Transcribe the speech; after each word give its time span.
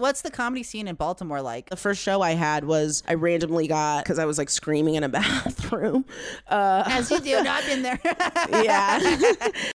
What's 0.00 0.22
the 0.22 0.30
comedy 0.30 0.62
scene 0.62 0.86
in 0.86 0.94
Baltimore 0.94 1.42
like? 1.42 1.70
The 1.70 1.76
first 1.76 2.00
show 2.00 2.22
I 2.22 2.30
had 2.30 2.64
was 2.64 3.02
I 3.08 3.14
randomly 3.14 3.66
got 3.66 4.04
because 4.04 4.20
I 4.20 4.26
was 4.26 4.38
like 4.38 4.48
screaming 4.48 4.94
in 4.94 5.02
a 5.02 5.08
bathroom. 5.08 6.04
Uh, 6.46 6.84
As 6.86 7.10
you 7.10 7.18
do, 7.18 7.34
I've 7.36 7.66
been 7.66 7.82
there. 7.82 7.98
yeah. 8.62 9.18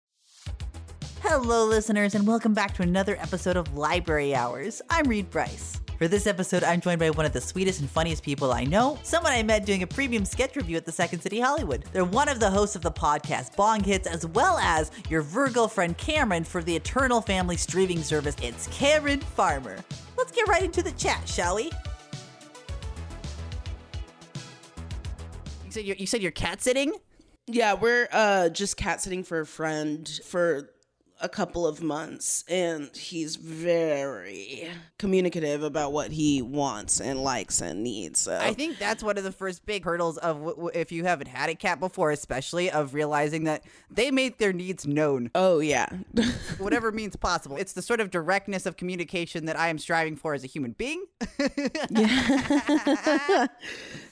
Hello, 1.31 1.67
listeners, 1.67 2.15
and 2.15 2.27
welcome 2.27 2.55
back 2.55 2.73
to 2.73 2.83
another 2.83 3.15
episode 3.21 3.59
of 3.59 3.77
Library 3.77 4.35
Hours. 4.35 4.81
I'm 4.89 5.07
Reed 5.07 5.29
Bryce. 5.29 5.79
For 5.99 6.09
this 6.09 6.27
episode, 6.27 6.65
I'm 6.65 6.81
joined 6.81 7.01
by 7.01 7.11
one 7.11 7.27
of 7.27 7.35
the 7.35 7.41
sweetest 7.43 7.81
and 7.81 7.91
funniest 7.91 8.23
people 8.23 8.51
I 8.51 8.65
know, 8.65 8.99
someone 9.03 9.33
I 9.33 9.43
met 9.43 9.67
doing 9.67 9.83
a 9.83 9.87
premium 9.87 10.25
sketch 10.25 10.57
review 10.57 10.79
at 10.79 10.87
the 10.87 10.91
Second 10.91 11.21
City 11.21 11.39
Hollywood. 11.39 11.85
They're 11.93 12.07
one 12.07 12.31
of 12.31 12.41
the 12.41 12.49
hosts 12.49 12.77
of 12.77 12.83
the 12.83 12.91
podcast 12.91 13.55
Bong 13.57 13.85
Hits, 13.85 14.07
as 14.07 14.27
well 14.29 14.57
as 14.57 14.91
your 15.11 15.21
Virgo 15.21 15.67
friend 15.67 15.99
Cameron 15.99 16.45
for 16.45 16.63
the 16.63 16.75
Eternal 16.75 17.21
Family 17.21 17.59
streaming 17.59 18.03
service. 18.03 18.35
It's 18.41 18.67
Karen 18.69 19.21
Farmer. 19.21 19.77
Let's 20.17 20.33
get 20.33 20.49
right 20.49 20.63
into 20.63 20.83
the 20.83 20.93
chat, 20.93 21.29
shall 21.29 21.57
we? 21.57 21.65
You 25.67 25.71
said 25.73 25.85
you're, 25.85 25.97
you 25.97 26.07
said 26.07 26.23
you're 26.23 26.31
cat 26.31 26.63
sitting? 26.63 26.95
yeah, 27.49 27.75
we're 27.75 28.09
uh, 28.13 28.49
just 28.51 28.77
cat 28.77 29.01
sitting 29.01 29.25
for 29.25 29.41
a 29.41 29.47
friend 29.47 30.09
for 30.25 30.71
a 31.21 31.29
couple 31.29 31.67
of 31.67 31.83
months, 31.83 32.45
and 32.49 32.95
he's 32.97 33.37
very 33.37 34.69
communicative 34.99 35.63
about 35.63 35.93
what 35.93 36.11
he 36.13 36.43
wants 36.43 37.01
and 37.01 37.23
likes 37.23 37.61
and 37.61 37.83
needs. 37.83 38.21
So. 38.21 38.39
I 38.41 38.53
think 38.55 38.79
that's 38.79 39.03
one 39.03 39.19
of 39.19 39.25
the 39.25 39.33
first 39.33 39.67
big 39.67 39.85
hurdles 39.85 40.19
of 40.19 40.37
w- 40.37 40.55
w- 40.55 40.71
if 40.75 40.93
you 40.93 41.05
haven't 41.05 41.29
had 41.29 41.51
a 41.51 41.55
cat 41.55 41.81
before, 41.81 42.11
especially 42.11 42.71
of 42.71 42.95
realizing 42.95 43.45
that 43.45 43.65
they 43.91 44.11
make 44.11 44.39
their 44.39 44.53
needs 44.53 44.87
known, 44.87 45.31
oh 45.35 45.61
yeah, 45.61 45.89
whatever 46.59 46.93
means 46.93 47.17
possible. 47.17 47.57
It's 47.57 47.73
the 47.73 47.83
sort 47.83 48.01
of 48.01 48.11
directness 48.11 48.67
of 48.67 48.77
communication 48.77 49.47
that 49.47 49.59
I 49.59 49.69
am 49.69 49.79
striving 49.79 50.17
for 50.17 50.35
as 50.35 50.45
a 50.45 50.47
human 50.47 50.73
being. 50.73 51.05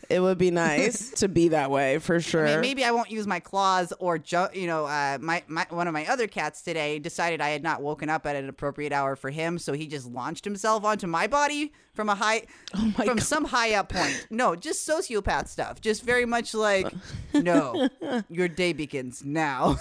it 0.08 0.20
would 0.20 0.38
be 0.38 0.50
nice 0.50 1.10
to 1.20 1.28
be 1.28 1.48
that 1.48 1.70
way 1.70 1.98
for 1.98 2.20
sure. 2.20 2.46
I 2.46 2.52
mean, 2.52 2.60
maybe 2.60 2.84
I 2.84 2.90
won't 2.90 3.10
use 3.10 3.26
my 3.26 3.40
claws 3.40 3.92
or 3.98 4.18
ju- 4.18 4.48
you 4.54 4.66
know, 4.66 4.86
uh, 4.86 5.18
my, 5.20 5.42
my 5.48 5.66
one 5.70 5.86
of 5.88 5.94
my 5.94 6.06
other 6.06 6.26
cats 6.26 6.62
today 6.62 6.98
decided 6.98 7.40
I 7.40 7.50
had 7.50 7.62
not 7.62 7.82
woken 7.82 8.08
up 8.08 8.26
at 8.26 8.36
an 8.36 8.48
appropriate 8.48 8.92
hour 8.92 9.16
for 9.16 9.30
him, 9.30 9.58
so 9.58 9.72
he 9.72 9.86
just 9.86 10.06
launched 10.06 10.44
himself 10.44 10.84
onto 10.84 11.06
my 11.06 11.26
body 11.26 11.72
from 11.94 12.08
a 12.10 12.14
high, 12.14 12.42
Oh 12.74 12.92
my 12.98 13.06
from 13.06 13.16
God. 13.16 13.22
some 13.22 13.44
high 13.46 13.72
up 13.74 13.88
point. 13.88 14.26
No, 14.30 14.54
just 14.54 14.86
sociopath 14.86 15.48
stuff. 15.48 15.80
Just 15.80 16.02
very 16.02 16.26
much 16.26 16.52
like, 16.52 16.92
no, 17.32 17.88
your 18.28 18.48
day 18.48 18.74
begins 18.74 19.24
now, 19.24 19.78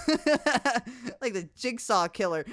like 1.20 1.34
the 1.34 1.48
jigsaw 1.58 2.08
killer. 2.08 2.44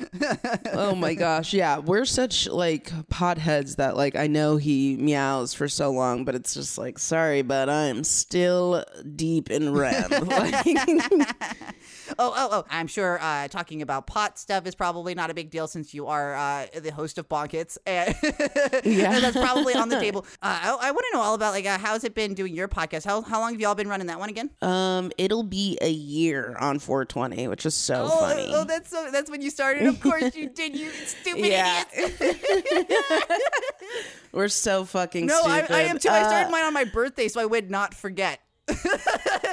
oh 0.74 0.96
my 0.96 1.14
gosh, 1.14 1.54
yeah, 1.54 1.78
we're 1.78 2.04
such 2.06 2.48
like 2.48 2.90
potheads 3.08 3.78
that 3.78 3.96
like 3.96 4.16
I 4.18 4.28
know 4.28 4.58
he 4.58 4.98
meows 4.98 5.54
for 5.54 5.68
so 5.70 5.92
long, 5.92 6.26
but 6.26 6.36
it's 6.36 6.54
just 6.54 6.78
like 6.78 7.00
sorry, 7.00 7.42
but 7.42 7.63
I'm 7.70 8.04
still 8.04 8.84
deep 9.16 9.50
in 9.50 9.74
REM. 9.74 10.10
like, 10.26 10.66
Oh, 12.20 12.34
oh, 12.36 12.50
oh! 12.52 12.66
I'm 12.70 12.88
sure 12.88 13.20
uh, 13.22 13.48
talking 13.48 13.82
about 13.82 14.08
pot 14.08 14.38
stuff 14.38 14.66
is 14.68 14.76
probably 14.76 15.16
not 15.16 15.30
a 15.30 15.34
big 15.34 15.50
deal 15.50 15.68
since 15.68 15.94
you 15.94 16.08
are 16.08 16.36
uh, 16.36 16.66
the 16.80 16.92
host 16.92 17.18
of 17.18 17.28
Bong 17.30 17.50
Hits, 17.50 17.78
and 17.86 18.16
Yeah. 18.84 19.20
that's 19.20 19.38
probably 19.38 19.74
on 19.76 19.90
the 19.90 20.00
table. 20.00 20.26
Uh, 20.44 20.78
I, 20.82 20.90
I 20.90 20.92
want 20.92 21.06
to 21.12 21.18
know 21.18 21.22
all 21.24 21.36
about 21.36 21.54
like 21.54 21.66
uh, 21.66 21.78
how's 21.78 22.04
it 22.04 22.16
been 22.16 22.34
doing 22.34 22.54
your 22.56 22.68
podcast? 22.68 23.06
How 23.06 23.22
how 23.22 23.40
long 23.40 23.52
have 23.54 23.62
y'all 23.62 23.76
been 23.76 23.88
running 23.88 24.08
that 24.08 24.20
one 24.20 24.30
again? 24.30 24.50
um, 24.62 25.12
it'll 25.18 25.44
be 25.44 25.78
a 25.82 25.90
year 25.90 26.56
on 26.60 26.80
420, 26.80 27.48
which 27.48 27.66
is 27.66 27.74
so 27.76 28.10
oh, 28.12 28.20
funny. 28.20 28.52
oh, 28.54 28.64
that's 28.66 28.90
so 28.90 29.10
that's 29.12 29.30
when 29.32 29.42
you 29.42 29.50
started. 29.50 29.86
Of 29.88 30.00
course 30.02 30.36
you 30.36 30.50
did. 30.50 30.76
You 30.76 30.90
stupid 31.06 31.46
Yeah. 31.46 31.84
idiots. 31.96 33.44
We're 34.32 34.48
so 34.48 34.86
fucking 34.86 35.28
No, 35.28 35.42
I, 35.44 35.60
stupid. 35.60 35.76
I 35.76 35.82
am 35.84 36.00
too. 36.00 36.10
I 36.10 36.24
started 36.24 36.48
Uh, 36.48 36.52
mine 36.52 36.66
on 36.66 36.74
my 36.74 36.84
birthday, 36.86 37.28
so 37.28 37.40
I 37.40 37.46
would 37.46 37.70
not 37.70 37.94
forget. 37.94 38.40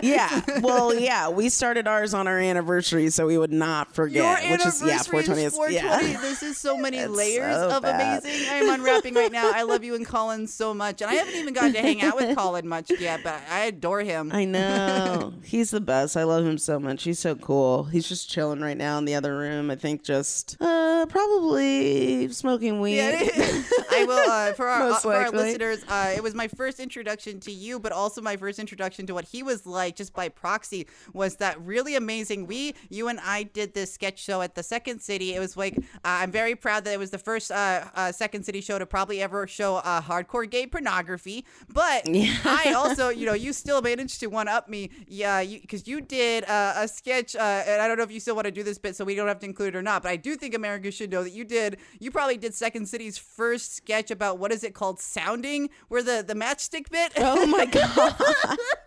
Yeah, 0.03 0.41
well, 0.63 0.95
yeah, 0.95 1.29
we 1.29 1.49
started 1.49 1.87
ours 1.89 2.15
on 2.15 2.29
our 2.29 2.39
anniversary, 2.39 3.11
so 3.11 3.27
we 3.27 3.37
would 3.37 3.53
not 3.53 3.93
forget. 3.95 4.43
Your 4.43 4.53
which 4.53 4.65
is 4.67 4.81
yeah, 4.81 5.01
anniversary 5.01 5.23
420 5.25 5.43
is 5.43 5.53
is 5.53 5.57
420. 5.57 6.13
yeah. 6.13 6.21
This 6.21 6.43
is 6.43 6.59
so 6.59 6.77
many 6.77 6.99
It's 6.99 7.11
layers 7.13 7.57
so 7.57 7.77
of 7.77 7.83
bad. 7.83 8.23
amazing. 8.23 8.49
I 8.51 8.55
am 8.57 8.71
unwrapping 8.71 9.15
right 9.15 9.33
now. 9.33 9.51
I 9.53 9.63
love 9.63 9.83
you 9.85 9.95
and 9.95 10.07
Colin 10.07 10.47
so 10.47 10.73
much, 10.73 11.03
and 11.03 11.11
I 11.11 11.15
haven't 11.15 11.35
even 11.35 11.55
gotten 11.55 11.73
to 11.73 11.81
hang 11.81 12.03
out 12.03 12.17
with 12.17 12.37
Colin 12.39 12.69
much 12.69 12.91
yet, 13.01 13.21
but 13.25 13.41
I 13.51 13.65
adore 13.65 14.01
him. 14.01 14.31
I 14.33 14.45
know. 14.45 15.35
He's 15.43 15.71
the 15.71 15.81
best. 15.81 16.17
I 16.17 16.23
love 16.25 16.45
him 16.45 16.59
so 16.59 16.79
much. 16.79 17.03
He's 17.03 17.19
so 17.19 17.35
cool. 17.35 17.85
He's 17.85 18.09
just 18.09 18.31
chilling 18.31 18.61
right 18.61 18.77
now 18.77 18.99
in 18.99 19.05
the 19.05 19.15
other 19.17 19.37
room. 19.37 19.71
I 19.71 19.77
think 19.77 20.03
just 20.05 20.57
uh 20.61 21.07
probably 21.09 22.29
smoking 22.29 22.81
weed. 22.81 22.97
Yeah, 22.99 23.63
I 23.91 24.05
will. 24.07 24.31
Uh, 24.31 24.53
for 24.53 24.69
our 24.69 24.91
uh, 24.93 24.99
for 24.99 25.15
our 25.15 25.31
listeners, 25.31 25.85
uh, 25.89 26.13
it 26.15 26.23
was 26.23 26.35
my 26.35 26.49
first 26.49 26.79
introduction 26.81 27.41
to 27.41 27.51
you, 27.53 27.79
but 27.81 27.93
also 27.93 28.21
my 28.21 28.37
first 28.37 28.59
introduction 28.59 29.00
to 29.07 29.15
what 29.15 29.27
he 29.27 29.43
was 29.43 29.67
like, 29.67 29.97
just 29.97 30.15
by 30.15 30.29
proxy. 30.29 30.87
Was 31.13 31.37
that 31.37 31.61
really 31.61 31.97
amazing? 31.97 32.47
We, 32.47 32.75
you 32.89 33.09
and 33.09 33.21
I, 33.21 33.43
did 33.43 33.75
this 33.75 33.93
sketch 33.93 34.23
show 34.23 34.43
at 34.43 34.55
the 34.55 34.63
Second 34.63 35.01
City. 35.01 35.35
It 35.35 35.41
was 35.41 35.57
like 35.57 35.77
uh, 35.79 35.83
I'm 36.05 36.31
very 36.31 36.55
proud 36.55 36.85
that 36.85 36.93
it 36.93 36.99
was 36.99 37.11
the 37.11 37.19
first 37.19 37.51
uh, 37.51 37.85
uh, 37.95 38.13
Second 38.13 38.45
City 38.45 38.61
show 38.61 38.79
to 38.79 38.87
probably 38.87 39.21
ever 39.23 39.47
show 39.47 39.77
uh, 39.77 40.01
hardcore 40.01 40.49
gay 40.49 40.67
pornography. 40.67 41.45
But 41.69 42.07
I 42.09 42.73
also, 42.77 43.09
you 43.09 43.27
know, 43.27 43.35
you 43.35 43.53
still 43.53 43.83
managed 43.83 44.21
to 44.21 44.27
one 44.27 44.49
up 44.49 44.69
me, 44.69 44.91
yeah, 45.07 45.45
because 45.45 45.87
you, 45.87 46.01
did 46.01 46.45
uh, 46.45 46.75
a 46.77 46.89
sketch, 46.89 47.37
uh, 47.37 47.63
and 47.67 47.81
I 47.83 47.87
don't 47.87 47.97
know 47.97 48.03
if 48.03 48.11
you 48.11 48.21
still 48.21 48.35
want 48.35 48.47
to 48.47 48.51
do 48.51 48.63
this 48.63 48.79
bit, 48.79 48.97
so 48.97 49.05
we 49.05 49.15
don't 49.15 49.29
have 49.29 49.39
to 49.41 49.47
include 49.47 49.75
it 49.75 49.79
or 49.79 49.83
not. 49.83 50.03
But 50.03 50.11
I 50.11 50.17
do 50.17 50.35
think 50.37 50.55
America 50.55 50.91
should 50.91 51.11
know 51.11 51.23
that 51.23 51.31
you 51.31 51.45
did. 51.45 51.77
You 51.99 52.11
probably 52.11 52.37
did 52.37 52.55
Second 52.55 52.87
City's 52.87 53.19
first 53.19 53.77
sketch 53.77 54.11
about 54.11 54.39
what 54.39 54.53
is 54.53 54.65
it 54.65 54.75
called, 54.75 54.99
sounding, 55.01 55.71
where 55.89 56.03
the 56.03 56.25
the 56.27 56.35
matchstick 56.35 56.91
bit. 56.91 57.13
Oh 57.17 57.47
my 57.47 57.67
god. 57.71 58.17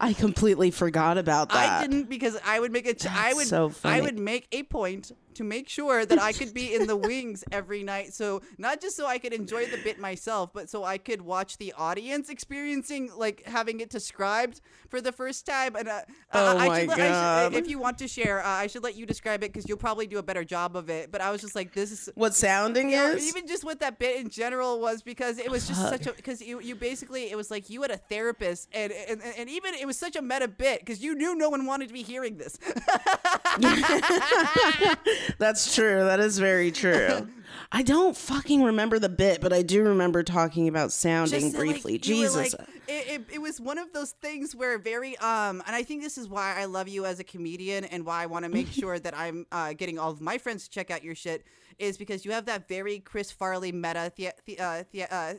I 0.00 0.12
completely 0.12 0.70
forgot 0.70 1.18
about 1.18 1.48
that. 1.50 1.82
I 1.82 1.86
didn't 1.86 2.08
because 2.08 2.38
I 2.44 2.60
would 2.60 2.72
make 2.72 2.86
a. 2.86 2.94
Ch- 2.94 3.06
I 3.06 3.34
would. 3.34 3.46
so 3.46 3.72
I 3.84 4.00
would 4.00 4.18
make 4.18 4.46
a 4.52 4.62
point 4.62 5.12
to 5.34 5.44
make 5.44 5.68
sure 5.68 6.04
that 6.04 6.20
I 6.20 6.32
could 6.32 6.52
be 6.52 6.74
in 6.74 6.88
the 6.88 6.96
wings 6.96 7.44
every 7.52 7.84
night. 7.84 8.12
So 8.12 8.42
not 8.58 8.80
just 8.80 8.96
so 8.96 9.06
I 9.06 9.18
could 9.18 9.32
enjoy 9.32 9.66
the 9.66 9.76
bit 9.84 10.00
myself, 10.00 10.50
but 10.52 10.68
so 10.68 10.82
I 10.82 10.98
could 10.98 11.22
watch 11.22 11.58
the 11.58 11.72
audience 11.78 12.28
experiencing 12.28 13.10
like 13.16 13.44
having 13.46 13.78
it 13.78 13.88
described 13.88 14.60
for 14.88 15.00
the 15.00 15.12
first 15.12 15.46
time. 15.46 15.76
And 15.76 15.86
uh, 15.88 16.00
Oh 16.32 16.44
uh, 16.46 16.54
I 16.58 16.68
my 16.68 16.80
should, 16.80 16.90
I 16.90 16.94
should- 16.96 17.52
God. 17.52 17.54
if 17.54 17.68
you 17.68 17.78
want 17.78 17.98
to 17.98 18.08
share, 18.08 18.44
uh, 18.44 18.48
I 18.48 18.66
should 18.66 18.82
let 18.82 18.96
you 18.96 19.06
describe 19.06 19.44
it 19.44 19.52
because 19.52 19.68
you'll 19.68 19.78
probably 19.78 20.08
do 20.08 20.18
a 20.18 20.24
better 20.24 20.42
job 20.44 20.74
of 20.76 20.90
it. 20.90 21.12
But 21.12 21.20
I 21.20 21.30
was 21.30 21.40
just 21.40 21.54
like, 21.54 21.72
this 21.72 21.92
is. 21.92 22.08
What 22.16 22.34
sounding 22.34 22.92
Or 22.94 23.10
is? 23.12 23.28
even 23.28 23.46
just 23.46 23.62
what 23.64 23.78
that 23.80 23.98
bit 24.00 24.20
in 24.20 24.30
general 24.30 24.80
was 24.80 25.02
because 25.02 25.38
it 25.38 25.50
was 25.50 25.68
just 25.68 25.80
such 25.80 26.06
a 26.08 26.12
because 26.14 26.42
you 26.42 26.60
you 26.60 26.74
basically 26.74 27.30
it 27.30 27.36
was 27.36 27.48
like 27.50 27.70
you 27.70 27.82
had 27.82 27.92
a 27.92 27.96
therapist 27.96 28.68
and 28.72 28.92
and, 28.92 29.22
and 29.38 29.48
even 29.48 29.74
it 29.74 29.86
was 29.88 29.98
such 29.98 30.14
a 30.14 30.22
meta 30.22 30.46
bit 30.46 30.80
because 30.80 31.02
you 31.02 31.16
knew 31.16 31.34
no 31.34 31.50
one 31.50 31.66
wanted 31.66 31.88
to 31.88 31.94
be 31.94 32.02
hearing 32.02 32.36
this. 32.36 32.58
That's 35.38 35.74
true. 35.74 36.04
That 36.04 36.20
is 36.20 36.38
very 36.38 36.70
true. 36.70 37.28
I 37.72 37.82
don't 37.82 38.16
fucking 38.16 38.62
remember 38.62 38.98
the 38.98 39.08
bit, 39.08 39.40
but 39.40 39.52
I 39.52 39.62
do 39.62 39.82
remember 39.82 40.22
talking 40.22 40.68
about 40.68 40.92
sounding 40.92 41.40
Just 41.40 41.52
that, 41.52 41.58
like, 41.58 41.68
briefly. 41.70 41.98
Jesus. 41.98 42.54
like- 42.54 42.68
it, 42.86 43.08
it, 43.08 43.22
it 43.34 43.42
was 43.42 43.60
one 43.60 43.78
of 43.78 43.92
those 43.92 44.12
things 44.12 44.54
where 44.54 44.78
very 44.78 45.16
um 45.18 45.62
and 45.66 45.76
I 45.76 45.82
think 45.82 46.02
this 46.02 46.16
is 46.16 46.26
why 46.26 46.58
I 46.58 46.64
love 46.64 46.88
you 46.88 47.04
as 47.04 47.20
a 47.20 47.24
comedian 47.24 47.84
and 47.84 48.06
why 48.06 48.22
I 48.22 48.26
want 48.26 48.44
to 48.44 48.48
make 48.50 48.68
sure 48.72 48.98
that 48.98 49.16
I'm 49.16 49.46
uh, 49.52 49.74
getting 49.74 49.98
all 49.98 50.10
of 50.10 50.20
my 50.20 50.38
friends 50.38 50.64
to 50.64 50.70
check 50.70 50.90
out 50.90 51.04
your 51.04 51.14
shit 51.14 51.44
is 51.78 51.96
because 51.96 52.24
you 52.24 52.32
have 52.32 52.46
that 52.46 52.68
very 52.68 52.98
Chris 52.98 53.30
Farley 53.30 53.72
meta 53.72 54.12
the, 54.16 54.30
the, 54.46 54.58
uh, 54.58 54.84
the, 54.92 55.04
uh, 55.04 55.34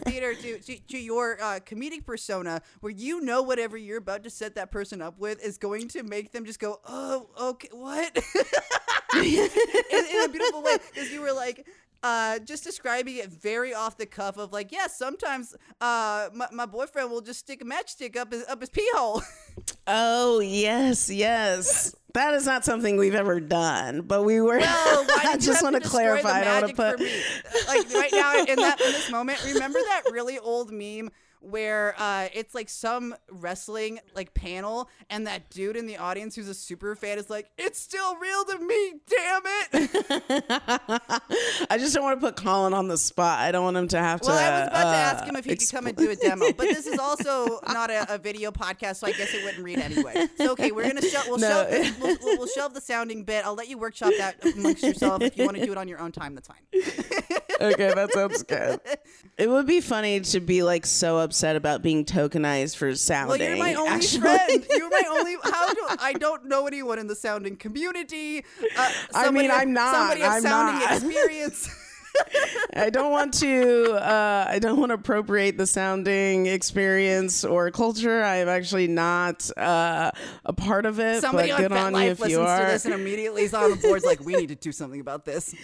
theater 0.06 0.34
to, 0.34 0.58
to, 0.58 0.78
to 0.88 0.98
your 0.98 1.38
uh, 1.40 1.60
comedic 1.60 2.06
persona 2.06 2.62
where 2.80 2.92
you 2.92 3.20
know 3.20 3.42
whatever 3.42 3.76
you're 3.76 3.98
about 3.98 4.24
to 4.24 4.30
set 4.30 4.54
that 4.54 4.70
person 4.70 5.02
up 5.02 5.18
with 5.18 5.44
is 5.44 5.58
going 5.58 5.88
to 5.88 6.02
make 6.02 6.32
them 6.32 6.44
just 6.44 6.60
go 6.60 6.80
oh 6.86 7.28
okay 7.40 7.68
what 7.72 8.16
in, 9.14 9.24
in 9.24 10.24
a 10.24 10.28
beautiful 10.28 10.62
way 10.62 10.76
because 10.92 11.10
you 11.10 11.20
were 11.20 11.32
like 11.32 11.66
uh, 12.04 12.38
just 12.40 12.62
describing 12.62 13.16
it 13.16 13.30
very 13.30 13.72
off 13.72 13.96
the 13.96 14.04
cuff 14.04 14.36
of 14.36 14.52
like, 14.52 14.70
yeah, 14.70 14.86
sometimes 14.86 15.56
uh, 15.80 16.28
my, 16.34 16.46
my 16.52 16.66
boyfriend 16.66 17.10
will 17.10 17.22
just 17.22 17.40
stick 17.40 17.62
a 17.62 17.64
matchstick 17.64 18.14
up 18.14 18.30
his 18.30 18.44
up 18.46 18.60
his 18.60 18.68
pee 18.68 18.86
hole. 18.92 19.22
oh, 19.86 20.38
yes, 20.40 21.08
yes. 21.08 21.96
That 22.14 22.34
is 22.34 22.46
not 22.46 22.64
something 22.64 22.96
we've 22.96 23.14
ever 23.16 23.40
done, 23.40 24.02
but 24.02 24.22
we 24.24 24.40
were. 24.40 24.58
Well, 24.58 25.04
why 25.04 25.22
I 25.32 25.36
just 25.36 25.64
want 25.64 25.82
to 25.82 25.88
clarify. 25.88 26.42
I 26.42 26.60
want 26.60 26.68
to 26.68 26.74
put. 26.74 27.00
Like 27.00 27.92
right 27.92 28.12
now 28.12 28.44
in 28.44 28.56
that 28.56 28.80
in 28.80 28.92
this 28.92 29.10
moment, 29.10 29.44
remember 29.44 29.80
that 29.80 30.02
really 30.12 30.38
old 30.38 30.70
meme 30.70 31.10
where 31.44 31.94
uh, 31.98 32.28
it's 32.32 32.54
like 32.54 32.68
some 32.68 33.14
wrestling 33.30 34.00
like 34.14 34.34
panel, 34.34 34.88
and 35.10 35.26
that 35.26 35.50
dude 35.50 35.76
in 35.76 35.86
the 35.86 35.96
audience 35.98 36.34
who's 36.34 36.48
a 36.48 36.54
super 36.54 36.94
fan 36.96 37.18
is 37.18 37.28
like, 37.30 37.50
"It's 37.58 37.78
still 37.80 38.16
real 38.16 38.44
to 38.44 38.58
me, 38.58 38.92
damn 39.08 39.42
it." 39.72 39.90
I 41.70 41.78
just 41.78 41.94
don't 41.94 42.04
want 42.04 42.20
to 42.20 42.26
put 42.26 42.36
Colin 42.36 42.74
on 42.74 42.88
the 42.88 42.98
spot. 42.98 43.38
I 43.40 43.52
don't 43.52 43.64
want 43.64 43.76
him 43.76 43.88
to 43.88 43.98
have 43.98 44.20
to. 44.22 44.28
Well, 44.28 44.38
I 44.38 44.60
was 44.60 44.68
about 44.68 44.82
to 44.82 44.88
uh, 44.88 44.92
ask 44.92 45.24
him 45.24 45.36
if 45.36 45.44
he 45.44 45.56
could 45.56 45.70
come 45.70 45.86
and 45.86 45.96
do 45.96 46.10
a 46.10 46.16
demo, 46.16 46.46
but 46.52 46.66
this 46.68 46.86
is 46.86 46.98
also 47.04 47.60
not 47.68 47.90
a, 47.90 48.14
a 48.14 48.18
video 48.18 48.50
podcast, 48.50 48.96
so 48.96 49.06
I 49.06 49.12
guess 49.12 49.34
it 49.34 49.44
wouldn't 49.44 49.64
read 49.64 49.78
anyway. 49.78 50.26
So 50.36 50.52
okay, 50.52 50.72
we're 50.72 50.86
gonna 50.86 51.02
sho- 51.02 51.22
we'll, 51.28 51.38
No. 51.38 51.68
this, 51.68 51.98
we'll, 51.98 52.16
we'll, 52.22 52.38
we'll 52.38 52.46
shelve 52.48 52.74
the 52.74 52.80
sounding 52.80 53.24
bit. 53.24 53.44
I'll 53.44 53.54
let 53.54 53.68
you 53.68 53.78
workshop 53.78 54.12
that 54.18 54.36
amongst 54.44 54.82
yourself. 54.82 55.22
If 55.22 55.36
you 55.36 55.44
want 55.44 55.56
to 55.58 55.64
do 55.64 55.72
it 55.72 55.78
on 55.78 55.88
your 55.88 56.00
own 56.00 56.12
time, 56.12 56.34
that's 56.34 56.48
fine. 56.48 56.58
okay, 57.60 57.92
that 57.94 58.10
sounds 58.12 58.42
good. 58.42 58.80
It 59.36 59.50
would 59.50 59.66
be 59.66 59.80
funny 59.80 60.20
to 60.20 60.38
be 60.40 60.62
like 60.62 60.86
so 60.86 61.18
upset 61.18 61.56
about 61.56 61.82
being 61.82 62.04
tokenized 62.04 62.76
for 62.76 62.86
Well, 62.88 62.96
sounding. 62.96 63.40
you're 63.48 63.56
my 63.58 63.74
only 63.74 63.90
actually. 63.90 64.20
friend. 64.20 64.66
You're 64.70 64.90
my 64.90 65.02
only. 65.10 65.36
How 65.42 65.74
do 65.74 65.80
I 65.98 66.12
don't 66.12 66.44
know 66.46 66.68
anyone 66.68 67.00
in 67.00 67.08
the 67.08 67.16
sounding 67.16 67.56
community? 67.56 68.44
Uh, 68.76 68.92
I 69.12 69.30
mean, 69.32 69.50
I'm 69.50 69.72
not. 69.72 69.92
Somebody 69.92 70.22
of 70.22 70.32
I'm 70.32 70.42
sounding 70.42 70.80
not. 70.80 70.92
experience. 71.02 71.68
I 72.76 72.90
don't 72.90 73.10
want 73.10 73.34
to. 73.34 73.92
Uh, 73.92 74.46
I 74.48 74.58
don't 74.58 74.78
want 74.78 74.90
to 74.90 74.94
appropriate 74.94 75.56
the 75.56 75.66
sounding 75.66 76.46
experience 76.46 77.44
or 77.44 77.70
culture. 77.70 78.22
I 78.22 78.36
am 78.36 78.48
actually 78.48 78.88
not 78.88 79.48
uh, 79.56 80.10
a 80.44 80.52
part 80.52 80.86
of 80.86 80.98
it. 80.98 81.20
Somebody 81.20 81.50
but 81.50 81.54
on 81.54 81.62
good 81.62 81.72
on 81.72 81.92
you 81.92 81.98
FetLife 81.98 82.10
if 82.10 82.20
listens 82.20 82.38
you 82.38 82.46
to 82.46 82.66
this 82.72 82.84
and 82.84 82.94
immediately 82.94 83.42
is 83.42 83.54
on 83.54 83.70
the 83.70 83.76
boards 83.76 84.04
like, 84.04 84.20
we 84.24 84.34
need 84.34 84.48
to 84.48 84.54
do 84.54 84.72
something 84.72 85.00
about 85.00 85.24
this. 85.24 85.54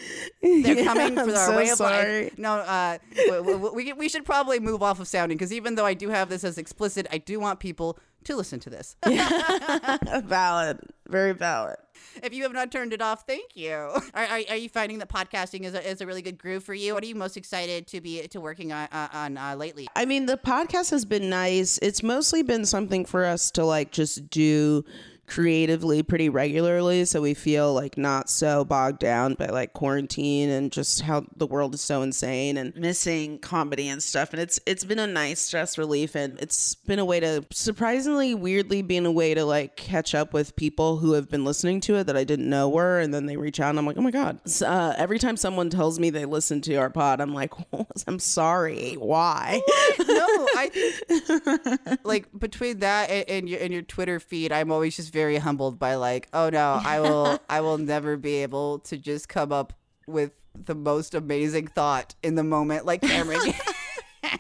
They're 0.43 0.85
coming 0.85 1.15
for 1.15 1.23
I'm 1.23 1.31
our 1.31 1.37
so 1.37 1.57
way 1.57 1.71
of 1.71 1.79
sorry. 1.79 2.25
life. 2.25 2.39
No, 2.39 2.55
uh, 2.55 2.99
we, 3.17 3.41
we, 3.41 3.71
we, 3.71 3.93
we 3.93 4.09
should 4.09 4.25
probably 4.25 4.61
move 4.61 4.83
off 4.83 5.01
of 5.01 5.09
sounding 5.09 5.37
because 5.37 5.53
even 5.53 5.75
though 5.75 5.87
I 5.87 5.95
do 5.95 6.09
have 6.11 6.29
this 6.29 6.45
as 6.45 6.59
explicit, 6.59 7.07
I 7.11 7.19
do 7.19 7.41
want 7.41 7.61
people 7.61 7.99
to 8.25 8.37
listen 8.37 8.61
to 8.61 8.71
this. 8.71 8.97
valid, 10.25 10.81
very 11.11 11.33
valid. 11.33 11.77
if 12.23 12.33
you 12.33 12.43
have 12.45 12.53
not 12.53 12.71
turned 12.71 12.93
it 12.93 13.03
off, 13.03 13.27
thank 13.27 13.57
you. 13.57 13.71
Are, 14.15 14.25
are, 14.25 14.41
are 14.49 14.57
you 14.57 14.69
finding 14.69 14.99
that 14.99 15.09
podcasting 15.09 15.65
is 15.65 15.75
a, 15.75 15.89
is 15.89 16.01
a 16.01 16.07
really 16.07 16.23
good 16.23 16.39
groove 16.39 16.65
for 16.65 16.75
you? 16.75 16.95
What 16.95 17.03
are 17.03 17.07
you 17.07 17.15
most 17.15 17.37
excited 17.37 17.87
to 17.89 18.01
be 18.01 18.27
to 18.29 18.41
working 18.41 18.73
on, 18.73 18.89
uh, 18.93 19.09
on 19.13 19.37
uh, 19.37 19.55
lately? 19.57 19.89
I 19.95 20.05
mean, 20.05 20.27
the 20.27 20.37
podcast 20.37 20.91
has 20.91 21.05
been 21.05 21.31
nice. 21.31 21.79
It's 21.83 22.03
mostly 22.03 22.43
been 22.43 22.65
something 22.67 23.05
for 23.05 23.25
us 23.25 23.51
to 23.53 23.65
like 23.65 23.93
just 23.93 24.31
do 24.31 24.85
creatively 25.31 26.03
pretty 26.03 26.29
regularly 26.29 27.05
so 27.05 27.23
we 27.23 27.35
feel 27.35 27.73
like 27.73 27.97
not 27.97 28.29
so 28.29 28.65
bogged 28.65 28.99
down 28.99 29.35
by 29.35 29.47
like 29.47 29.73
quarantine 29.73 30.51
and 30.51 30.73
just 30.73 31.03
how 31.03 31.25
the 31.37 31.47
world 31.47 31.73
is 31.73 31.81
so 31.81 32.03
insane 32.03 32.57
and 32.57 32.75
missing 32.75 33.39
comedy 33.39 33.89
and 33.89 34.03
stuff 34.03 34.33
and 34.33 34.43
it's 34.43 34.59
it's 34.67 34.83
been 34.83 34.99
a 34.99 35.07
nice 35.07 35.39
stress 35.39 35.79
relief 35.79 36.17
and 36.17 36.37
it's 36.41 36.75
been 36.75 36.99
a 36.99 37.05
way 37.05 37.21
to 37.21 37.47
surprisingly 37.53 38.35
weirdly 38.35 38.83
being 38.83 39.07
a 39.07 39.13
way 39.13 39.33
to 39.33 39.45
like 39.45 39.77
catch 39.77 40.17
up 40.17 40.33
with 40.33 40.57
people 40.57 40.97
who 40.97 41.13
have 41.13 41.31
been 41.31 41.45
listening 41.45 41.81
to 41.81 41.95
it 41.95 42.09
that 42.09 42.17
I 42.17 42.25
didn't 42.25 42.51
know 42.51 42.69
were 42.69 42.99
and 42.99 43.15
then 43.15 43.27
they 43.27 43.37
reach 43.37 43.61
out 43.61 43.71
and 43.71 43.79
I'm 43.79 43.87
like 43.87 43.99
oh 43.99 44.03
my 44.03 44.11
god. 44.11 44.41
So, 44.47 44.67
uh, 44.67 44.95
every 44.99 45.21
time 45.21 45.37
someone 45.37 45.71
tells 45.71 46.01
me 46.01 46.11
they 46.11 46.25
listen 46.25 46.61
to 46.63 46.75
our 46.75 46.91
pod 46.91 47.21
I'm 47.21 47.33
like 47.33 47.53
I'm 48.09 48.19
sorry. 48.19 48.95
Why? 48.95 49.63
No, 50.01 50.27
I 50.57 50.71
think 50.73 51.91
like 52.05 52.27
between 52.37 52.81
that 52.81 53.11
and, 53.11 53.31
and 53.31 53.49
your 53.49 53.61
and 53.61 53.73
your 53.73 53.83
Twitter 53.83 54.19
feed, 54.19 54.51
I'm 54.51 54.73
always 54.73 54.97
just 54.97 55.13
very 55.13 55.20
humbled 55.39 55.79
by 55.79 55.95
like, 55.95 56.29
oh 56.33 56.51
no, 56.51 56.81
I 56.85 57.01
will 57.01 57.39
I 57.49 57.61
will 57.61 57.79
never 57.79 58.17
be 58.17 58.37
able 58.37 58.81
to 58.81 58.97
just 58.97 59.29
come 59.29 59.53
up 59.53 59.73
with 60.07 60.33
the 60.55 60.75
most 60.75 61.15
amazing 61.15 61.69
thought 61.69 62.15
in 62.23 62.35
the 62.35 62.45
moment 62.45 62.85
like 62.85 63.03
Cameron. 63.03 63.41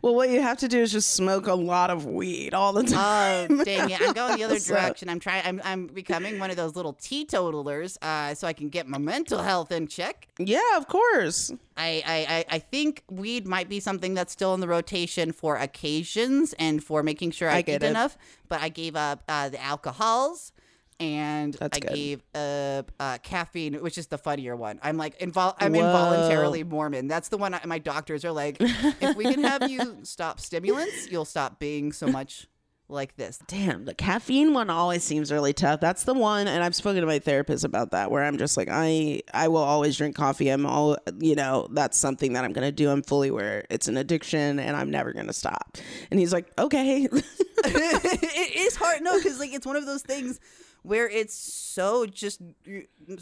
Well, 0.00 0.14
what 0.14 0.30
you 0.30 0.40
have 0.40 0.58
to 0.58 0.68
do 0.68 0.78
is 0.80 0.92
just 0.92 1.10
smoke 1.14 1.48
a 1.48 1.54
lot 1.54 1.90
of 1.90 2.06
weed 2.06 2.54
all 2.54 2.72
the 2.72 2.84
time. 2.84 3.60
Oh 3.60 3.64
dang 3.64 3.90
it! 3.90 4.00
I'm 4.00 4.12
going 4.12 4.36
the 4.38 4.44
other 4.44 4.58
So- 4.60 4.74
direction. 4.74 5.08
I'm 5.08 5.18
trying. 5.18 5.42
I'm 5.44 5.60
I'm 5.64 5.86
becoming 5.88 6.38
one 6.38 6.50
of 6.50 6.56
those 6.56 6.76
little 6.76 6.92
teetotalers, 6.92 7.98
uh, 8.00 8.34
so 8.34 8.46
I 8.46 8.52
can 8.52 8.68
get 8.68 8.86
my 8.86 8.98
mental 8.98 9.42
health 9.42 9.72
in 9.72 9.88
check. 9.88 10.28
yeah, 10.38 10.76
of 10.76 10.86
course. 10.86 11.50
I, 11.76 12.02
I, 12.06 12.44
I- 12.48 12.58
think 12.60 13.02
weed 13.10 13.46
might 13.46 13.68
be 13.68 13.80
something 13.80 14.14
that's 14.14 14.32
still 14.32 14.54
in 14.54 14.60
the 14.60 14.68
rotation 14.68 15.32
for 15.32 15.56
occasions 15.56 16.54
and 16.58 16.82
for 16.82 17.02
making 17.02 17.32
sure 17.32 17.50
I, 17.50 17.56
I 17.56 17.58
eat 17.60 17.66
get 17.66 17.82
it. 17.82 17.86
enough. 17.90 18.16
But 18.48 18.62
I 18.62 18.68
gave 18.68 18.94
up 18.94 19.22
uh, 19.28 19.48
the 19.48 19.60
alcohols 19.62 20.52
and 21.00 21.54
That's 21.54 21.76
I 21.76 21.80
good. 21.80 21.94
gave 21.94 22.22
up 22.34 22.92
uh, 22.98 23.18
caffeine, 23.18 23.74
which 23.74 23.98
is 23.98 24.08
the 24.08 24.18
funnier 24.18 24.56
one. 24.56 24.80
I'm 24.82 24.96
like 24.96 25.18
invol- 25.18 25.54
I'm 25.58 25.72
Whoa. 25.72 25.86
involuntarily 25.86 26.64
Mormon. 26.64 27.08
That's 27.08 27.28
the 27.28 27.38
one 27.38 27.54
I, 27.54 27.60
my 27.64 27.78
doctors 27.78 28.24
are 28.24 28.32
like, 28.32 28.56
if 28.60 29.16
we 29.16 29.24
can 29.24 29.44
have 29.44 29.70
you 29.70 29.98
stop 30.02 30.40
stimulants, 30.40 31.10
you'll 31.10 31.24
stop 31.24 31.58
being 31.58 31.92
so 31.92 32.08
much 32.08 32.46
like 32.88 33.16
this. 33.16 33.38
Damn, 33.46 33.84
the 33.84 33.94
caffeine 33.94 34.54
one 34.54 34.70
always 34.70 35.04
seems 35.04 35.30
really 35.30 35.52
tough. 35.52 35.78
That's 35.80 36.04
the 36.04 36.14
one, 36.14 36.48
and 36.48 36.64
I've 36.64 36.74
spoken 36.74 37.00
to 37.02 37.06
my 37.06 37.18
therapist 37.18 37.64
about 37.64 37.90
that, 37.90 38.10
where 38.10 38.24
I'm 38.24 38.38
just 38.38 38.56
like, 38.56 38.68
I, 38.70 39.22
I 39.32 39.48
will 39.48 39.58
always 39.58 39.96
drink 39.96 40.16
coffee. 40.16 40.48
I'm 40.48 40.64
all, 40.66 40.96
you 41.20 41.34
know, 41.34 41.68
that's 41.70 41.98
something 41.98 42.32
that 42.32 42.44
I'm 42.44 42.52
gonna 42.52 42.72
do. 42.72 42.90
I'm 42.90 43.02
fully 43.02 43.28
aware 43.28 43.64
it's 43.70 43.88
an 43.88 43.96
addiction, 43.98 44.58
and 44.58 44.76
I'm 44.76 44.90
never 44.90 45.12
gonna 45.12 45.32
stop. 45.34 45.76
And 46.10 46.18
he's 46.18 46.32
like, 46.32 46.50
okay, 46.58 47.06
it 47.64 48.56
is 48.56 48.76
hard 48.76 49.02
no 49.02 49.16
because 49.18 49.38
like 49.38 49.52
it's 49.52 49.66
one 49.66 49.76
of 49.76 49.86
those 49.86 50.02
things 50.02 50.40
where 50.82 51.08
it's 51.08 51.34
so 51.34 52.06
just 52.06 52.40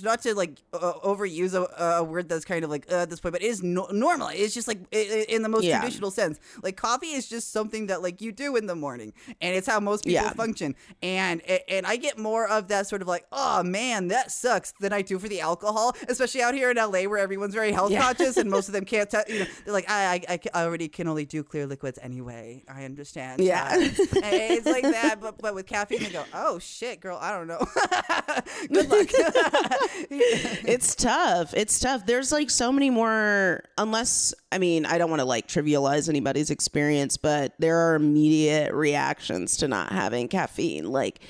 not 0.03 0.23
to 0.23 0.35
like 0.35 0.59
uh, 0.73 0.93
overuse 1.05 1.55
a, 1.55 1.83
a 1.97 2.05
word 2.05 2.29
that's 2.29 2.45
kind 2.45 2.65
of 2.65 2.71
like 2.71 2.87
uh, 2.91 2.97
at 3.03 3.11
this 3.11 3.21
point 3.21 3.33
but 3.33 3.43
it 3.43 3.47
is 3.47 3.63
no- 3.63 3.89
normal 3.93 4.29
it's 4.29 4.53
just 4.55 4.69
like 4.69 4.79
i- 4.93 4.97
i- 4.97 5.27
in 5.29 5.43
the 5.43 5.49
most 5.49 5.65
Yeah. 5.65 5.79
traditional 5.81 6.11
sense 6.11 6.39
like 6.63 6.77
coffee 6.77 7.09
is 7.13 7.29
just 7.29 7.53
something 7.53 7.87
that 7.87 8.03
like 8.03 8.21
you 8.21 8.33
do 8.33 8.57
in 8.57 8.67
the 8.67 8.75
morning 8.75 9.13
and 9.41 9.57
it's 9.57 9.67
how 9.67 9.81
most 9.81 10.05
people 10.05 10.25
Yeah. 10.25 10.33
function 10.33 10.75
and 11.03 11.41
and 11.69 11.87
i 11.87 11.97
get 11.97 12.19
more 12.19 12.49
of 12.49 12.69
that 12.69 12.87
sort 12.87 13.03
of 13.03 13.09
like 13.09 13.27
oh 13.33 13.63
man 13.63 14.09
that 14.09 14.31
sucks 14.31 14.73
than 14.81 14.93
i 14.93 15.03
do 15.03 15.19
for 15.19 15.29
the 15.29 15.41
alcohol 15.41 15.95
especially 16.09 16.43
out 16.43 16.55
here 16.55 16.71
in 16.71 16.77
la 16.77 16.91
where 16.91 17.19
everyone's 17.19 17.55
very 17.55 17.73
health 17.73 17.91
Yeah. 17.91 18.03
conscious 18.03 18.37
and 18.37 18.51
most 18.51 18.69
of 18.69 18.73
them 18.75 18.85
can't 18.95 19.09
tell 19.11 19.25
you 19.29 19.41
know 19.41 19.47
they're 19.65 19.73
like 19.75 19.89
I, 19.89 20.23
I 20.29 20.39
i 20.55 20.65
already 20.65 20.89
can 20.89 21.09
only 21.09 21.25
do 21.25 21.43
clear 21.43 21.67
liquids 21.67 21.99
anyway 22.03 22.65
i 22.69 22.85
understand 22.85 23.41
Yeah. 23.41 23.77
Uh, 23.77 23.77
it's 24.23 24.67
like 24.67 24.83
that, 24.83 25.21
but 25.21 25.39
but 25.39 25.55
with 25.55 25.67
caffeine, 25.67 26.03
they 26.03 26.11
go, 26.11 26.25
"Oh 26.35 26.59
shit, 26.59 27.01
girl, 27.01 27.19
I 27.21 27.31
don't 27.33 27.46
know." 27.47 27.59
Good 28.73 28.91
luck. 28.91 29.09
it's 30.11 30.95
tough. 30.95 31.55
It's 31.55 31.79
tough. 31.79 32.07
There's 32.07 32.33
like 32.33 32.51
so 32.51 32.73
many 32.73 32.91
more, 32.91 33.63
unless, 33.79 34.35
I 34.53 34.59
mean, 34.59 34.87
I 34.87 34.99
don't 34.99 35.11
want 35.11 35.21
to 35.21 35.27
like 35.27 35.49
trivialize 35.49 36.09
anybody's 36.09 36.51
experience, 36.51 37.17
but 37.17 37.55
there 37.59 37.79
are 37.79 37.95
immediate 37.95 38.73
reactions 38.75 39.57
to 39.59 39.69
not 39.69 39.93
having 39.93 40.29
caffeine 40.29 40.91
like 40.91 41.21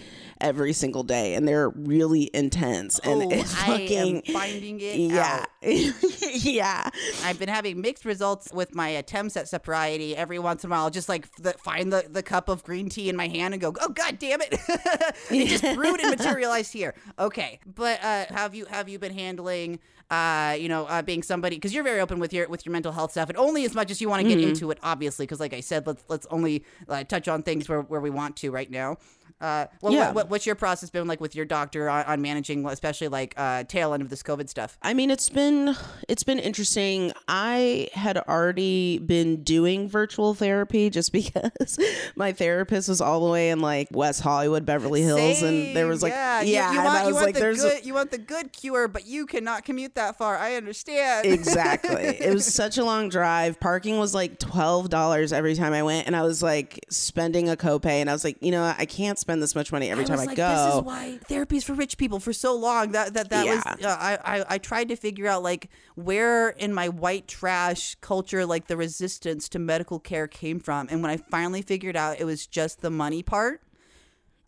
every 0.40 0.72
single 0.72 1.02
day, 1.02 1.34
and 1.34 1.46
they're 1.46 1.70
really 1.70 2.30
intense. 2.34 2.98
And 3.00 3.22
oh, 3.22 3.30
it's 3.30 3.54
I 3.54 3.66
fucking. 3.66 4.22
am 4.26 4.34
finding 4.34 4.80
it 4.80 4.96
yeah. 4.98 5.44
out. 5.44 5.48
yeah. 6.42 6.88
I've 7.24 7.38
been 7.38 7.48
having 7.48 7.80
mixed 7.80 8.04
results 8.04 8.52
with 8.52 8.74
my 8.74 8.88
attempts 8.88 9.36
at 9.36 9.48
sobriety. 9.48 10.16
Every 10.16 10.38
once 10.38 10.64
in 10.64 10.70
a 10.70 10.72
while, 10.72 10.84
I'll 10.84 10.90
just 10.90 11.08
like 11.08 11.34
the, 11.36 11.52
find 11.52 11.92
the, 11.92 12.06
the 12.08 12.22
cup 12.22 12.48
of 12.48 12.62
green 12.64 12.88
tea 12.88 13.08
in 13.08 13.16
my 13.16 13.28
hand 13.28 13.54
and 13.54 13.60
go, 13.60 13.74
"Oh 13.80 13.88
god 13.88 14.18
damn 14.18 14.40
it! 14.40 14.48
it 15.30 15.46
just 15.48 15.62
brewed 15.74 16.00
and 16.00 16.10
materialized 16.18 16.72
here." 16.72 16.94
Okay, 17.18 17.60
but 17.66 18.02
uh, 18.02 18.26
have 18.30 18.54
you 18.54 18.66
have 18.66 18.88
you 18.88 18.98
been 18.98 19.14
handling? 19.14 19.78
Uh, 20.08 20.56
you 20.56 20.68
know, 20.68 20.86
uh, 20.86 21.02
being 21.02 21.20
somebody 21.20 21.56
because 21.56 21.74
you're 21.74 21.82
very 21.82 21.98
open 21.98 22.20
with 22.20 22.32
your 22.32 22.48
with 22.48 22.64
your 22.64 22.72
mental 22.72 22.92
health 22.92 23.10
stuff, 23.10 23.28
and 23.28 23.36
only 23.36 23.64
as 23.64 23.74
much 23.74 23.90
as 23.90 24.00
you 24.00 24.08
want 24.08 24.22
to 24.22 24.28
get 24.28 24.40
into 24.40 24.70
it, 24.70 24.78
obviously. 24.80 25.26
Because, 25.26 25.40
like 25.40 25.52
I 25.52 25.58
said, 25.58 25.84
let's 25.84 26.04
let's 26.08 26.26
only 26.30 26.64
uh, 26.88 27.02
touch 27.02 27.26
on 27.26 27.42
things 27.42 27.68
where, 27.68 27.82
where 27.82 28.00
we 28.00 28.10
want 28.10 28.36
to 28.36 28.52
right 28.52 28.70
now. 28.70 28.98
Uh, 29.40 29.66
well, 29.82 29.92
Yeah. 29.92 30.06
what, 30.06 30.14
what, 30.14 30.30
what's 30.30 30.46
your 30.46 30.54
process 30.54 30.88
been 30.90 31.06
like 31.06 31.20
with 31.20 31.34
your 31.34 31.44
doctor 31.44 31.88
on, 31.88 32.04
on 32.04 32.22
managing, 32.22 32.64
especially 32.66 33.08
like 33.08 33.34
uh, 33.36 33.64
tail 33.64 33.92
end 33.92 34.02
of 34.02 34.08
this 34.08 34.22
COVID 34.22 34.48
stuff? 34.48 34.78
I 34.82 34.94
mean, 34.94 35.10
it's 35.10 35.28
been 35.28 35.76
it's 36.08 36.22
been 36.22 36.38
interesting. 36.38 37.12
I 37.28 37.88
had 37.92 38.16
already 38.18 38.98
been 38.98 39.42
doing 39.42 39.88
virtual 39.88 40.34
therapy 40.34 40.88
just 40.90 41.12
because 41.16 41.78
my 42.16 42.32
therapist 42.32 42.88
was 42.88 43.00
all 43.00 43.24
the 43.26 43.30
way 43.30 43.50
in 43.50 43.60
like 43.60 43.88
West 43.90 44.20
Hollywood, 44.22 44.64
Beverly 44.64 45.02
Hills, 45.02 45.42
and 45.42 45.76
there 45.76 45.86
was 45.86 46.02
like 46.02 46.12
yeah, 46.12 46.40
yeah, 46.42 46.70
you, 46.72 46.78
you 46.78 46.84
want, 46.84 46.98
I 46.98 47.06
was 47.06 47.16
like, 47.16 47.34
the 47.34 47.40
there's 47.40 47.62
good, 47.62 47.84
you 47.84 47.94
want 47.94 48.10
the 48.10 48.18
good 48.18 48.52
cure, 48.52 48.88
but 48.88 49.06
you 49.06 49.26
cannot 49.26 49.64
commute 49.64 49.94
that 49.96 50.16
far. 50.16 50.36
I 50.38 50.54
understand. 50.54 51.26
exactly. 51.26 52.04
It 52.26 52.32
was 52.32 52.46
such 52.46 52.78
a 52.78 52.84
long 52.84 53.08
drive. 53.08 53.60
Parking 53.60 53.98
was 53.98 54.14
like 54.14 54.38
twelve 54.38 54.88
dollars 54.88 55.32
every 55.32 55.54
time 55.54 55.72
I 55.72 55.82
went, 55.82 56.06
and 56.06 56.16
I 56.16 56.22
was 56.22 56.42
like 56.42 56.84
spending 56.88 57.48
a 57.48 57.56
copay, 57.56 58.00
and 58.00 58.08
I 58.08 58.12
was 58.12 58.24
like, 58.24 58.36
you 58.40 58.50
know. 58.50 58.74
I 58.78 58.84
can't 58.84 59.18
spend 59.26 59.42
this 59.42 59.56
much 59.56 59.72
money 59.72 59.90
every 59.90 60.04
I 60.04 60.06
time 60.06 60.20
I 60.20 60.24
like, 60.24 60.36
go. 60.36 60.48
this 60.66 60.74
is 60.76 60.82
why 60.82 61.18
therapy 61.28 61.56
is 61.56 61.64
for 61.64 61.74
rich 61.74 61.98
people 61.98 62.20
for 62.20 62.32
so 62.32 62.54
long. 62.54 62.92
That 62.92 63.14
that 63.14 63.30
that 63.30 63.46
was. 63.46 63.62
Uh, 63.66 63.96
I, 64.00 64.36
I 64.38 64.44
I 64.50 64.58
tried 64.58 64.88
to 64.90 64.96
figure 64.96 65.26
out 65.26 65.42
like 65.42 65.68
where 65.96 66.50
in 66.50 66.72
my 66.72 66.88
white 66.88 67.26
trash 67.26 67.96
culture 68.00 68.46
like 68.46 68.68
the 68.68 68.76
resistance 68.76 69.48
to 69.50 69.58
medical 69.58 69.98
care 69.98 70.28
came 70.28 70.60
from, 70.60 70.86
and 70.90 71.02
when 71.02 71.10
I 71.10 71.16
finally 71.16 71.60
figured 71.62 71.96
out 71.96 72.20
it 72.20 72.24
was 72.24 72.46
just 72.46 72.82
the 72.82 72.90
money 72.90 73.22
part. 73.24 73.62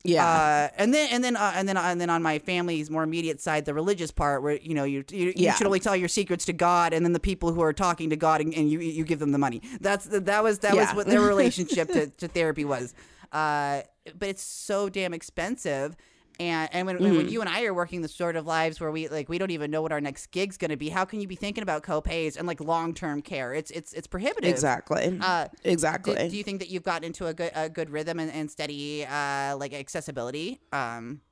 Yeah. 0.05 0.25
Uh, 0.25 0.69
and 0.81 0.95
then 0.95 1.09
and 1.13 1.25
then 1.25 1.37
uh, 1.37 1.53
and 1.57 1.69
then 1.69 1.77
and 1.77 2.01
then 2.01 2.09
on 2.09 2.23
my 2.23 2.39
family's 2.39 2.89
more 2.89 3.03
immediate 3.03 3.41
side, 3.41 3.65
the 3.65 3.75
religious 3.75 4.13
part, 4.13 4.43
where 4.45 4.57
you 4.57 4.73
know 4.75 4.85
you 4.85 5.05
you, 5.11 5.27
you 5.27 5.33
Yeah. 5.37 5.55
should 5.55 5.67
only 5.67 5.81
tell 5.81 5.97
your 5.97 6.09
secrets 6.09 6.45
to 6.47 6.53
God, 6.53 6.93
and 6.93 7.05
then 7.05 7.13
the 7.13 7.21
people 7.21 7.53
who 7.53 7.61
are 7.63 7.73
talking 7.73 8.09
to 8.11 8.17
God, 8.17 8.41
and, 8.41 8.55
and 8.55 8.71
you 8.71 8.79
you 8.79 9.05
give 9.05 9.19
them 9.19 9.33
the 9.33 9.39
money. 9.39 9.61
That's 9.81 10.07
that 10.07 10.43
was 10.45 10.61
that 10.61 10.77
was 10.77 10.89
what 10.95 11.09
their 11.09 11.21
relationship 11.35 11.89
to, 11.89 12.07
to 12.07 12.29
therapy 12.29 12.65
was. 12.65 12.95
Uh, 13.33 13.83
but 14.19 14.29
it's 14.29 14.43
so 14.43 14.89
damn 14.89 15.13
expensive. 15.15 15.97
And 16.41 16.69
and 16.73 16.87
when, 16.87 16.99
Mm-hmm. 16.99 17.17
when 17.17 17.29
you 17.29 17.41
and 17.41 17.51
I 17.51 17.65
are 17.65 17.75
working 17.75 18.01
the 18.03 18.09
sort 18.09 18.37
of 18.37 18.47
lives 18.47 18.79
where 18.81 18.93
we 18.93 19.09
like 19.09 19.29
we 19.29 19.39
don't 19.39 19.51
even 19.51 19.73
know 19.73 19.83
what 19.83 19.91
our 19.91 20.01
next 20.01 20.29
gig's 20.31 20.57
going 20.57 20.71
to 20.71 20.77
be, 20.77 20.89
how 20.89 21.05
can 21.05 21.21
you 21.21 21.27
be 21.27 21.35
thinking 21.35 21.63
about 21.63 21.83
copays 21.83 22.37
and 22.37 22.47
like 22.47 22.61
long 22.61 22.95
term 22.95 23.23
care? 23.23 23.53
It's 23.53 23.73
it's 23.73 23.93
it's 23.93 24.07
prohibitive. 24.07 24.49
Exactly. 24.49 25.19
Uh, 25.21 25.49
exactly. 25.65 26.15
do, 26.15 26.29
do 26.31 26.37
you 26.37 26.45
think 26.45 26.61
that 26.61 26.69
you've 26.69 26.85
gotten 26.85 27.03
into 27.05 27.27
a 27.27 27.35
good 27.35 27.51
a 27.57 27.69
good 27.69 27.91
rhythm 27.91 28.21
and, 28.21 28.31
and 28.31 28.49
steady 28.49 29.05
uh, 29.05 29.57
like 29.57 29.75
accessibility? 29.75 30.61
Um, 30.73 31.23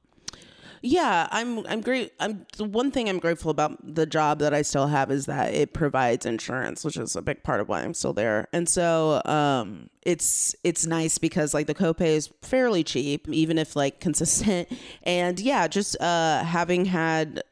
Yeah, 0.83 1.27
I'm 1.31 1.67
I'm 1.67 1.81
great. 1.81 2.13
I'm 2.21 2.47
the 2.57 2.65
one 2.65 2.91
thing 2.91 3.09
I'm 3.09 3.19
grateful 3.19 3.51
about 3.51 3.79
the 3.83 4.07
job 4.07 4.39
that 4.41 4.55
I 4.55 4.63
still 4.63 4.87
have 4.89 5.11
is 5.11 5.27
that 5.27 5.55
it 5.55 5.73
provides 5.73 6.27
insurance, 6.27 6.85
which 6.85 6.97
is 6.97 7.17
a 7.17 7.23
big 7.23 7.43
part 7.43 7.61
of 7.61 7.69
why 7.69 7.83
I'm 7.83 7.95
still 7.95 8.13
there. 8.13 8.49
And 8.53 8.69
so 8.69 9.23
um 9.25 9.91
it's 10.03 10.55
it's 10.65 10.87
nice 10.87 11.19
because 11.19 11.55
like 11.55 11.67
the 11.67 11.75
copay 11.75 12.09
is 12.09 12.31
fairly 12.43 12.85
cheap 12.85 13.29
even 13.29 13.59
if 13.59 13.75
like 13.77 14.01
consistent. 14.07 14.69
And 15.03 15.41
yeah, 15.41 15.67
just 15.69 16.01
uh 16.01 16.45
having 16.45 16.85
had 16.85 17.43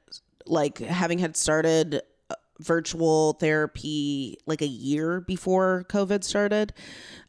like 0.46 0.78
having 0.78 1.18
had 1.18 1.36
started 1.36 2.02
uh, 2.30 2.34
virtual 2.60 3.32
therapy 3.34 4.38
like 4.46 4.62
a 4.62 4.66
year 4.66 5.20
before 5.20 5.84
COVID 5.88 6.22
started, 6.24 6.72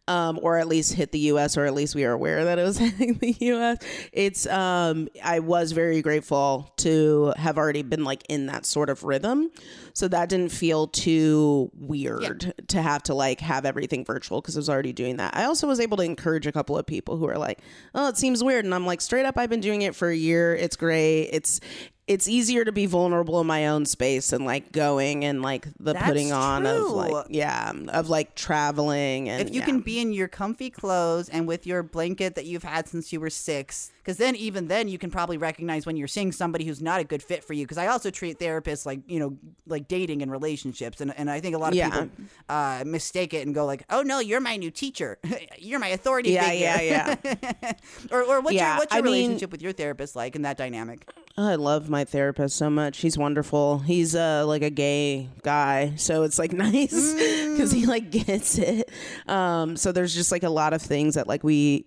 um, 0.07 0.39
or 0.41 0.57
at 0.57 0.67
least 0.67 0.93
hit 0.93 1.11
the 1.11 1.19
U.S. 1.19 1.57
or 1.57 1.65
at 1.65 1.73
least 1.73 1.95
we 1.95 2.05
are 2.05 2.11
aware 2.11 2.45
that 2.45 2.59
it 2.59 2.63
was 2.63 2.77
hitting 2.79 3.15
the 3.15 3.35
U.S. 3.39 3.77
It's 4.11 4.45
um, 4.47 5.07
I 5.23 5.39
was 5.39 5.71
very 5.71 6.01
grateful 6.01 6.71
to 6.77 7.33
have 7.37 7.57
already 7.57 7.81
been 7.81 8.03
like 8.03 8.23
in 8.29 8.45
that 8.47 8.65
sort 8.65 8.89
of 8.89 9.03
rhythm, 9.03 9.49
so 9.93 10.07
that 10.07 10.29
didn't 10.29 10.51
feel 10.51 10.87
too 10.87 11.71
weird 11.73 12.53
to 12.67 12.81
have 12.81 13.03
to 13.03 13.13
like 13.13 13.39
have 13.41 13.65
everything 13.65 14.05
virtual 14.05 14.41
because 14.41 14.55
I 14.55 14.59
was 14.59 14.69
already 14.69 14.93
doing 14.93 15.17
that. 15.17 15.35
I 15.35 15.45
also 15.45 15.67
was 15.67 15.79
able 15.79 15.97
to 15.97 16.03
encourage 16.03 16.45
a 16.45 16.51
couple 16.51 16.77
of 16.77 16.85
people 16.85 17.17
who 17.17 17.27
are 17.27 17.37
like, 17.37 17.59
"Oh, 17.93 18.07
it 18.07 18.17
seems 18.17 18.43
weird," 18.43 18.65
and 18.65 18.75
I'm 18.75 18.85
like, 18.85 19.01
straight 19.01 19.25
up, 19.25 19.37
I've 19.37 19.49
been 19.49 19.61
doing 19.61 19.81
it 19.81 19.95
for 19.95 20.09
a 20.09 20.15
year. 20.15 20.55
It's 20.55 20.75
great. 20.75 21.29
It's 21.31 21.59
it's 22.07 22.27
easier 22.27 22.63
to 22.63 22.71
be 22.71 22.85
vulnerable 22.85 23.41
in 23.41 23.47
my 23.47 23.67
own 23.67 23.85
space 23.85 24.31
and 24.31 24.45
like 24.45 24.71
going 24.71 25.25
and 25.25 25.41
like 25.41 25.65
the 25.79 25.93
That's 25.93 26.05
putting 26.05 26.31
on 26.31 26.65
of 26.65 26.89
like 26.89 27.25
yeah 27.29 27.71
of 27.89 28.09
like 28.09 28.35
traveling 28.35 29.27
and 29.29 29.41
if 29.41 29.53
you 29.53 29.61
yeah. 29.61 29.65
can 29.65 29.79
be 29.79 29.99
in 29.99 30.13
your 30.13 30.27
comfy 30.27 30.69
clothes 30.69 31.29
and 31.29 31.47
with 31.47 31.65
your 31.65 31.81
blanket 31.81 32.35
that 32.35 32.45
you've 32.45 32.63
had 32.63 32.87
since 32.87 33.11
you 33.11 33.19
were 33.19 33.29
six, 33.29 33.91
because 34.05 34.17
then 34.17 34.35
even 34.35 34.67
then 34.67 34.87
you 34.87 34.99
can 34.99 35.09
probably 35.09 35.37
recognize 35.37 35.87
when 35.87 35.95
you're 35.97 36.07
seeing 36.07 36.31
somebody 36.31 36.63
who's 36.63 36.79
not 36.79 36.99
a 36.99 37.03
good 37.03 37.23
fit 37.23 37.43
for 37.43 37.53
you. 37.53 37.65
Because 37.65 37.79
I 37.79 37.87
also 37.87 38.11
treat 38.11 38.37
therapists 38.37 38.85
like 38.85 38.99
you 39.07 39.19
know 39.19 39.35
like 39.65 39.87
dating 39.87 40.21
and 40.21 40.31
relationships, 40.31 41.01
and 41.01 41.11
and 41.17 41.29
I 41.29 41.39
think 41.39 41.55
a 41.55 41.57
lot 41.57 41.69
of 41.69 41.75
Yeah. 41.75 41.89
people 41.89 42.09
uh, 42.47 42.83
mistake 42.85 43.33
it 43.33 43.45
and 43.45 43.55
go 43.55 43.65
like, 43.65 43.83
oh 43.89 44.03
no, 44.03 44.19
you're 44.19 44.39
my 44.41 44.57
new 44.57 44.69
teacher, 44.69 45.17
you're 45.57 45.79
my 45.79 45.87
authority 45.87 46.31
yeah 46.31 46.49
figure. 46.49 46.65
yeah 46.67 47.15
yeah 47.23 47.71
or 48.11 48.21
or 48.23 48.41
what's 48.41 48.53
Yeah, 48.55 48.69
your 48.73 48.77
what's 48.79 48.93
your 48.93 48.99
I 48.99 49.01
mean- 49.01 49.13
relationship 49.13 49.51
with 49.51 49.61
your 49.63 49.71
therapist 49.73 50.15
like 50.15 50.35
in 50.35 50.43
that 50.43 50.57
dynamic? 50.57 51.09
I 51.37 51.55
love 51.55 51.89
my 51.89 52.05
therapist 52.05 52.55
so 52.55 52.69
much. 52.69 52.99
He's 52.99 53.17
wonderful. 53.17 53.79
He's 53.79 54.15
uh 54.15 54.45
like 54.47 54.61
a 54.61 54.69
gay 54.69 55.29
guy, 55.43 55.93
so 55.97 56.23
it's 56.23 56.39
like 56.39 56.53
nice 56.65 56.93
because 57.51 57.71
he 57.71 57.85
like 57.85 58.09
gets 58.11 58.57
it. 58.57 58.89
Um, 59.27 59.75
so 59.75 59.91
there's 59.91 60.13
just 60.15 60.31
like 60.31 60.43
a 60.43 60.49
lot 60.49 60.73
of 60.73 60.81
things 60.81 61.15
that 61.15 61.27
like 61.27 61.43
we. 61.43 61.85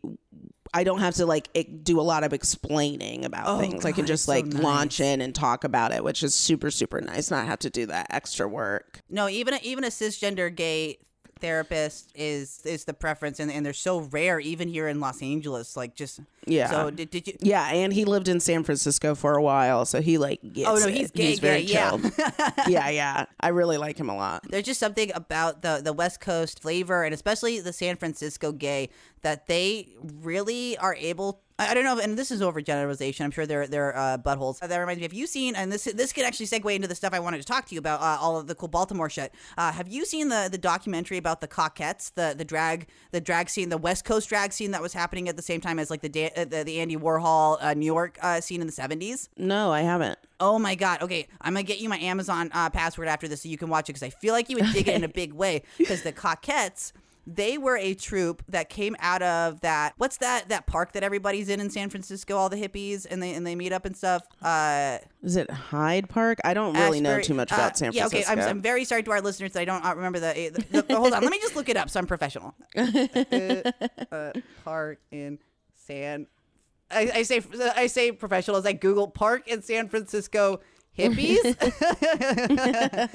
I 0.74 0.84
don't 0.84 1.00
have 1.00 1.14
to 1.16 1.26
like 1.26 1.48
it, 1.54 1.84
do 1.84 2.00
a 2.00 2.02
lot 2.02 2.24
of 2.24 2.32
explaining 2.32 3.24
about 3.24 3.44
Oh, 3.46 3.58
things. 3.58 3.84
I 3.84 3.92
can 3.92 4.06
just 4.06 4.22
it's 4.22 4.26
so 4.26 4.32
like 4.32 4.62
launch 4.62 5.00
in 5.00 5.20
and 5.20 5.34
talk 5.34 5.64
about 5.64 5.92
it, 5.92 6.04
which 6.04 6.22
is 6.22 6.34
super 6.34 6.70
super 6.70 7.00
nice. 7.00 7.30
Not 7.30 7.46
have 7.46 7.58
to 7.60 7.70
do 7.70 7.86
that 7.86 8.06
extra 8.10 8.48
work. 8.48 9.00
No, 9.08 9.28
even 9.28 9.54
a, 9.54 9.58
even 9.62 9.84
a 9.84 9.88
cisgender 9.88 10.54
gay 10.54 10.98
therapist 11.38 12.10
is 12.14 12.60
is 12.64 12.84
the 12.84 12.94
preference, 12.94 13.40
and, 13.40 13.50
and 13.50 13.64
they're 13.64 13.72
so 13.72 14.00
rare 14.00 14.38
even 14.40 14.68
here 14.68 14.88
in 14.88 15.00
Los 15.00 15.22
Angeles. 15.22 15.76
Like 15.76 15.94
just 15.94 16.20
Yeah. 16.46 16.70
So 16.70 16.90
did, 16.90 17.10
did 17.10 17.26
you? 17.26 17.34
Yeah, 17.40 17.66
and 17.72 17.92
he 17.92 18.04
lived 18.04 18.28
in 18.28 18.40
San 18.40 18.64
Francisco 18.64 19.14
for 19.14 19.34
a 19.34 19.42
while, 19.42 19.84
so 19.84 20.00
he 20.00 20.18
like 20.18 20.40
gets 20.52 20.68
Oh, 20.68 20.74
no, 20.76 20.86
it. 20.86 20.94
he's 20.94 21.10
gay, 21.10 21.36
very 21.36 21.64
gay, 21.64 21.72
yeah. 21.72 21.90
chill. 21.90 22.00
yeah, 22.68 22.88
yeah. 22.90 23.26
I 23.40 23.48
really 23.48 23.78
like 23.78 23.98
him 23.98 24.08
a 24.10 24.16
lot. 24.16 24.44
There's 24.48 24.64
just 24.64 24.80
something 24.80 25.10
about 25.14 25.62
the 25.62 25.80
the 25.82 25.92
West 25.92 26.20
Coast 26.20 26.60
flavor, 26.60 27.04
and 27.04 27.14
especially 27.14 27.60
the 27.60 27.72
San 27.72 27.96
Francisco 27.96 28.52
gay, 28.52 28.90
that 29.22 29.46
they 29.46 29.88
really 30.22 30.76
are 30.78 30.94
able. 30.94 31.40
I 31.58 31.68
I 31.68 31.74
don't 31.74 31.84
know, 31.84 31.98
if, 31.98 32.04
and 32.04 32.16
this 32.16 32.30
is 32.30 32.40
overgeneralization. 32.40 33.22
I'm 33.22 33.30
sure 33.30 33.46
they're 33.46 33.66
they're 33.66 33.96
uh, 33.96 34.18
buttholes. 34.18 34.58
That 34.60 34.76
reminds 34.76 34.98
me. 34.98 35.02
Have 35.04 35.12
you 35.12 35.26
seen? 35.26 35.54
And 35.54 35.70
this 35.72 35.84
this 35.84 36.12
could 36.12 36.24
actually 36.24 36.46
segue 36.46 36.74
into 36.74 36.88
the 36.88 36.94
stuff 36.94 37.12
I 37.12 37.20
wanted 37.20 37.38
to 37.38 37.44
talk 37.44 37.66
to 37.66 37.74
you 37.74 37.78
about. 37.78 38.00
Uh, 38.00 38.18
all 38.20 38.38
of 38.38 38.46
the 38.46 38.54
cool 38.54 38.68
Baltimore 38.68 39.10
shit. 39.10 39.34
Uh, 39.56 39.72
have 39.72 39.88
you 39.88 40.04
seen 40.04 40.28
the 40.28 40.48
the 40.50 40.58
documentary 40.58 41.18
about 41.18 41.40
the 41.40 41.48
Cockettes, 41.48 42.12
the 42.14 42.34
the 42.36 42.44
drag 42.44 42.86
the 43.10 43.20
drag 43.20 43.50
scene, 43.50 43.68
the 43.68 43.78
West 43.78 44.04
Coast 44.04 44.28
drag 44.28 44.52
scene 44.52 44.70
that 44.70 44.82
was 44.82 44.92
happening 44.92 45.28
at 45.28 45.36
the 45.36 45.42
same 45.42 45.60
time 45.60 45.78
as 45.78 45.90
like 45.90 46.00
the 46.00 46.08
da- 46.08 46.32
uh, 46.36 46.44
the, 46.44 46.64
the 46.64 46.80
Andy 46.80 46.96
Warhol 46.96 47.58
uh, 47.60 47.74
New 47.74 47.86
York 47.86 48.18
uh, 48.22 48.40
scene 48.40 48.60
in 48.60 48.66
the 48.66 48.72
70s? 48.72 49.28
No, 49.36 49.72
I 49.72 49.80
haven't. 49.80 50.18
Oh 50.40 50.58
my 50.58 50.74
god. 50.74 51.02
Okay, 51.02 51.26
I'm 51.40 51.54
gonna 51.54 51.64
get 51.64 51.80
you 51.80 51.88
my 51.88 51.98
Amazon 51.98 52.50
uh, 52.52 52.70
password 52.70 53.08
after 53.08 53.26
this 53.26 53.42
so 53.42 53.48
you 53.48 53.58
can 53.58 53.68
watch 53.68 53.88
it 53.88 53.94
because 53.94 54.02
I 54.04 54.10
feel 54.10 54.32
like 54.34 54.48
you 54.48 54.56
would 54.56 54.72
dig 54.72 54.88
it 54.88 54.94
in 54.94 55.04
a 55.04 55.08
big 55.22 55.32
way. 55.32 55.62
Because 55.76 56.02
the 56.02 56.12
Cockettes, 56.12 56.92
they 57.30 57.58
were 57.58 57.76
a 57.76 57.94
troupe 57.94 58.42
that 58.48 58.70
came 58.70 58.96
out 59.00 59.20
of 59.22 59.60
that. 59.60 59.92
What's 59.98 60.16
that 60.18 60.48
that 60.48 60.66
park 60.66 60.92
that 60.92 61.02
everybody's 61.02 61.48
in 61.50 61.60
in 61.60 61.68
San 61.68 61.90
Francisco? 61.90 62.36
All 62.36 62.48
the 62.48 62.56
hippies 62.56 63.06
and 63.08 63.22
they 63.22 63.34
and 63.34 63.46
they 63.46 63.54
meet 63.54 63.72
up 63.72 63.84
and 63.84 63.94
stuff. 63.96 64.22
Uh, 64.40 64.98
Is 65.22 65.36
it 65.36 65.50
Hyde 65.50 66.08
Park? 66.08 66.38
I 66.44 66.54
don't 66.54 66.74
really 66.74 67.00
know 67.00 67.20
too 67.20 67.34
much 67.34 67.52
uh, 67.52 67.56
about 67.56 67.76
San 67.76 67.92
Yeah, 67.92 68.08
Francisco. 68.08 68.32
okay. 68.32 68.42
I'm, 68.42 68.48
I'm 68.48 68.60
very 68.62 68.84
sorry 68.84 69.02
to 69.02 69.10
our 69.10 69.20
listeners 69.20 69.52
that 69.52 69.60
I 69.60 69.64
don't 69.66 69.84
uh, 69.84 69.94
remember 69.94 70.18
the, 70.20 70.64
the, 70.70 70.82
the- 70.82 70.96
Hold 70.96 71.12
on, 71.12 71.22
let 71.22 71.30
me 71.30 71.38
just 71.38 71.54
look 71.54 71.68
it 71.68 71.76
up 71.76 71.90
so 71.90 72.00
I'm 72.00 72.06
professional. 72.06 72.54
uh, 72.76 73.62
uh, 74.10 74.32
park 74.64 74.98
in 75.10 75.38
San. 75.86 76.26
I, 76.90 77.10
I 77.16 77.22
say 77.22 77.42
I 77.76 77.86
say 77.88 78.12
professional 78.12 78.56
as 78.56 78.64
I 78.64 78.72
Google 78.72 79.08
park 79.08 79.46
in 79.48 79.60
San 79.60 79.88
Francisco 79.90 80.60
hippies. 80.98 81.38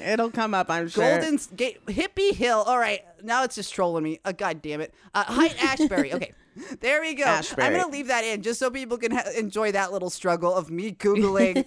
It'll 0.00 0.30
come 0.30 0.54
up, 0.54 0.70
I'm 0.70 0.88
sure. 0.88 1.20
Golden 1.20 1.38
Gate 1.54 1.84
Hippie 1.86 2.34
Hill. 2.34 2.62
All 2.66 2.78
right, 2.78 3.02
now 3.22 3.44
it's 3.44 3.54
just 3.54 3.72
trolling 3.74 4.04
me. 4.04 4.20
Uh, 4.24 4.32
God 4.32 4.62
damn 4.62 4.80
it. 4.80 4.94
Uh, 5.14 5.24
Haight 5.24 5.62
Ashbury. 5.62 6.12
Okay, 6.12 6.32
there 6.80 7.00
we 7.00 7.14
go. 7.14 7.24
Ashbury. 7.24 7.66
I'm 7.66 7.72
gonna 7.72 7.92
leave 7.92 8.08
that 8.08 8.24
in 8.24 8.42
just 8.42 8.58
so 8.58 8.70
people 8.70 8.96
can 8.98 9.12
ha- 9.12 9.30
enjoy 9.36 9.72
that 9.72 9.92
little 9.92 10.10
struggle 10.10 10.54
of 10.54 10.70
me 10.70 10.92
googling 10.92 11.64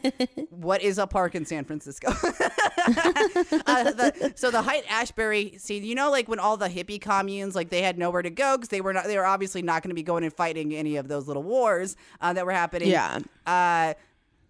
what 0.49 0.81
is 0.81 0.97
a 0.97 1.07
park 1.07 1.35
in 1.35 1.45
San 1.45 1.63
Francisco. 1.65 2.09
uh, 2.11 3.91
the, 3.91 4.33
so 4.35 4.51
the 4.51 4.61
Haight 4.61 4.85
Ashbury 4.89 5.57
scene, 5.57 5.83
you 5.83 5.95
know, 5.95 6.09
like 6.11 6.27
when 6.27 6.39
all 6.39 6.57
the 6.57 6.69
hippie 6.69 6.99
communes, 7.01 7.55
like 7.55 7.69
they 7.69 7.81
had 7.81 7.97
nowhere 7.97 8.21
to 8.21 8.29
go 8.29 8.57
because 8.57 8.69
they 8.69 8.81
were 8.81 8.93
not, 8.93 9.05
they 9.05 9.17
were 9.17 9.25
obviously 9.25 9.61
not 9.61 9.83
going 9.83 9.89
to 9.89 9.95
be 9.95 10.03
going 10.03 10.23
and 10.23 10.33
fighting 10.33 10.73
any 10.73 10.95
of 10.95 11.07
those 11.07 11.27
little 11.27 11.43
wars 11.43 11.95
uh, 12.21 12.33
that 12.33 12.45
were 12.45 12.51
happening. 12.51 12.89
Yeah. 12.89 13.19
Uh, 13.45 13.93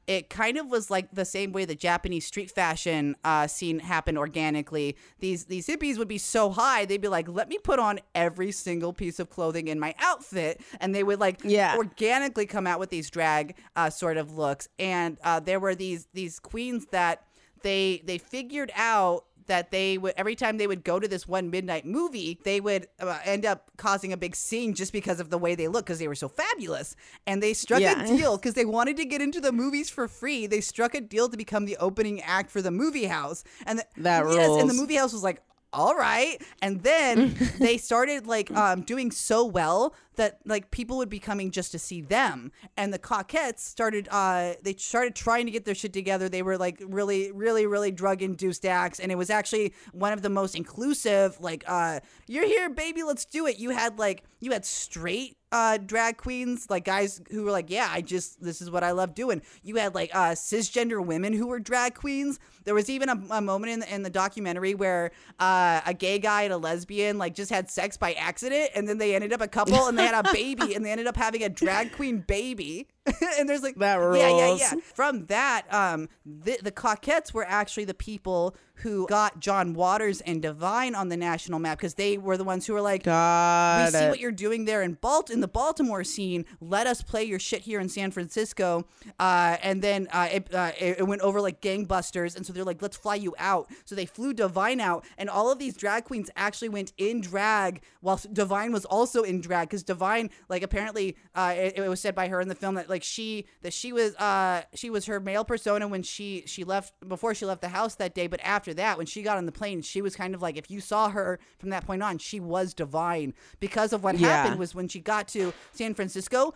it 0.08 0.30
kind 0.30 0.58
of 0.58 0.68
was 0.68 0.90
like 0.90 1.12
the 1.12 1.26
same 1.26 1.52
way 1.52 1.66
the 1.66 1.76
Japanese 1.76 2.26
street 2.26 2.50
fashion 2.50 3.16
uh, 3.26 3.46
scene 3.46 3.80
happened 3.80 4.18
organically. 4.18 4.96
These 5.20 5.46
these 5.46 5.68
hippies 5.68 5.98
would 5.98 6.08
be 6.08 6.18
so 6.18 6.50
high, 6.50 6.86
they'd 6.86 7.02
be 7.02 7.10
like, 7.10 7.28
"Let 7.28 7.50
me 7.50 7.58
put 7.58 7.78
on 7.78 8.00
every 8.16 8.52
single 8.52 8.94
piece 8.94 9.20
of 9.20 9.30
clothing 9.30 9.68
in 9.68 9.80
my 9.80 9.94
outfit," 10.00 10.62
and 10.80 10.96
they 10.96 11.04
would 11.04 11.20
like 11.20 11.42
Yeah. 11.44 11.76
organically 11.78 12.46
come 12.46 12.66
out 12.66 12.80
with 12.80 12.90
these 12.90 13.10
drag 13.10 13.56
uh, 13.76 13.90
sort 13.90 14.18
of 14.18 14.34
looks. 14.38 14.70
And 14.80 15.18
uh, 15.24 15.42
there 15.42 15.60
were 15.60 15.76
these 15.76 16.08
these 16.14 16.40
queens 16.40 16.88
that 16.92 17.24
they 17.64 18.02
they 18.06 18.18
figured 18.18 18.72
out 18.76 19.26
that 19.48 19.72
they 19.72 19.98
would 19.98 20.14
every 20.18 20.36
time 20.36 20.58
they 20.58 20.68
would 20.68 20.84
go 20.84 21.00
to 21.00 21.08
this 21.08 21.28
one 21.28 21.50
midnight 21.50 21.86
movie 21.86 22.40
they 22.44 22.60
would 22.62 22.88
uh, 23.00 23.20
end 23.26 23.46
up 23.46 23.72
causing 23.78 24.14
a 24.14 24.18
big 24.18 24.36
scene 24.36 24.74
just 24.74 24.94
because 24.94 25.20
of 25.20 25.30
the 25.30 25.38
way 25.38 25.56
they 25.56 25.68
look 25.68 25.86
because 25.86 26.00
they 26.00 26.08
were 26.08 26.16
so 26.16 26.28
fabulous. 26.28 26.96
And 27.26 27.42
they 27.42 27.54
struck 27.54 27.82
Yeah. 27.82 28.04
a 28.04 28.08
deal 28.08 28.38
because 28.40 28.54
they 28.54 28.66
wanted 28.66 28.98
to 28.98 29.06
get 29.06 29.22
into 29.22 29.42
the 29.42 29.52
movies 29.52 29.90
for 29.90 30.08
free. 30.08 30.48
They 30.48 30.62
struck 30.62 30.94
a 30.96 31.02
deal 31.02 31.30
to 31.30 31.38
become 31.38 31.66
the 31.66 31.78
opening 31.78 32.22
act 32.22 32.52
for 32.52 32.62
the 32.62 32.72
movie 32.72 33.06
house. 33.06 33.44
And 33.66 33.80
the, 33.80 33.86
That 33.98 34.26
yes 34.30 34.62
and 34.62 34.70
the 34.70 34.74
movie 34.74 34.96
house 34.96 35.14
was 35.14 35.24
like 35.24 35.42
all 35.78 35.96
right. 35.96 36.42
And 36.60 36.82
then 36.82 37.36
they 37.60 37.78
started 37.78 38.26
like 38.26 38.50
um, 38.52 38.82
doing 38.82 39.12
so 39.12 39.46
well 39.46 39.94
that 40.16 40.40
like 40.44 40.72
people 40.72 40.98
would 40.98 41.10
be 41.10 41.20
coming 41.20 41.52
just 41.52 41.72
to 41.72 41.80
see 41.80 42.02
them. 42.02 42.52
And 42.76 42.92
the 42.92 42.98
cockettes 42.98 43.60
started 43.60 44.08
uh 44.12 44.54
they 44.64 44.74
started 44.74 45.16
trying 45.16 45.46
to 45.46 45.52
get 45.52 45.66
their 45.66 45.76
shit 45.76 45.94
together. 45.94 46.28
They 46.28 46.42
were 46.42 46.58
like 46.58 46.82
really 46.84 47.32
really 47.32 47.68
really 47.68 47.92
drug 47.92 48.24
induced 48.24 48.66
acts. 48.66 49.00
And 49.00 49.12
it 49.12 49.16
was 49.16 49.30
actually 49.30 49.74
one 49.92 50.14
of 50.14 50.24
the 50.24 50.30
most 50.30 50.56
inclusive 50.56 51.40
like 51.40 51.64
uh 51.68 52.00
you're 52.28 52.48
here 52.48 52.70
baby 52.70 53.04
let's 53.04 53.26
do 53.26 53.46
it. 53.46 53.60
You 53.60 53.70
had 53.70 54.00
like 54.00 54.24
you 54.40 54.52
had 54.52 54.66
straight 54.66 55.38
uh, 55.52 55.78
drag 55.78 56.18
queens, 56.18 56.68
like 56.70 56.84
guys 56.84 57.22
who 57.32 57.44
were 57.44 57.52
like, 57.52 57.70
yeah, 57.70 57.90
I 57.92 58.02
just 58.02 58.42
this 58.42 58.62
is 58.62 58.70
what 58.70 58.84
I 58.84 58.92
love 58.92 59.16
doing. 59.16 59.42
You 59.64 59.76
had 59.76 59.96
like 59.96 60.12
uh, 60.14 60.32
cisgender 60.32 61.04
women 61.06 61.34
who 61.34 61.48
were 61.48 61.60
drag 61.60 61.96
queens. 61.96 62.40
There 62.66 62.74
was 62.74 62.90
even 62.90 63.08
a, 63.08 63.22
a 63.32 63.42
moment 63.42 63.72
in 63.72 63.80
the, 63.80 63.96
in 63.96 64.04
the 64.04 64.10
documentary 64.10 64.76
where 64.76 65.12
uh, 65.40 65.82
a 65.86 65.94
gay 65.94 66.20
guy 66.20 66.44
and 66.44 66.52
a 66.52 66.58
lesbian 66.58 67.18
like 67.18 67.34
just 67.34 67.50
had 67.50 67.70
sex 67.70 67.96
by 67.96 68.14
accident, 68.14 68.72
and 68.76 68.88
then 68.88 68.98
they 68.98 69.16
ended 69.16 69.32
up 69.32 69.42
a 69.42 69.48
couple, 69.48 69.88
and 69.88 69.98
they 69.98 70.06
had 70.06 70.26
a 70.26 70.34
baby, 70.34 70.76
and 70.76 70.86
they 70.86 70.92
ended 70.92 71.08
up 71.08 71.16
having 71.16 71.44
a 71.44 71.50
drag 71.50 71.94
queen 71.94 72.20
baby. 72.20 72.88
and 73.40 73.48
there's 73.48 73.64
like 73.64 73.78
That 73.78 73.98
yeah, 74.20 74.30
yeah, 74.30 74.56
yeah. 74.56 74.74
From 74.94 75.26
that, 75.28 75.72
um, 75.74 76.10
the 76.26 76.58
the 76.62 76.72
Cockettes 76.72 77.34
were 77.34 77.46
actually 77.46 77.86
the 77.86 77.94
people 77.94 78.56
who 78.82 79.08
got 79.08 79.40
John 79.40 79.74
Waters 79.74 80.22
and 80.22 80.42
Divine 80.42 80.94
on 80.94 81.10
the 81.10 81.18
national 81.18 81.60
map 81.60 81.78
because 81.78 81.96
they 81.96 82.18
were 82.18 82.38
the 82.38 82.44
ones 82.44 82.66
who 82.66 82.74
were 82.74 82.82
like, 82.82 83.04
Got 83.04 83.86
we 83.86 84.00
see 84.00 84.08
what 84.08 84.20
you're 84.20 84.32
doing 84.32 84.66
there 84.66 84.84
in 84.84 84.94
Balt 84.94 85.30
in 85.30 85.42
the 85.42 85.48
Baltimore 85.48 86.04
scene. 86.04 86.46
Let 86.62 86.86
us 86.86 87.02
play 87.02 87.24
your 87.24 87.40
shit 87.40 87.62
here 87.62 87.80
in 87.80 87.90
San 87.90 88.12
Francisco. 88.12 88.88
Uh, 89.20 89.58
and 89.64 89.82
then 89.82 90.08
uh, 90.12 90.28
it, 90.32 90.54
uh, 90.54 90.72
it, 90.80 91.00
it 91.00 91.08
went 91.08 91.22
over 91.22 91.42
like 91.42 91.62
gangbusters, 91.62 92.36
and 92.36 92.46
so 92.46 92.54
they're 92.54 92.64
like, 92.64 92.82
let's 92.82 92.98
fly 92.98 93.16
you 93.16 93.34
out. 93.40 93.70
So 93.86 93.96
they 93.96 94.06
flew 94.06 94.34
Divine 94.34 94.80
out, 94.80 95.06
and 95.18 95.30
all 95.30 95.52
of 95.52 95.60
these 95.60 95.76
drag 95.76 96.04
queens 96.06 96.30
actually 96.36 96.70
went 96.70 96.94
in 96.98 97.22
drag 97.22 97.82
while 98.02 98.20
Divine 98.32 98.72
was 98.72 98.86
also 98.86 99.24
in 99.24 99.42
drag 99.42 99.70
because 99.70 99.84
Divine, 99.84 100.30
like 100.50 100.62
apparently, 100.62 101.18
uh, 101.36 101.54
it, 101.58 101.78
it 101.78 101.90
was 101.90 102.00
said 102.00 102.14
by 102.14 102.28
her 102.28 102.40
in 102.42 102.48
the 102.48 102.56
film 102.56 102.76
that 102.76 102.90
like 102.90 102.97
she 103.04 103.46
that 103.62 103.74
she 103.74 103.92
was 103.94 104.16
uh 104.16 104.64
she 104.74 104.90
was 104.90 105.06
her 105.06 105.20
male 105.20 105.44
persona 105.46 105.88
when 105.88 106.04
she 106.04 106.44
she 106.46 106.64
left 106.64 106.94
before 107.08 107.34
she 107.34 107.46
left 107.46 107.62
the 107.62 107.70
house 107.70 107.96
that 107.96 108.14
day, 108.16 108.28
but 108.28 108.40
after 108.44 108.74
that 108.76 108.98
when 108.98 109.06
she 109.08 109.22
got 109.22 109.38
on 109.38 109.46
the 109.46 109.52
plane, 109.52 109.82
she 109.82 110.02
was 110.02 110.16
kind 110.16 110.34
of 110.36 110.42
like 110.42 110.58
if 110.58 110.70
you 110.70 110.80
saw 110.82 111.10
her 111.10 111.40
from 111.60 111.70
that 111.70 111.86
point 111.86 112.04
on, 112.04 112.18
she 112.18 112.40
was 112.40 112.74
Divine 112.74 113.34
because 113.60 113.94
of 113.94 114.04
what 114.04 114.16
Yeah. 114.16 114.30
happened 114.30 114.60
was 114.60 114.74
when 114.76 114.88
she 114.88 115.00
got 115.00 115.28
to 115.30 115.54
San 115.72 115.94
Francisco. 115.94 116.54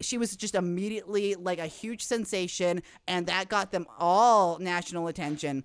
She 0.00 0.18
was 0.18 0.36
just 0.36 0.54
immediately 0.54 1.34
like 1.36 1.58
a 1.58 1.66
huge 1.66 2.02
sensation, 2.02 2.82
and 3.06 3.26
that 3.26 3.48
got 3.48 3.70
them 3.70 3.86
all 3.98 4.58
national 4.58 5.06
attention. 5.06 5.64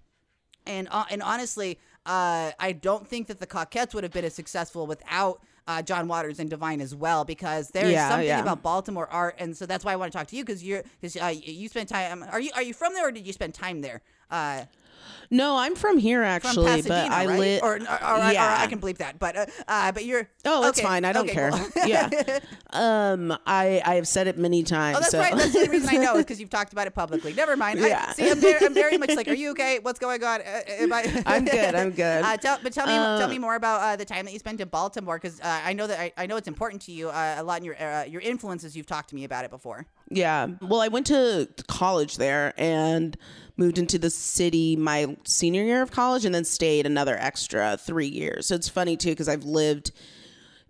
And 0.65 0.87
uh, 0.91 1.05
and 1.09 1.23
honestly, 1.23 1.79
uh, 2.05 2.51
I 2.59 2.73
don't 2.73 3.07
think 3.07 3.27
that 3.27 3.39
the 3.39 3.47
Cockettes 3.47 3.93
would 3.93 4.03
have 4.03 4.13
been 4.13 4.25
as 4.25 4.35
successful 4.35 4.85
without 4.85 5.41
uh, 5.69 5.83
John 5.83 6.07
Waters 6.07 6.39
and 6.39 6.49
Divine 6.49 6.81
as 6.81 6.95
well, 6.95 7.23
because 7.23 7.69
there's 7.69 7.91
Yeah, 7.91 8.09
something 8.09 8.27
yeah. 8.27 8.41
about 8.41 8.63
Baltimore 8.63 9.07
art, 9.11 9.35
and 9.37 9.55
so 9.55 9.67
that's 9.67 9.85
why 9.85 9.93
I 9.93 9.97
want 9.97 10.11
to 10.11 10.17
talk 10.17 10.25
to 10.27 10.35
you 10.35 10.43
because 10.43 10.63
you're 10.63 10.83
because 10.99 11.15
uh, 11.15 11.31
you 11.31 11.69
spent 11.69 11.87
time. 11.87 12.23
Are 12.23 12.41
you 12.41 12.49
are 12.55 12.63
you 12.63 12.73
from 12.73 12.93
there 12.95 13.07
or 13.07 13.11
did 13.11 13.27
you 13.27 13.33
spend 13.33 13.53
time 13.53 13.81
there? 13.81 14.01
Uh, 14.31 14.63
No, 15.31 15.57
I'm 15.57 15.75
from 15.75 15.97
here 15.99 16.23
actually, 16.23 16.65
Pasadena, 16.65 17.07
but 17.09 17.11
I 17.11 17.25
right? 17.27 17.39
live. 17.39 17.63
or, 17.63 17.75
or, 17.75 17.79
or, 17.79 18.13
or 18.27 18.31
yeah. 18.31 18.57
I 18.59 18.65
can 18.67 18.81
bleep 18.81 18.97
that, 18.97 19.19
but 19.19 19.35
uh, 19.37 19.45
uh, 19.67 19.91
but 19.91 20.03
you're 20.05 20.27
Oh, 20.45 20.67
it's 20.67 20.79
okay, 20.79 20.87
fine. 20.87 21.05
I 21.05 21.13
don't 21.13 21.25
okay, 21.25 21.33
care. 21.33 21.51
cool. 21.51 21.69
yeah. 21.87 22.09
Um, 22.71 23.31
I 23.45 23.81
I 23.85 23.95
have 23.95 24.07
said 24.07 24.27
it 24.27 24.37
many 24.37 24.63
times. 24.63 24.97
Oh, 24.97 24.99
that's 25.01 25.11
so. 25.11 25.19
right. 25.19 25.35
That's 25.35 25.53
the 25.53 25.59
only 25.59 25.69
reason 25.71 25.89
I 25.89 25.97
know 26.03 26.13
is 26.17 26.23
because 26.23 26.39
you've 26.39 26.49
talked 26.49 26.73
about 26.73 26.87
it 26.87 26.95
publicly. 26.95 27.33
Never 27.33 27.55
mind. 27.55 27.79
I, 27.79 27.87
Yeah. 27.89 28.11
see, 28.13 28.29
I'm 28.29 28.39
very, 28.39 28.65
I'm 28.65 28.73
very 28.73 28.97
much 28.97 29.15
like, 29.15 29.27
are 29.33 29.33
you 29.33 29.51
okay? 29.51 29.79
What's 29.81 29.99
going 29.99 30.23
on? 30.23 30.41
Uh, 30.41 30.61
am 30.67 30.93
I- 30.93 31.23
I'm 31.25 31.45
good, 31.45 31.75
I'm 31.75 31.91
good. 31.91 32.23
Uh, 32.23 32.37
tell, 32.37 32.57
but 32.63 32.73
tell 32.73 32.87
me, 32.87 32.93
Uh, 32.95 33.19
tell 33.19 33.29
me 33.29 33.37
more 33.39 33.55
about 33.55 33.81
uh, 33.81 33.95
the 33.95 34.05
time 34.05 34.25
that 34.25 34.31
you 34.33 34.39
spent 34.39 34.59
in 34.61 34.67
Baltimore, 34.67 35.17
because 35.17 35.39
uh, 35.41 35.61
I 35.63 35.73
know 35.73 35.85
that 35.87 35.99
I, 35.99 36.11
I 36.17 36.25
know 36.25 36.37
it's 36.37 36.47
important 36.47 36.81
to 36.83 36.91
you 36.91 37.09
uh, 37.09 37.35
a 37.37 37.43
lot 37.43 37.59
in 37.59 37.65
your 37.65 37.81
uh, 37.81 38.03
your 38.05 38.21
influences. 38.21 38.75
You've 38.75 38.87
talked 38.87 39.09
to 39.09 39.15
me 39.15 39.23
about 39.25 39.45
it 39.45 39.51
before. 39.51 39.85
Yeah. 40.09 40.47
Well, 40.61 40.81
I 40.81 40.87
went 40.87 41.05
to 41.07 41.47
college 41.67 42.17
there 42.17 42.53
and 42.57 43.15
moved 43.59 43.77
into 43.77 43.99
the 43.99 44.09
city 44.09 44.75
my 44.75 45.17
senior 45.25 45.63
year 45.63 45.81
of 45.81 45.91
college 45.91 46.25
and 46.25 46.33
then 46.33 46.45
stayed 46.45 46.85
another 46.85 47.17
extra 47.19 47.77
three 47.77 48.07
years. 48.07 48.47
So 48.47 48.55
it's 48.55 48.69
funny 48.69 48.97
too 48.97 49.09
because 49.09 49.29
I've 49.29 49.43
lived 49.43 49.91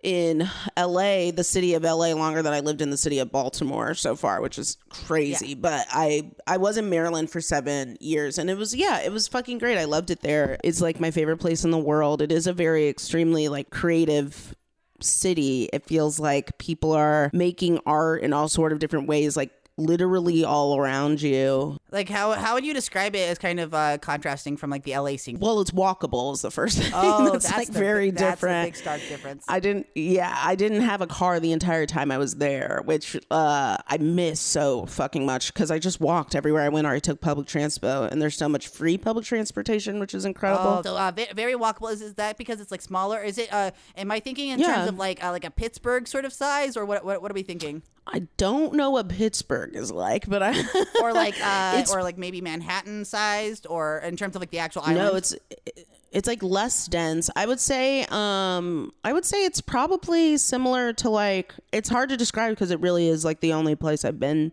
in 0.02 0.50
LA, 0.78 1.32
the 1.32 1.44
city 1.44 1.74
of 1.74 1.84
LA, 1.84 2.14
longer 2.14 2.42
than 2.42 2.54
I 2.54 2.62
lived 2.62 2.82
in 2.82 2.90
the 2.90 2.98
city 2.98 3.20
of 3.20 3.32
Baltimore 3.32 3.94
so 3.94 4.16
far, 4.16 4.42
which 4.42 4.58
is 4.58 4.78
crazy. 4.90 5.50
Yeah. 5.50 5.56
But 5.56 5.88
I 5.92 6.32
I 6.48 6.58
was 6.58 6.78
in 6.78 6.90
Maryland 6.90 7.30
for 7.30 7.42
seven 7.42 7.98
years, 8.00 8.38
and 8.38 8.50
it 8.50 8.58
was 8.58 8.76
yeah, 8.76 9.02
it 9.02 9.12
was 9.12 9.28
fucking 9.28 9.58
great. 9.58 9.78
I 9.78 9.86
loved 9.86 10.10
it 10.10 10.22
there. 10.22 10.58
It's 10.64 10.82
like 10.82 11.00
my 11.00 11.12
favorite 11.12 11.38
place 11.38 11.64
in 11.64 11.72
the 11.72 11.78
world. 11.78 12.22
It 12.22 12.32
is 12.32 12.48
a 12.48 12.54
very 12.54 12.88
extremely 12.88 13.50
like 13.50 13.70
creative 13.70 14.56
city. 15.02 15.70
It 15.74 15.86
feels 15.86 16.20
like 16.20 16.58
people 16.58 16.94
are 16.94 17.30
making 17.34 17.80
art 17.86 18.22
in 18.22 18.34
all 18.34 18.48
sort 18.48 18.72
of 18.72 18.80
different 18.80 19.08
ways, 19.08 19.36
like 19.36 19.52
literally 19.80 20.44
all 20.44 20.78
around 20.78 21.22
you. 21.22 21.78
Like 21.92 22.10
how 22.10 22.34
how 22.34 22.54
would 22.54 22.66
you 22.66 22.74
describe 22.74 23.16
it 23.16 23.30
as 23.30 23.38
kind 23.40 23.60
of 23.60 23.74
uh, 23.74 23.98
contrasting 23.98 24.58
from 24.58 24.70
like 24.70 24.84
the 24.84 24.96
LA 24.98 25.16
scene? 25.18 25.40
Well, 25.40 25.62
it's 25.62 25.72
walkable 25.72 26.34
is 26.34 26.42
the 26.42 26.52
first 26.52 26.78
thing. 26.78 26.92
Oh, 27.02 27.32
that's, 27.32 27.46
that's, 27.46 27.58
like 27.58 27.68
the, 27.68 27.80
very 27.80 28.12
that's 28.12 28.32
different. 28.34 28.68
Big 28.68 28.76
stark 28.76 29.00
difference. 29.08 29.46
I 29.48 29.60
didn't. 29.60 29.88
Yeah, 29.96 30.36
I 30.38 30.56
didn't 30.56 30.82
have 30.82 31.02
a 31.02 31.08
car 31.08 31.40
the 31.40 31.52
entire 31.54 31.86
time 31.86 32.12
I 32.12 32.18
was 32.18 32.36
there, 32.36 32.82
which 32.86 33.16
uh, 33.32 33.78
I 33.88 33.98
miss 33.98 34.40
so 34.40 34.86
fucking 34.86 35.26
much 35.26 35.54
because 35.54 35.72
I 35.72 35.80
just 35.80 36.00
walked 36.02 36.36
everywhere 36.36 36.64
I 36.64 36.70
went 36.70 36.86
or 36.86 36.92
I 36.92 37.00
took 37.00 37.22
public 37.22 37.48
transport, 37.48 38.12
and 38.12 38.22
there's 38.22 38.36
so 38.36 38.50
much 38.50 38.68
free 38.68 38.98
public 38.98 39.26
transportation, 39.26 40.00
which 40.00 40.14
is 40.14 40.26
incredible. 40.26 40.80
Oh, 40.80 40.82
so 40.84 40.98
uh, 40.98 41.12
very 41.34 41.54
walkable. 41.54 41.92
Is, 41.92 42.02
is 42.02 42.16
that 42.16 42.38
because 42.38 42.60
it's 42.60 42.72
like 42.72 42.82
smaller? 42.82 43.22
Is 43.22 43.38
it? 43.38 43.52
Uh, 43.52 43.72
am 43.96 44.12
I 44.12 44.20
thinking 44.20 44.50
in 44.50 44.60
Yeah. 44.60 44.76
terms 44.76 44.90
of 44.90 44.98
like 44.98 45.24
uh, 45.24 45.32
like 45.32 45.46
a 45.46 45.52
Pittsburgh 45.52 46.08
sort 46.08 46.26
of 46.26 46.34
size, 46.34 46.76
or 46.76 46.86
what? 46.86 47.06
What, 47.06 47.22
what 47.22 47.32
are 47.32 47.36
we 47.36 47.44
thinking? 47.44 47.82
I 48.12 48.28
don't 48.38 48.74
know 48.74 48.90
what 48.92 49.10
Pittsburgh 49.10 49.76
is 49.76 49.92
like, 49.92 50.28
but 50.30 50.42
I 50.44 50.54
Or 51.02 51.14
like 51.14 51.36
uh, 51.44 51.74
It's- 51.76 51.94
or 51.94 52.04
like 52.04 52.18
maybe 52.18 52.42
Manhattan 52.42 53.06
sized, 53.06 53.68
or 53.70 54.00
in 54.00 54.18
terms 54.18 54.36
of 54.36 54.42
like 54.42 54.52
the 54.52 54.60
actual 54.60 54.82
island? 54.84 54.98
no, 54.98 55.16
it's 55.16 55.36
it's 56.12 56.28
like 56.28 56.42
less 56.42 56.88
dense. 56.88 57.30
I 57.36 57.46
would 57.46 57.60
say 57.60 58.06
um 58.10 58.92
I 59.04 59.14
would 59.14 59.26
say 59.26 59.46
it's 59.46 59.62
probably 59.62 60.38
similar 60.38 60.92
to 60.94 61.10
like 61.10 61.54
it's 61.72 61.90
hard 61.90 62.10
to 62.10 62.18
describe 62.18 62.52
because 62.52 62.72
it 62.72 62.80
really 62.80 63.08
is 63.08 63.24
like 63.24 63.40
the 63.42 63.54
only 63.54 63.76
place 63.76 64.04
I've 64.04 64.20
been 64.20 64.52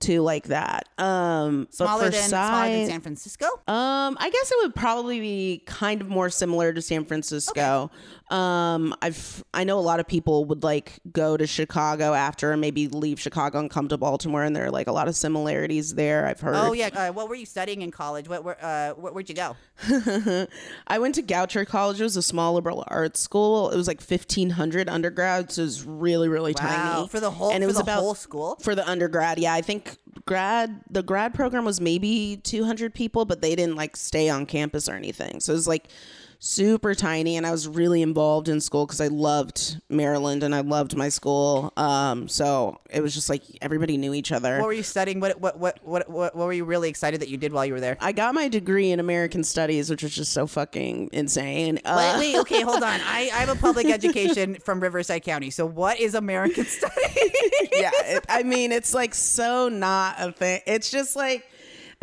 to 0.00 0.20
like 0.22 0.48
that. 0.48 0.88
Um 0.98 1.68
smaller 1.70 2.10
than 2.10 2.28
smaller 2.28 2.68
than 2.70 2.86
San 2.88 3.00
Francisco. 3.02 3.46
Um, 3.68 4.16
I 4.18 4.30
guess 4.32 4.50
it 4.50 4.56
would 4.62 4.74
probably 4.74 5.20
be 5.20 5.62
kind 5.66 6.00
of 6.00 6.08
more 6.08 6.30
similar 6.30 6.72
to 6.72 6.80
San 6.82 7.04
Francisco. 7.04 7.90
Um, 8.30 8.94
I've 9.02 9.42
I 9.52 9.64
know 9.64 9.78
a 9.78 9.80
lot 9.80 9.98
of 10.00 10.06
people 10.06 10.44
would 10.46 10.62
like 10.62 11.00
go 11.12 11.36
to 11.36 11.46
Chicago 11.46 12.14
after 12.14 12.52
and 12.52 12.60
maybe 12.60 12.86
leave 12.88 13.20
Chicago 13.20 13.58
and 13.58 13.68
come 13.70 13.88
to 13.88 13.98
Baltimore, 13.98 14.44
and 14.44 14.54
there 14.54 14.66
are 14.66 14.70
like 14.70 14.86
a 14.86 14.92
lot 14.92 15.08
of 15.08 15.16
similarities 15.16 15.94
there. 15.94 16.26
I've 16.26 16.40
heard. 16.40 16.54
Oh 16.56 16.72
yeah. 16.72 16.88
Uh, 16.92 17.12
what 17.12 17.28
were 17.28 17.34
you 17.34 17.46
studying 17.46 17.82
in 17.82 17.90
college? 17.90 18.28
What 18.28 18.44
where 18.44 18.56
uh, 18.64 18.90
where, 18.94 19.12
where'd 19.12 19.28
you 19.28 19.34
go? 19.34 19.56
I 20.86 20.98
went 20.98 21.14
to 21.16 21.22
Goucher 21.22 21.66
College. 21.66 22.00
It 22.00 22.04
was 22.04 22.16
a 22.16 22.22
small 22.22 22.54
liberal 22.54 22.84
arts 22.86 23.20
school. 23.20 23.70
It 23.70 23.76
was 23.76 23.88
like 23.88 24.00
fifteen 24.00 24.50
hundred 24.50 24.88
undergrads. 24.88 25.54
So 25.54 25.62
it 25.62 25.64
was 25.64 25.84
really 25.84 26.28
really 26.28 26.54
Wow, 26.60 26.94
tiny 26.96 27.08
for 27.08 27.20
the 27.20 27.30
whole 27.30 27.50
And 27.50 27.64
it 27.64 27.66
for 27.66 27.68
was 27.68 27.76
the 27.76 27.82
about 27.82 28.00
whole 28.00 28.14
school. 28.14 28.56
for 28.62 28.74
the 28.74 28.88
undergrad 28.88 29.38
yeah 29.38 29.52
i 29.54 29.60
think 29.60 29.96
grad 30.26 30.80
the 30.90 31.02
grad 31.02 31.32
program 31.34 31.64
was 31.64 31.80
maybe 31.80 32.38
200 32.42 32.92
people 32.94 33.24
but 33.24 33.40
they 33.42 33.54
didn't 33.54 33.76
like 33.76 33.96
stay 33.96 34.28
on 34.28 34.46
campus 34.46 34.88
or 34.88 34.94
anything 34.94 35.40
so 35.40 35.52
it 35.52 35.56
was 35.56 35.68
like 35.68 35.88
super 36.42 36.94
tiny 36.94 37.36
and 37.36 37.46
i 37.46 37.50
was 37.50 37.68
really 37.68 38.00
involved 38.00 38.48
in 38.48 38.62
school 38.62 38.86
because 38.86 38.98
i 38.98 39.08
loved 39.08 39.78
maryland 39.90 40.42
and 40.42 40.54
i 40.54 40.60
loved 40.62 40.96
my 40.96 41.10
school 41.10 41.70
um 41.76 42.28
so 42.28 42.80
it 42.88 43.02
was 43.02 43.12
just 43.12 43.28
like 43.28 43.42
everybody 43.60 43.98
knew 43.98 44.14
each 44.14 44.32
other 44.32 44.56
What 44.58 44.66
were 44.66 44.72
you 44.72 44.82
studying? 44.82 45.20
What 45.20 45.38
what 45.38 45.58
what 45.58 45.78
what 45.82 46.08
what, 46.10 46.34
what 46.34 46.46
were 46.46 46.52
you 46.54 46.64
really 46.64 46.88
excited 46.88 47.20
that 47.20 47.28
you 47.28 47.36
did 47.36 47.52
while 47.52 47.66
you 47.66 47.74
were 47.74 47.80
there? 47.80 47.96
I 48.00 48.12
got 48.12 48.34
my 48.34 48.48
degree 48.48 48.90
in 48.90 49.00
American 49.00 49.44
Studies, 49.44 49.90
which 49.90 50.02
was 50.02 50.14
just 50.14 50.32
so 50.32 50.46
fucking 50.46 51.10
insane. 51.12 51.78
Uh, 51.84 52.14
Wait, 52.18 52.32
wait, 52.34 52.40
okay, 52.40 52.62
hold 52.70 52.82
on. 52.82 53.00
I, 53.04 53.30
I 53.32 53.38
have 53.44 53.48
a 53.50 53.54
public 53.54 53.86
education 53.86 54.56
from 54.64 54.80
Riverside 54.80 55.22
County. 55.22 55.50
So 55.50 55.66
what 55.66 56.00
is 56.00 56.14
American 56.14 56.64
Studies? 56.78 57.30
yeah, 57.72 57.90
it, 58.04 58.24
I 58.28 58.42
mean, 58.42 58.72
it's 58.72 58.94
like 58.94 59.14
so 59.14 59.68
not 59.68 60.16
a 60.18 60.32
thing. 60.32 60.62
It's 60.66 60.90
just 60.90 61.14
like 61.14 61.46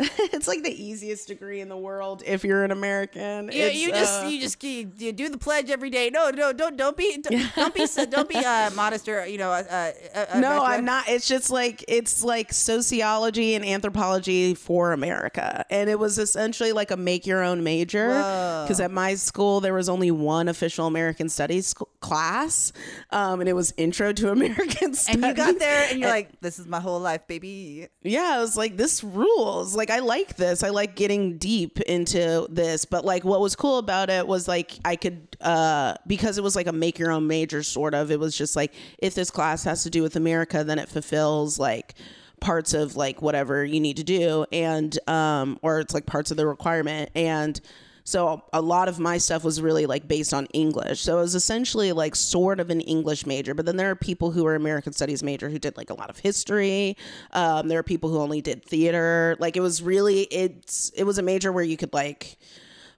it's 0.00 0.46
like 0.46 0.62
the 0.62 0.70
easiest 0.84 1.26
degree 1.26 1.60
in 1.60 1.68
the 1.68 1.76
world 1.76 2.22
if 2.24 2.44
you're 2.44 2.62
an 2.62 2.70
American. 2.70 3.50
You, 3.52 3.64
you 3.64 3.90
just 3.90 4.22
uh, 4.22 4.26
you 4.28 4.40
just 4.40 4.62
you, 4.62 4.92
you 4.96 5.12
do 5.12 5.28
the 5.28 5.38
pledge 5.38 5.70
every 5.70 5.90
day. 5.90 6.08
No, 6.10 6.30
no, 6.30 6.52
don't 6.52 6.76
don't 6.76 6.96
be 6.96 7.18
don't, 7.20 7.54
don't 7.56 7.74
be 7.74 7.86
don't 8.10 8.28
be 8.28 8.36
uh, 8.36 8.70
modest 8.76 9.08
or 9.08 9.26
you 9.26 9.38
know. 9.38 9.50
Uh, 9.50 9.92
uh, 10.14 10.24
uh, 10.34 10.40
no, 10.40 10.62
I'm 10.64 10.84
not. 10.84 11.08
It's 11.08 11.26
just 11.26 11.50
like 11.50 11.84
it's 11.88 12.22
like 12.22 12.52
sociology 12.52 13.54
and 13.54 13.64
anthropology 13.64 14.54
for 14.54 14.92
America, 14.92 15.64
and 15.68 15.90
it 15.90 15.98
was 15.98 16.18
essentially 16.18 16.72
like 16.72 16.90
a 16.92 16.96
make 16.96 17.26
your 17.26 17.42
own 17.42 17.64
major. 17.64 18.06
Because 18.08 18.78
at 18.80 18.92
my 18.92 19.14
school 19.16 19.60
there 19.60 19.74
was 19.74 19.88
only 19.88 20.10
one 20.10 20.48
official 20.48 20.86
American 20.86 21.28
Studies 21.28 21.68
sc- 21.68 21.82
class, 22.00 22.72
um, 23.10 23.40
and 23.40 23.48
it 23.48 23.54
was 23.54 23.74
Intro 23.76 24.12
to 24.12 24.30
American 24.32 24.94
Studies. 24.94 25.08
And 25.08 25.24
you 25.24 25.34
got 25.34 25.58
there 25.58 25.88
and 25.90 25.98
you're 25.98 26.08
like, 26.08 26.40
this 26.40 26.58
is 26.58 26.66
my 26.66 26.80
whole 26.80 27.00
life, 27.00 27.26
baby. 27.26 27.88
yeah, 28.02 28.34
I 28.36 28.40
was 28.40 28.56
like, 28.56 28.76
this 28.76 29.02
rules. 29.02 29.74
Like, 29.74 29.87
I 29.90 30.00
like 30.00 30.36
this. 30.36 30.62
I 30.62 30.70
like 30.70 30.94
getting 30.94 31.38
deep 31.38 31.80
into 31.80 32.46
this. 32.50 32.84
But 32.84 33.04
like, 33.04 33.24
what 33.24 33.40
was 33.40 33.56
cool 33.56 33.78
about 33.78 34.10
it 34.10 34.26
was 34.26 34.48
like, 34.48 34.78
I 34.84 34.96
could, 34.96 35.36
uh, 35.40 35.94
because 36.06 36.38
it 36.38 36.44
was 36.44 36.56
like 36.56 36.66
a 36.66 36.72
make 36.72 36.98
your 36.98 37.10
own 37.10 37.26
major 37.26 37.62
sort 37.62 37.94
of, 37.94 38.10
it 38.10 38.18
was 38.18 38.36
just 38.36 38.56
like, 38.56 38.74
if 38.98 39.14
this 39.14 39.30
class 39.30 39.64
has 39.64 39.82
to 39.84 39.90
do 39.90 40.02
with 40.02 40.16
America, 40.16 40.64
then 40.64 40.78
it 40.78 40.88
fulfills 40.88 41.58
like 41.58 41.94
parts 42.40 42.74
of 42.74 42.96
like 42.96 43.20
whatever 43.20 43.64
you 43.64 43.80
need 43.80 43.96
to 43.96 44.04
do. 44.04 44.46
And, 44.52 44.98
um, 45.08 45.58
or 45.62 45.80
it's 45.80 45.94
like 45.94 46.06
parts 46.06 46.30
of 46.30 46.36
the 46.36 46.46
requirement. 46.46 47.10
And, 47.14 47.60
So 48.08 48.42
a 48.54 48.62
lot 48.62 48.88
of 48.88 48.98
my 48.98 49.18
stuff 49.18 49.44
was 49.44 49.60
really 49.60 49.84
like 49.84 50.08
based 50.08 50.32
on 50.32 50.46
English. 50.54 51.02
So 51.02 51.18
it 51.18 51.20
was 51.20 51.34
essentially 51.34 51.92
like 51.92 52.16
sort 52.16 52.58
of 52.58 52.70
an 52.70 52.80
English 52.80 53.26
major. 53.26 53.52
But 53.52 53.66
then 53.66 53.76
there 53.76 53.90
are 53.90 53.94
people 53.94 54.30
who 54.30 54.46
are 54.46 54.54
American 54.54 54.94
Studies 54.94 55.22
major 55.22 55.50
who 55.50 55.58
did 55.58 55.76
like 55.76 55.90
a 55.90 55.94
lot 55.94 56.08
of 56.08 56.18
history. 56.18 56.96
Um, 57.32 57.68
there 57.68 57.78
are 57.78 57.82
people 57.82 58.08
who 58.08 58.16
only 58.18 58.40
did 58.40 58.64
theater. 58.64 59.36
Like 59.38 59.58
it 59.58 59.60
was 59.60 59.82
really 59.82 60.22
it's 60.22 60.88
it 60.96 61.04
was 61.04 61.18
a 61.18 61.22
major 61.22 61.52
where 61.52 61.62
you 61.62 61.76
could 61.76 61.92
like 61.92 62.38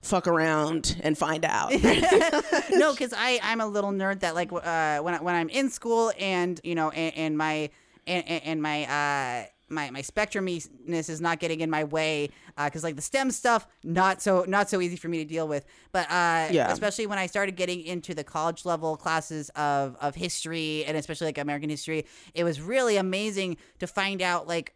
fuck 0.00 0.28
around 0.28 0.96
and 1.02 1.18
find 1.18 1.44
out. 1.44 1.72
no, 2.70 2.92
because 2.92 3.12
I 3.12 3.40
I'm 3.42 3.60
a 3.60 3.66
little 3.66 3.90
nerd 3.90 4.20
that 4.20 4.36
like 4.36 4.52
uh, 4.52 5.00
when 5.00 5.14
I, 5.14 5.20
when 5.20 5.34
I'm 5.34 5.48
in 5.48 5.70
school 5.70 6.12
and 6.20 6.60
you 6.62 6.76
know 6.76 6.90
and, 6.90 7.16
and 7.16 7.36
my 7.36 7.70
and, 8.06 8.28
and 8.28 8.62
my 8.62 8.84
uh 8.84 9.46
my 9.70 9.90
my 9.90 10.02
spectruminess 10.02 11.08
is 11.08 11.20
not 11.20 11.38
getting 11.38 11.60
in 11.60 11.70
my 11.70 11.84
way 11.84 12.30
because 12.56 12.84
uh, 12.84 12.88
like 12.88 12.96
the 12.96 13.02
STEM 13.02 13.30
stuff 13.30 13.66
not 13.84 14.20
so 14.20 14.44
not 14.46 14.68
so 14.68 14.80
easy 14.80 14.96
for 14.96 15.08
me 15.08 15.18
to 15.18 15.24
deal 15.24 15.46
with. 15.48 15.64
But 15.92 16.06
uh, 16.10 16.48
Yeah. 16.50 16.70
especially 16.70 17.06
when 17.06 17.18
I 17.18 17.26
started 17.26 17.56
getting 17.56 17.82
into 17.82 18.14
the 18.14 18.24
college 18.24 18.64
level 18.64 18.96
classes 18.96 19.48
of 19.50 19.96
of 20.00 20.14
history 20.14 20.84
and 20.84 20.96
especially 20.96 21.26
like 21.28 21.38
American 21.38 21.70
history, 21.70 22.06
it 22.34 22.44
was 22.44 22.60
really 22.60 22.96
amazing 22.96 23.56
to 23.78 23.86
find 23.86 24.20
out 24.22 24.46
like 24.48 24.74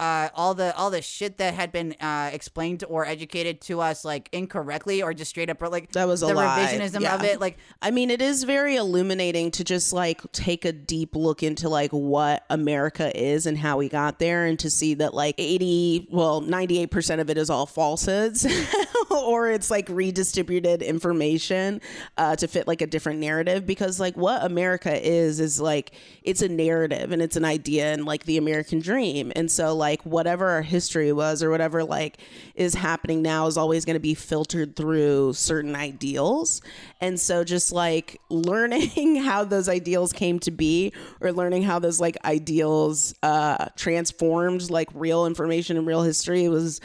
uh, 0.00 0.28
all 0.34 0.54
the 0.54 0.74
all 0.76 0.90
the 0.90 1.02
shit 1.02 1.38
that 1.38 1.54
had 1.54 1.72
been 1.72 1.94
uh, 2.00 2.30
explained 2.32 2.84
or 2.88 3.04
educated 3.04 3.60
to 3.62 3.80
us 3.80 4.04
like 4.04 4.28
incorrectly 4.32 5.02
or 5.02 5.12
just 5.12 5.30
straight 5.30 5.50
up 5.50 5.60
like 5.60 5.90
That 5.92 6.06
was 6.06 6.22
a 6.22 6.26
the 6.26 6.34
lie. 6.34 6.68
revisionism 6.72 7.00
Yeah. 7.00 7.16
of 7.16 7.24
it 7.24 7.40
like 7.40 7.58
I 7.82 7.90
mean, 7.90 8.10
it 8.10 8.22
is 8.22 8.44
very 8.44 8.76
illuminating 8.76 9.50
to 9.52 9.64
just 9.64 9.92
like 9.92 10.20
take 10.32 10.64
a 10.64 10.72
deep 10.72 11.16
look 11.16 11.42
into 11.42 11.68
like 11.68 11.90
what 11.90 12.44
America 12.48 13.10
is 13.20 13.46
and 13.46 13.58
how 13.58 13.76
we 13.78 13.88
got 13.88 14.18
there 14.20 14.44
and 14.46 14.58
to 14.60 14.70
see 14.70 14.94
that 14.94 15.14
like 15.14 15.34
80, 15.38 16.08
well, 16.12 16.42
98% 16.42 17.20
of 17.20 17.28
it 17.30 17.36
is 17.38 17.50
all 17.50 17.66
falsehoods 17.66 18.46
or 19.10 19.50
it's 19.50 19.70
like 19.70 19.88
redistributed 19.88 20.82
information 20.82 21.80
uh, 22.16 22.36
to 22.36 22.46
fit 22.46 22.68
like 22.68 22.80
a 22.82 22.86
different 22.86 23.18
narrative 23.20 23.66
because 23.66 23.98
like 23.98 24.16
what 24.16 24.44
America 24.44 24.94
is, 25.04 25.40
is 25.40 25.60
like 25.60 25.92
it's 26.22 26.42
a 26.42 26.48
narrative 26.48 27.10
and 27.10 27.20
it's 27.22 27.36
an 27.36 27.44
idea 27.44 27.92
and 27.92 28.04
like 28.04 28.24
the 28.24 28.36
American 28.36 28.78
dream. 28.78 29.32
And 29.34 29.50
so 29.50 29.74
like 29.74 29.87
whatever 30.04 30.48
our 30.48 30.62
history 30.62 31.12
was 31.12 31.42
or 31.42 31.50
whatever 31.50 31.84
like 31.84 32.18
is 32.54 32.74
happening 32.74 33.22
now 33.22 33.46
is 33.46 33.56
always 33.56 33.84
going 33.84 33.94
to 33.94 34.00
be 34.00 34.14
filtered 34.14 34.76
through 34.76 35.32
certain 35.32 35.74
ideals. 35.74 36.60
And 37.00 37.18
so 37.18 37.44
just 37.44 37.72
like 37.72 38.20
learning 38.28 39.16
how 39.16 39.44
those 39.44 39.68
ideals 39.68 40.12
came 40.12 40.38
to 40.40 40.50
be 40.50 40.92
or 41.20 41.32
learning 41.32 41.62
how 41.62 41.78
those 41.78 42.00
like 42.00 42.16
ideals 42.24 43.14
uh 43.22 43.66
transformed 43.76 44.70
like 44.70 44.88
real 44.94 45.26
information 45.26 45.76
and 45.76 45.86
real 45.86 46.02
history 46.02 46.48
was 46.48 46.80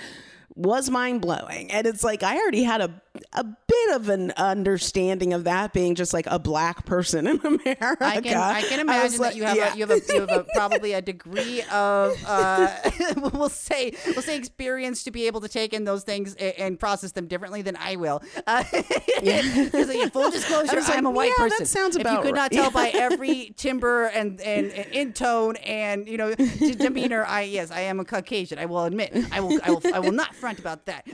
was 0.55 0.89
mind 0.89 1.21
blowing. 1.21 1.71
And 1.71 1.87
it's 1.87 2.03
like 2.03 2.23
I 2.23 2.37
already 2.37 2.63
had 2.63 2.81
a 2.81 3.01
a 3.33 3.43
bit 3.43 3.95
of 3.95 4.09
an 4.09 4.31
understanding 4.37 5.33
of 5.33 5.43
that 5.43 5.71
being 5.71 5.93
just 5.93 6.13
like 6.13 6.25
a 6.27 6.39
black 6.39 6.83
person 6.85 7.27
in 7.27 7.39
America. 7.43 7.97
I 8.01 8.21
can 8.21 8.37
I 8.37 8.61
can 8.63 8.79
imagine 8.79 9.19
like- 9.19 9.31
that 9.33 9.37
you 9.37 9.43
have 9.43 9.55
yeah. 9.55 9.73
a, 9.73 9.75
you 9.77 9.85
have 9.85 9.91
a, 9.91 10.13
you 10.13 10.19
have 10.21 10.29
a, 10.31 10.45
probably 10.55 10.93
a 10.93 11.01
degree 11.01 11.61
of 11.71 12.17
uh, 12.25 12.75
we'll 13.33 13.49
say 13.49 13.93
we'll 14.07 14.21
say 14.23 14.35
experience 14.35 15.03
to 15.03 15.11
be 15.11 15.27
able 15.27 15.41
to 15.41 15.47
take 15.47 15.73
in 15.73 15.83
those 15.83 16.03
things 16.03 16.33
and, 16.35 16.53
and 16.57 16.79
process 16.79 17.11
them 17.11 17.27
differently 17.27 17.61
than 17.61 17.75
I 17.75 17.97
will. 17.97 18.21
Uh, 18.47 18.63
'cause, 18.63 19.87
like, 19.87 20.11
full 20.11 20.31
disclosure, 20.31 20.75
like, 20.81 20.89
I'm 20.97 21.05
a 21.05 21.11
white 21.11 21.31
yeah, 21.37 21.43
that 21.43 21.49
person. 21.51 21.65
sounds 21.67 21.95
if 21.95 22.03
you 22.03 22.09
about 22.09 22.23
could 22.23 22.35
not 22.35 22.51
tell 22.51 22.71
by 22.71 22.89
every 22.89 23.53
timbre 23.57 24.05
and, 24.05 24.41
and, 24.41 24.71
and 24.71 24.91
in 24.91 25.13
tone 25.13 25.55
and 25.57 26.07
you 26.07 26.17
know 26.17 26.33
demeanor, 26.35 27.25
I 27.25 27.41
yes 27.43 27.69
I 27.69 27.81
am 27.81 27.99
a 27.99 28.05
Caucasian. 28.05 28.57
I 28.57 28.65
will 28.65 28.85
admit 28.85 29.15
I 29.31 29.39
will 29.39 29.59
I 29.63 29.69
will 29.69 29.81
I 29.93 29.99
will 29.99 30.11
not 30.11 30.33
front 30.35 30.57
about 30.59 30.85
that. 30.87 31.05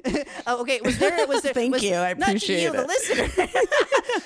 uh, 0.48 0.58
okay, 0.62 0.80
was 0.82 0.98
there 0.98 1.28
was 1.28 1.42
there 1.42 1.54
Thank 1.54 1.74
was, 1.74 1.82
you, 1.90 1.96
I 1.96 2.14
not 2.14 2.26
to 2.26 2.32
appreciate 2.32 2.64
you, 2.64 2.72
the 2.72 2.82
it. 2.84 2.88
listener. 2.88 3.28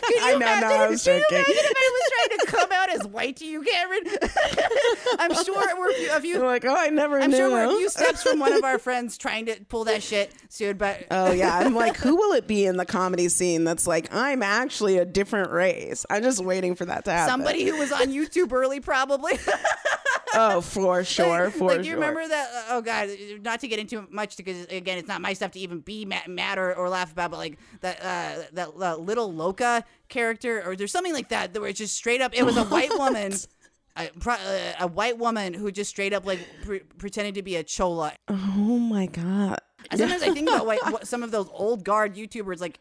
Could 0.03 0.15
you 0.15 0.21
I 0.21 0.31
know, 0.33 0.39
no, 0.39 0.45
imagine- 0.45 0.69
I 0.81 0.87
was 0.89 1.03
could 1.03 1.15
you 1.15 1.23
joking. 1.29 1.37
imagine 1.37 1.65
if 1.65 1.77
I 1.77 1.91
was 1.93 2.11
trying 2.13 2.39
to 2.39 2.45
come 2.45 2.71
out 2.71 2.89
as 2.89 3.07
white 3.07 3.35
to 3.37 3.45
you, 3.45 3.61
Cameron? 3.61 4.03
I'm 5.19 5.43
sure 5.43 5.55
we're 5.77 5.89
a 5.89 5.93
few, 5.93 6.11
a 6.11 6.19
few 6.21 6.33
You're 6.35 6.45
like, 6.45 6.65
oh, 6.65 6.75
I 6.75 6.89
never 6.89 7.19
I'm 7.19 7.31
knew. 7.31 7.37
sure 7.37 7.49
we're 7.51 7.65
a 7.65 7.69
few 7.69 7.89
steps 7.89 8.23
from 8.23 8.39
one 8.39 8.53
of 8.53 8.63
our 8.63 8.77
friends 8.79 9.17
trying 9.17 9.45
to 9.47 9.55
pull 9.69 9.85
that 9.85 10.01
shit 10.03 10.31
soon, 10.49 10.77
but 10.77 11.05
Oh 11.11 11.31
yeah, 11.31 11.57
I'm 11.57 11.75
like, 11.75 11.97
who 11.97 12.15
will 12.15 12.33
it 12.33 12.47
be 12.47 12.65
in 12.65 12.77
the 12.77 12.85
comedy 12.85 13.29
scene 13.29 13.63
that's 13.63 13.87
like, 13.87 14.13
I'm 14.13 14.41
actually 14.43 14.97
a 14.97 15.05
different 15.05 15.51
race? 15.51 16.05
I'm 16.09 16.23
just 16.23 16.43
waiting 16.43 16.75
for 16.75 16.85
that 16.85 17.05
to 17.05 17.11
happen. 17.11 17.29
somebody 17.31 17.65
who 17.65 17.77
was 17.77 17.91
on 17.91 18.07
YouTube 18.07 18.51
early, 18.51 18.79
probably. 18.79 19.33
Oh, 20.33 20.61
for 20.61 21.03
sure, 21.03 21.49
for 21.51 21.67
like, 21.67 21.75
sure. 21.75 21.83
do 21.83 21.89
you 21.89 21.95
remember 21.95 22.27
that? 22.27 22.65
Oh 22.69 22.81
god, 22.81 23.09
not 23.41 23.59
to 23.61 23.67
get 23.67 23.79
into 23.79 24.07
much 24.09 24.37
because 24.37 24.65
again, 24.65 24.97
it's 24.97 25.07
not 25.07 25.21
my 25.21 25.33
stuff 25.33 25.51
to 25.51 25.59
even 25.59 25.79
be 25.79 26.05
mad, 26.05 26.27
mad 26.27 26.57
or, 26.57 26.73
or 26.73 26.89
laugh 26.89 27.11
about. 27.11 27.31
But 27.31 27.37
like 27.37 27.57
that 27.81 27.99
uh, 28.01 28.43
that 28.53 28.69
uh, 28.79 28.95
little 28.97 29.31
Loca 29.31 29.83
character, 30.09 30.63
or 30.65 30.75
there's 30.75 30.91
something 30.91 31.13
like 31.13 31.29
that, 31.29 31.57
where 31.59 31.69
it's 31.69 31.79
just 31.79 31.95
straight 31.95 32.21
up. 32.21 32.33
It 32.35 32.43
was 32.43 32.57
a 32.57 32.63
white 32.65 32.95
woman. 32.97 33.33
A, 33.95 34.09
uh, 34.25 34.73
a 34.79 34.87
white 34.87 35.19
woman 35.19 35.53
who 35.53 35.71
just 35.71 35.91
straight 35.91 36.13
up 36.13 36.25
like 36.25 36.39
pre- 36.63 36.79
pretended 36.79 37.35
to 37.35 37.43
be 37.43 37.57
a 37.57 37.63
chola. 37.63 38.13
Oh 38.27 38.79
my 38.79 39.05
god. 39.05 39.59
Sometimes 39.95 40.23
I 40.23 40.33
think 40.33 40.49
about 40.49 40.65
like 40.67 40.79
some 41.03 41.21
of 41.21 41.29
those 41.29 41.47
old 41.51 41.83
guard 41.83 42.15
YouTubers, 42.15 42.59
like 42.59 42.79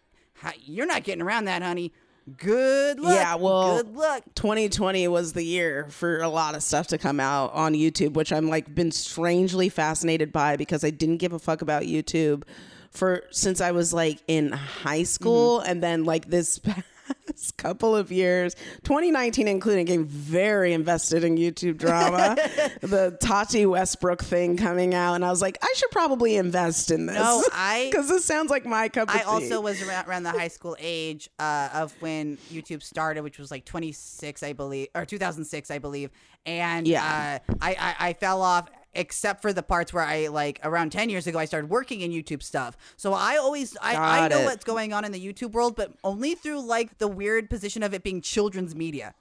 you're 0.65 0.87
not 0.87 1.05
getting 1.05 1.23
around 1.23 1.45
that, 1.45 1.62
honey. 1.62 1.93
Good 2.38 3.00
luck. 3.00 3.14
Yeah, 3.14 3.35
well, 3.35 3.78
good 3.82 3.94
luck. 3.96 4.22
2020 4.35 5.08
was 5.08 5.32
the 5.32 5.42
year 5.42 5.87
for 5.90 6.20
a 6.20 6.28
lot 6.28 6.54
of 6.54 6.62
stuff 6.62 6.87
to 6.88 6.98
come 6.98 7.18
out 7.18 7.52
on 7.52 7.74
YouTube, 7.74 8.14
which 8.14 8.32
I'm 8.32 8.48
like 8.48 8.72
been 8.74 8.92
strangely 8.92 9.68
fascinated 9.68 10.32
by 10.32 10.56
because 10.56 10.85
I 10.85 10.90
didn't 10.90 11.16
give 11.16 11.32
a 11.32 11.38
fuck 11.38 11.62
about 11.62 11.82
YouTube 11.82 12.44
for 12.90 13.24
since 13.30 13.61
I 13.61 13.72
was 13.72 13.92
like 13.92 14.20
in 14.28 14.52
high 14.52 15.02
school 15.02 15.61
Mm-hmm. 15.61 15.70
and 15.70 15.82
then 15.82 16.04
like 16.04 16.28
this 16.28 16.61
past 17.27 17.57
couple 17.59 17.94
of 17.96 18.11
years, 18.12 18.55
2019 18.85 19.48
including, 19.48 19.85
getting 19.87 20.05
very 20.07 20.72
invested 20.72 21.25
in 21.25 21.37
YouTube 21.37 21.79
drama. 21.79 22.37
the 22.81 23.16
Tati 23.20 23.66
Westbrook 23.66 24.22
thing 24.22 24.57
coming 24.57 24.94
out, 24.94 25.14
and 25.14 25.25
I 25.25 25.31
was 25.31 25.40
like, 25.42 25.59
I 25.62 25.72
should 25.77 25.90
probably 25.90 26.37
invest 26.37 26.90
in 26.90 27.07
this. 27.07 27.16
No, 27.16 27.42
I- 27.53 27.88
because 27.90 28.09
this 28.09 28.25
sounds 28.25 28.51
like 28.51 28.64
my 28.66 28.88
cup 28.88 29.09
of 29.09 29.14
I 29.16 29.22
also 29.22 29.61
was 29.61 29.83
around, 29.87 30.07
around 30.07 30.22
the 30.25 30.31
high 30.31 30.48
school 30.48 30.77
age 30.79 31.29
uh, 31.38 31.68
of 31.75 31.92
when 32.01 32.37
YouTube 32.53 32.83
started, 32.83 33.22
which 33.22 33.38
was 33.38 33.51
like 33.51 33.64
26, 33.64 34.42
I 34.42 34.53
believe, 34.53 34.88
or 34.94 35.05
2006, 35.05 35.70
I 35.70 35.79
believe. 35.79 36.11
And 36.44 36.87
Yeah. 36.88 37.40
uh, 37.48 37.55
I, 37.61 37.77
I 38.01 38.09
I 38.09 38.12
fell 38.14 38.42
off. 38.42 38.68
Except 38.94 39.40
for 39.40 39.52
the 39.52 39.62
parts 39.62 39.92
where 39.92 40.05
I 40.05 40.26
like 40.26 40.61
around 40.62 40.92
ten 40.92 41.09
years 41.09 41.26
ago, 41.26 41.38
I 41.38 41.46
started 41.46 41.70
working 41.70 42.02
in 42.02 42.11
YouTube 42.11 42.42
stuff. 42.42 42.76
So 42.96 43.14
I 43.14 43.37
always 43.37 43.76
I, 43.81 44.24
I 44.24 44.28
know 44.28 44.40
it. 44.40 44.44
what's 44.44 44.64
going 44.64 44.92
on 44.92 45.05
in 45.05 45.12
the 45.12 45.20
YouTube 45.33 45.52
world, 45.52 45.76
but 45.76 45.92
only 46.05 46.35
through 46.35 46.61
like 46.61 46.98
the 46.98 47.09
weird 47.09 47.48
position 47.48 47.83
of 47.83 47.94
it 47.94 48.02
being 48.02 48.20
children's 48.20 48.74
media. 48.74 49.14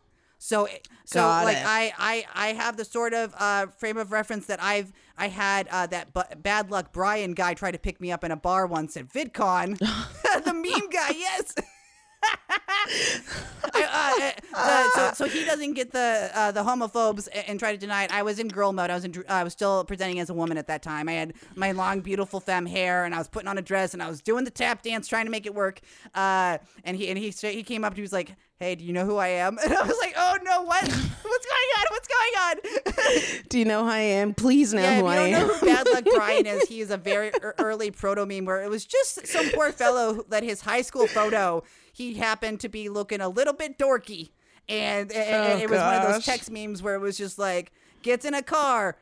So 0.43 0.67
so 1.05 1.19
Got 1.19 1.45
like 1.45 1.57
it. 1.57 1.63
I, 1.65 1.93
I 1.99 2.25
I 2.33 2.53
have 2.53 2.75
the 2.75 2.83
sort 2.83 3.13
of 3.13 3.33
uh, 3.37 3.67
frame 3.67 3.97
of 3.97 4.11
reference 4.11 4.47
that 4.47 4.61
I've 4.61 4.91
I 5.15 5.27
had 5.27 5.67
uh, 5.69 5.85
that 5.87 6.13
bu- 6.13 6.35
bad 6.41 6.71
luck 6.71 6.91
Brian 6.91 7.33
guy 7.33 7.53
try 7.53 7.69
to 7.69 7.77
pick 7.77 8.01
me 8.01 8.11
up 8.11 8.23
in 8.23 8.31
a 8.31 8.35
bar 8.35 8.65
once 8.65 8.97
at 8.97 9.07
VidCon. 9.07 9.77
the 10.43 10.53
meme 10.53 10.89
guy, 10.89 11.11
yes. 11.11 11.53
I, 13.73 14.33
uh, 14.53 14.57
uh, 14.57 15.13
so, 15.13 15.25
so 15.25 15.29
he 15.31 15.45
doesn't 15.45 15.73
get 15.73 15.91
the 15.91 16.29
uh, 16.33 16.51
the 16.51 16.61
homophobes 16.63 17.27
and, 17.33 17.43
and 17.49 17.59
try 17.59 17.71
to 17.71 17.77
deny 17.77 18.03
it. 18.05 18.13
I 18.13 18.23
was 18.23 18.39
in 18.39 18.47
girl 18.47 18.73
mode. 18.73 18.89
I 18.89 18.95
was 18.95 19.05
in, 19.05 19.23
I 19.29 19.43
was 19.43 19.53
still 19.53 19.83
presenting 19.85 20.19
as 20.19 20.29
a 20.29 20.33
woman 20.33 20.57
at 20.57 20.67
that 20.67 20.81
time. 20.81 21.07
I 21.07 21.13
had 21.13 21.33
my 21.55 21.71
long, 21.71 22.01
beautiful 22.01 22.39
femme 22.39 22.65
hair, 22.65 23.05
and 23.05 23.13
I 23.15 23.17
was 23.17 23.27
putting 23.27 23.47
on 23.47 23.57
a 23.57 23.61
dress, 23.61 23.93
and 23.93 24.01
I 24.03 24.09
was 24.09 24.21
doing 24.21 24.43
the 24.43 24.51
tap 24.51 24.81
dance, 24.81 25.07
trying 25.07 25.25
to 25.25 25.31
make 25.31 25.45
it 25.45 25.53
work. 25.55 25.79
Uh, 26.13 26.57
and 26.83 26.97
he 26.97 27.07
and 27.09 27.17
he 27.17 27.29
he 27.29 27.63
came 27.63 27.83
up, 27.83 27.91
and 27.91 27.97
he 27.97 28.01
was 28.01 28.13
like, 28.13 28.35
"Hey, 28.57 28.75
do 28.75 28.83
you 28.83 28.93
know 28.93 29.05
who 29.05 29.17
I 29.17 29.27
am?" 29.29 29.57
And 29.63 29.73
I 29.73 29.83
was 29.83 29.97
like, 30.01 30.13
"Oh 30.17 30.37
no, 30.43 30.63
what? 30.63 30.83
What's 30.83 31.45
going 31.45 31.69
on? 31.77 31.85
What's 31.91 32.07
going 32.07 32.35
on?" 32.41 33.41
Do 33.49 33.59
you 33.59 33.65
know 33.65 33.83
who 33.83 33.89
I 33.89 33.99
am? 33.99 34.33
Please 34.33 34.73
know 34.73 34.81
Yeah, 34.81 34.99
who 35.01 35.05
I 35.07 35.15
am. 35.17 35.31
know 35.31 35.47
who 35.53 35.65
Bad 35.65 35.87
Luck 35.91 36.03
Brian 36.15 36.45
is, 36.45 36.63
he 36.69 36.81
is 36.81 36.89
a 36.91 36.97
very 36.97 37.31
ear- 37.41 37.55
early 37.59 37.91
proto 37.91 38.25
meme 38.25 38.45
where 38.45 38.63
it 38.63 38.69
was 38.69 38.85
just 38.85 39.27
some 39.27 39.49
poor 39.51 39.71
fellow 39.71 40.23
that 40.29 40.43
his 40.43 40.61
high 40.61 40.81
school 40.81 41.07
photo, 41.07 41.63
he 41.93 42.15
happened 42.15 42.59
to 42.61 42.69
be 42.69 42.89
looking 42.89 43.21
a 43.21 43.29
little 43.29 43.53
bit 43.53 43.77
dorky. 43.77 44.29
And, 44.69 45.11
and- 45.11 45.53
Oh, 45.53 45.63
it 45.63 45.69
was 45.69 45.79
one 45.79 45.95
of 45.95 46.13
those 46.13 46.25
text 46.25 46.49
memes 46.51 46.81
where 46.81 46.95
it 46.95 46.99
was 46.99 47.17
just 47.17 47.37
like, 47.39 47.71
gets 48.03 48.25
in 48.25 48.33
a 48.33 48.41
car, 48.41 48.97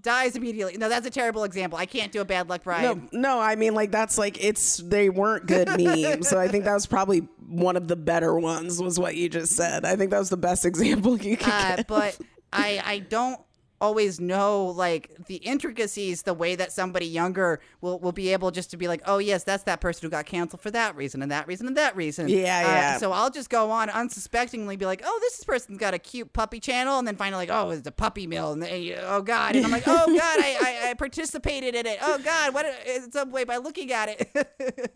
dies 0.00 0.34
immediately. 0.36 0.76
No, 0.76 0.88
that's 0.88 1.06
a 1.06 1.10
terrible 1.10 1.44
example. 1.44 1.78
I 1.78 1.86
can't 1.86 2.10
do 2.12 2.20
a 2.20 2.24
Bad 2.24 2.48
Luck 2.48 2.64
Brian. 2.64 3.08
No, 3.12 3.20
no, 3.20 3.40
I 3.40 3.54
mean 3.56 3.74
like 3.74 3.90
that's 3.90 4.18
like 4.18 4.42
it's 4.42 4.78
they 4.78 5.08
weren't 5.10 5.46
good 5.46 5.68
memes. 5.78 6.28
so 6.28 6.38
I 6.38 6.48
think 6.48 6.64
that 6.64 6.74
was 6.74 6.86
probably 6.86 7.20
one 7.48 7.76
of 7.76 7.86
the 7.88 7.96
better 7.96 8.34
ones 8.38 8.80
was 8.82 8.98
what 8.98 9.14
you 9.16 9.28
just 9.28 9.52
said. 9.56 9.84
I 9.84 9.96
think 9.96 10.10
that 10.10 10.18
was 10.18 10.30
the 10.30 10.36
best 10.36 10.64
example 10.66 11.18
you 11.20 11.36
could 11.36 11.48
Uh, 11.48 11.76
get. 11.76 11.86
but 11.86 12.18
I 12.52 12.82
I 12.84 12.98
don't 13.00 13.40
always 13.84 14.18
know 14.18 14.66
like 14.66 15.10
the 15.26 15.36
intricacies 15.36 16.22
the 16.22 16.32
way 16.32 16.56
that 16.56 16.72
somebody 16.72 17.06
younger 17.06 17.60
will, 17.82 17.98
will 17.98 18.12
be 18.12 18.32
able 18.32 18.50
just 18.50 18.70
to 18.70 18.76
be 18.78 18.88
like, 18.88 19.02
oh 19.06 19.18
yes, 19.18 19.44
that's 19.44 19.64
that 19.64 19.80
person 19.80 20.06
who 20.06 20.10
got 20.10 20.24
canceled 20.24 20.62
for 20.62 20.70
that 20.70 20.96
reason 20.96 21.20
and 21.22 21.30
that 21.30 21.46
reason 21.46 21.66
and 21.66 21.76
that 21.76 21.94
reason. 21.94 22.28
Yeah, 22.28 22.38
Uh, 22.38 22.68
yeah. 22.68 22.98
So 22.98 23.12
I'll 23.12 23.30
just 23.30 23.50
go 23.50 23.70
on 23.70 23.90
unsuspectingly 23.90 24.76
be 24.76 24.86
like, 24.86 25.02
oh, 25.04 25.18
this 25.20 25.44
person's 25.44 25.78
got 25.78 25.92
a 25.92 25.98
cute 25.98 26.32
puppy 26.32 26.60
channel, 26.60 26.98
and 26.98 27.06
then 27.06 27.16
finally 27.16 27.46
like, 27.46 27.54
oh, 27.56 27.70
it's 27.70 27.86
a 27.86 27.92
puppy 27.92 28.26
mill, 28.26 28.52
and 28.52 28.62
they, 28.62 28.96
oh 29.00 29.20
god, 29.20 29.54
and 29.56 29.64
I'm 29.66 29.70
like, 29.72 29.86
oh 29.86 30.06
god, 30.06 30.38
I, 30.40 30.56
I, 30.84 30.90
I 30.90 30.94
participated 30.94 31.74
in 31.74 31.86
it. 31.86 31.98
Oh 32.00 32.18
god, 32.24 32.54
what 32.54 32.66
in 32.86 33.12
some 33.12 33.30
way 33.30 33.44
by 33.44 33.58
looking 33.58 33.92
at 33.92 34.08
it. 34.08 34.48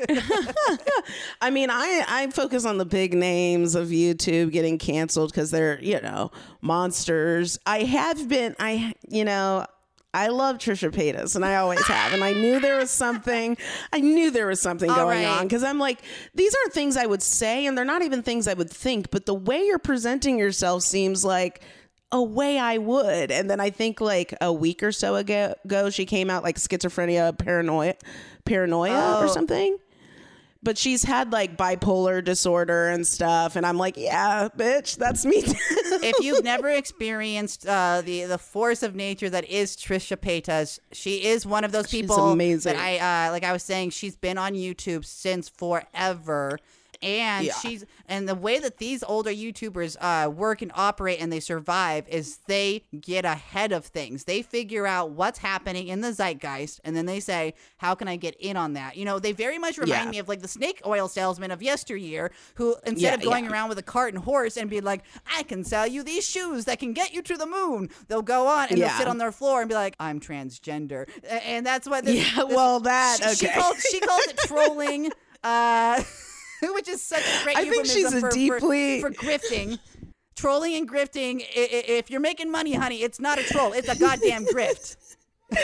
I 1.40 1.50
mean, 1.50 1.68
I 1.70 2.04
I 2.08 2.26
focus 2.30 2.64
on 2.64 2.78
the 2.78 2.86
big 2.86 3.12
names 3.14 3.74
of 3.74 3.88
YouTube 3.88 4.50
getting 4.52 4.78
canceled 4.78 5.30
because 5.30 5.50
they're 5.50 5.78
you 5.82 6.00
know 6.00 6.30
monsters. 6.60 7.58
I 7.66 7.80
have 7.80 8.28
been 8.28 8.56
I 8.58 8.72
you 9.08 9.24
know. 9.24 9.64
I 10.14 10.28
love 10.28 10.56
Trisha 10.56 10.90
Paytas, 10.90 11.36
and 11.36 11.44
I 11.44 11.56
always 11.56 11.86
have. 11.86 12.14
And 12.14 12.24
I 12.24 12.32
knew 12.32 12.60
there 12.60 12.78
was 12.78 12.90
something. 12.90 13.58
I 13.92 14.00
knew 14.00 14.30
there 14.30 14.46
was 14.46 14.58
something 14.58 14.88
All 14.88 14.96
going 14.96 15.22
right. 15.22 15.38
on 15.40 15.42
because 15.44 15.62
I'm 15.62 15.78
like, 15.78 16.00
these 16.34 16.54
aren't 16.54 16.72
things 16.72 16.96
I 16.96 17.04
would 17.04 17.22
say, 17.22 17.66
and 17.66 17.76
they're 17.76 17.84
not 17.84 18.00
even 18.00 18.22
things 18.22 18.48
I 18.48 18.54
would 18.54 18.70
think. 18.70 19.10
But 19.10 19.26
the 19.26 19.34
way 19.34 19.66
you're 19.66 19.78
presenting 19.78 20.38
yourself 20.38 20.82
seems 20.82 21.26
like 21.26 21.60
a 22.10 22.22
way 22.22 22.58
I 22.58 22.78
would. 22.78 23.30
And 23.30 23.50
then 23.50 23.60
I 23.60 23.68
think 23.68 24.00
like 24.00 24.34
a 24.40 24.50
week 24.50 24.82
or 24.82 24.92
so 24.92 25.14
ago, 25.14 25.54
ago 25.66 25.90
she 25.90 26.06
came 26.06 26.30
out 26.30 26.42
like 26.42 26.56
schizophrenia, 26.56 27.36
paranoia, 27.38 27.94
paranoia 28.46 29.18
or 29.20 29.24
Oh. 29.24 29.28
something 29.28 29.76
but 30.62 30.76
she's 30.76 31.04
had 31.04 31.32
like 31.32 31.56
bipolar 31.56 32.22
disorder 32.22 32.88
and 32.88 33.06
stuff 33.06 33.56
and 33.56 33.64
i'm 33.64 33.76
like 33.78 33.96
yeah 33.96 34.48
bitch 34.56 34.96
that's 34.96 35.24
me 35.24 35.42
if 36.02 36.16
you've 36.20 36.44
never 36.44 36.68
experienced 36.68 37.66
uh, 37.66 38.02
the 38.04 38.24
the 38.24 38.38
force 38.38 38.82
of 38.82 38.94
nature 38.94 39.30
that 39.30 39.44
is 39.48 39.76
Trisha 39.76 40.16
Paytas, 40.16 40.78
she 40.92 41.24
is 41.24 41.46
one 41.46 41.64
of 41.64 41.72
those 41.72 41.88
She's 41.88 42.02
people 42.02 42.30
amazing. 42.30 42.74
that 42.74 42.80
I 42.80 43.28
uh, 43.28 43.32
like. 43.32 43.44
I 43.44 43.52
was 43.52 43.62
saying, 43.62 43.90
she's 43.90 44.16
been 44.16 44.38
on 44.38 44.54
YouTube 44.54 45.04
since 45.04 45.48
forever. 45.48 46.58
And 47.00 47.46
Yeah. 47.46 47.52
she's 47.60 47.84
and 48.06 48.28
the 48.28 48.34
way 48.34 48.58
that 48.58 48.78
these 48.78 49.02
older 49.04 49.30
YouTubers 49.30 49.96
uh, 50.00 50.28
work 50.30 50.62
and 50.62 50.72
operate 50.74 51.20
and 51.20 51.32
they 51.32 51.40
survive 51.40 52.08
is 52.08 52.38
they 52.48 52.84
get 53.00 53.24
ahead 53.24 53.72
of 53.72 53.84
things. 53.86 54.24
They 54.24 54.42
figure 54.42 54.86
out 54.86 55.10
what's 55.10 55.38
happening 55.38 55.88
in 55.88 56.00
the 56.00 56.12
zeitgeist, 56.12 56.80
and 56.84 56.96
then 56.96 57.06
they 57.06 57.20
say, 57.20 57.54
"How 57.76 57.94
can 57.94 58.08
I 58.08 58.16
get 58.16 58.34
in 58.40 58.56
on 58.56 58.72
that?" 58.72 58.96
You 58.96 59.04
know, 59.04 59.18
they 59.18 59.32
very 59.32 59.58
much 59.58 59.78
remind 59.78 60.06
Yeah. 60.06 60.10
me 60.10 60.18
of 60.18 60.28
like 60.28 60.42
the 60.42 60.48
snake 60.48 60.80
oil 60.86 61.06
salesman 61.08 61.50
of 61.50 61.62
yesteryear, 61.62 62.32
who 62.56 62.76
instead 62.84 63.00
Yeah, 63.10 63.14
of 63.14 63.22
going 63.22 63.46
around 63.48 63.68
with 63.68 63.78
a 63.78 63.82
cart 63.82 64.14
and 64.14 64.24
horse 64.24 64.56
and 64.56 64.68
be 64.68 64.80
like, 64.80 65.02
I 65.26 65.42
can 65.44 65.64
sell 65.64 65.86
you 65.86 66.02
these 66.02 66.28
shoes 66.28 66.64
that 66.64 66.78
can 66.80 66.92
get 66.92 67.12
you 67.12 67.22
to 67.22 67.36
the 67.36 67.46
moon. 67.46 67.90
They'll 68.08 68.22
go 68.22 68.46
on 68.48 68.68
and 68.70 68.80
they'll 68.80 68.88
sit 68.90 69.06
on 69.08 69.18
their 69.18 69.32
floor 69.32 69.60
and 69.60 69.68
be 69.68 69.74
like, 69.74 69.94
I'm 70.00 70.18
transgender. 70.20 71.08
And 71.28 71.64
that's 71.64 71.88
what 71.88 72.04
this, 72.04 72.34
Yeah, 72.34 72.44
well, 72.44 72.80
that- 72.80 73.18
she, 73.36 73.46
she 73.46 73.48
calls 73.52 73.80
she 73.90 74.00
calls 74.00 74.26
it 74.26 74.36
trolling. 74.38 75.10
Uh 75.44 76.02
which 76.74 76.88
is 76.88 77.02
such 77.02 77.22
a 77.22 77.44
great 77.44 77.56
I 77.56 77.68
think 77.68 77.86
she's 77.86 78.12
a 78.12 78.20
for, 78.20 78.30
for- 78.30 78.30
deeply- 78.30 79.00
for 79.00 79.10
grifting. 79.10 79.78
Trolling 80.36 80.76
and 80.76 80.88
grifting, 80.88 81.44
if 81.52 82.10
you're 82.10 82.20
making 82.20 82.48
money, 82.48 82.72
honey, 82.74 83.02
it's 83.02 83.18
not 83.18 83.40
a 83.40 83.42
troll. 83.42 83.72
It's 83.72 83.88
a 83.88 83.98
goddamn 83.98 84.46
grift. 84.46 84.94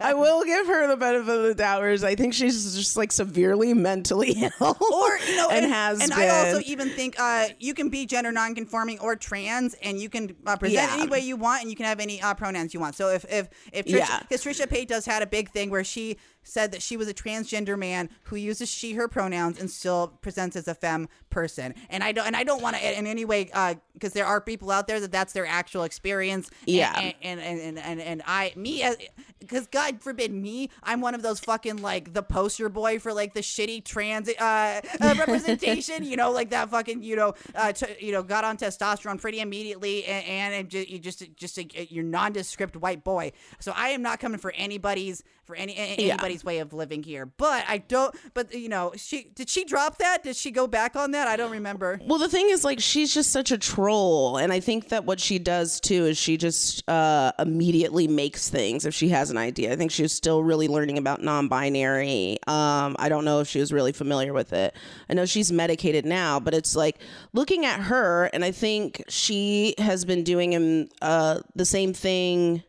i 0.00 0.14
will 0.16 0.44
give 0.44 0.68
her 0.68 0.86
the 0.86 0.96
benefit 0.96 1.28
of 1.36 1.42
the 1.42 1.52
doubt 1.52 1.82
i 2.04 2.14
think 2.14 2.32
she's 2.32 2.76
just 2.76 2.96
like 2.96 3.10
severely 3.10 3.74
mentally 3.74 4.30
ill 4.60 4.76
or 4.92 5.18
you 5.28 5.36
know, 5.36 5.48
and, 5.50 5.64
and, 5.64 5.72
has 5.72 6.00
and 6.00 6.10
been 6.10 6.20
I 6.20 6.28
also 6.28 6.60
even 6.64 6.88
think 6.90 7.18
uh, 7.18 7.48
you 7.58 7.74
can 7.74 7.88
be 7.88 8.06
gender 8.06 8.30
nonconforming 8.30 9.00
or 9.00 9.16
trans, 9.16 9.74
and 9.82 9.98
you 10.00 10.08
can 10.08 10.36
uh, 10.46 10.56
present 10.56 10.74
Yeah. 10.80 10.96
any 10.96 11.08
way 11.10 11.18
you 11.18 11.36
want, 11.36 11.62
and 11.62 11.70
you 11.70 11.76
can 11.76 11.86
have 11.86 11.98
any 11.98 12.22
uh, 12.22 12.34
pronouns 12.34 12.72
you 12.72 12.78
want. 12.78 12.94
So 12.94 13.08
if 13.08 13.24
if 13.28 13.48
if 13.72 13.86
Trisha, 13.86 13.98
Yeah. 13.98 14.18
because 14.20 14.44
Trisha 14.44 14.66
Paytas 14.66 15.04
had 15.06 15.22
a 15.22 15.26
big 15.26 15.50
thing 15.50 15.70
where 15.70 15.82
she 15.84 16.18
said 16.48 16.72
that 16.72 16.82
she 16.82 16.96
was 16.96 17.08
a 17.08 17.14
transgender 17.14 17.78
man 17.78 18.08
who 18.24 18.36
uses 18.36 18.68
she 18.68 18.94
her 18.94 19.08
pronouns 19.08 19.60
and 19.60 19.70
still 19.70 20.08
presents 20.22 20.56
as 20.56 20.66
a 20.68 20.74
femme 20.74 21.08
person, 21.30 21.74
and 21.90 22.02
I 22.02 22.12
don't 22.12 22.26
and 22.26 22.36
I 22.36 22.44
don't 22.44 22.62
want 22.62 22.76
to 22.76 22.98
in 22.98 23.06
any 23.06 23.24
way 23.24 23.44
because 23.92 24.12
there 24.12 24.26
are 24.26 24.40
people 24.40 24.70
out 24.70 24.86
there 24.86 25.00
that 25.00 25.12
that's 25.12 25.32
their 25.32 25.46
actual 25.46 25.84
experience. 25.84 26.50
Yeah. 26.66 26.98
and 26.98 27.14
and 27.22 27.40
and 27.40 27.60
and, 27.60 27.78
and, 27.78 28.00
and 28.00 28.22
I 28.26 28.52
me 28.56 28.82
as 28.82 28.96
because 29.38 29.66
God 29.66 30.02
forbid 30.02 30.32
me, 30.32 30.70
I'm 30.82 31.00
one 31.00 31.14
of 31.14 31.22
those 31.22 31.40
fucking 31.40 31.76
like 31.82 32.12
the 32.12 32.22
poster 32.22 32.68
boy 32.68 32.98
for 32.98 33.12
like 33.12 33.34
the 33.34 33.40
shitty 33.40 33.84
trans 33.84 34.28
uh, 34.28 34.80
uh, 35.00 35.14
representation. 35.18 36.04
you 36.04 36.16
know, 36.16 36.30
like 36.32 36.50
that 36.50 36.70
fucking 36.70 37.02
you 37.02 37.16
know 37.16 37.34
uh, 37.54 37.72
t- 37.72 37.86
you 38.00 38.12
know 38.12 38.22
got 38.22 38.44
on 38.44 38.56
testosterone 38.56 39.20
pretty 39.20 39.40
immediately, 39.40 40.04
and, 40.04 40.26
and 40.26 40.54
it 40.54 40.68
ju- 40.68 40.84
you 40.88 40.98
just 40.98 41.22
just 41.36 41.58
a, 41.58 41.86
you're 41.90 42.04
nondescript 42.04 42.76
white 42.76 43.04
boy. 43.04 43.32
So 43.60 43.72
I 43.74 43.90
am 43.90 44.02
not 44.02 44.20
coming 44.20 44.38
for 44.38 44.52
anybody's 44.52 45.22
for 45.44 45.56
any 45.56 45.76
a- 45.78 45.96
Yeah. 45.98 46.16
Way 46.44 46.58
of 46.58 46.72
living 46.72 47.02
here. 47.02 47.26
But 47.26 47.64
I 47.68 47.78
don't. 47.78 48.14
But 48.34 48.54
you 48.54 48.68
know, 48.68 48.92
she 48.96 49.24
did 49.34 49.48
she 49.48 49.64
drop 49.64 49.98
that? 49.98 50.22
Did 50.22 50.36
she 50.36 50.50
go 50.50 50.66
back 50.66 50.96
on 50.96 51.12
that? 51.12 51.28
I 51.28 51.36
don't 51.36 51.50
remember. 51.50 52.00
Well, 52.04 52.18
the 52.18 52.28
thing 52.28 52.50
is, 52.50 52.64
like, 52.64 52.80
she's 52.80 53.12
just 53.12 53.30
such 53.30 53.50
a 53.50 53.58
troll, 53.58 54.36
and 54.36 54.52
I 54.52 54.60
think 54.60 54.88
that 54.88 55.04
what 55.04 55.20
she 55.20 55.38
does 55.38 55.80
too 55.80 56.06
is 56.06 56.18
she 56.18 56.36
just 56.36 56.88
uh, 56.88 57.32
immediately 57.38 58.08
makes 58.08 58.48
things 58.48 58.86
if 58.86 58.94
she 58.94 59.08
has 59.10 59.30
an 59.30 59.36
idea. 59.36 59.72
I 59.72 59.76
think 59.76 59.90
she's 59.90 60.12
still 60.12 60.42
really 60.42 60.68
learning 60.68 60.98
about 60.98 61.22
non-binary. 61.22 62.38
Um, 62.46 62.96
I 62.98 63.08
don't 63.08 63.24
know 63.24 63.40
if 63.40 63.48
she 63.48 63.60
was 63.60 63.72
really 63.72 63.92
familiar 63.92 64.32
with 64.32 64.52
it. 64.52 64.74
I 65.08 65.14
know 65.14 65.26
she's 65.26 65.52
medicated 65.52 66.04
now, 66.04 66.40
but 66.40 66.54
it's 66.54 66.74
like 66.76 66.98
looking 67.32 67.64
at 67.64 67.80
her, 67.80 68.26
and 68.32 68.44
I 68.44 68.50
think 68.50 69.02
she 69.08 69.74
has 69.78 70.04
been 70.04 70.24
doing 70.24 70.56
um, 70.56 70.88
uh, 71.02 71.40
the 71.54 71.64
same 71.64 71.92
thing. 71.92 72.62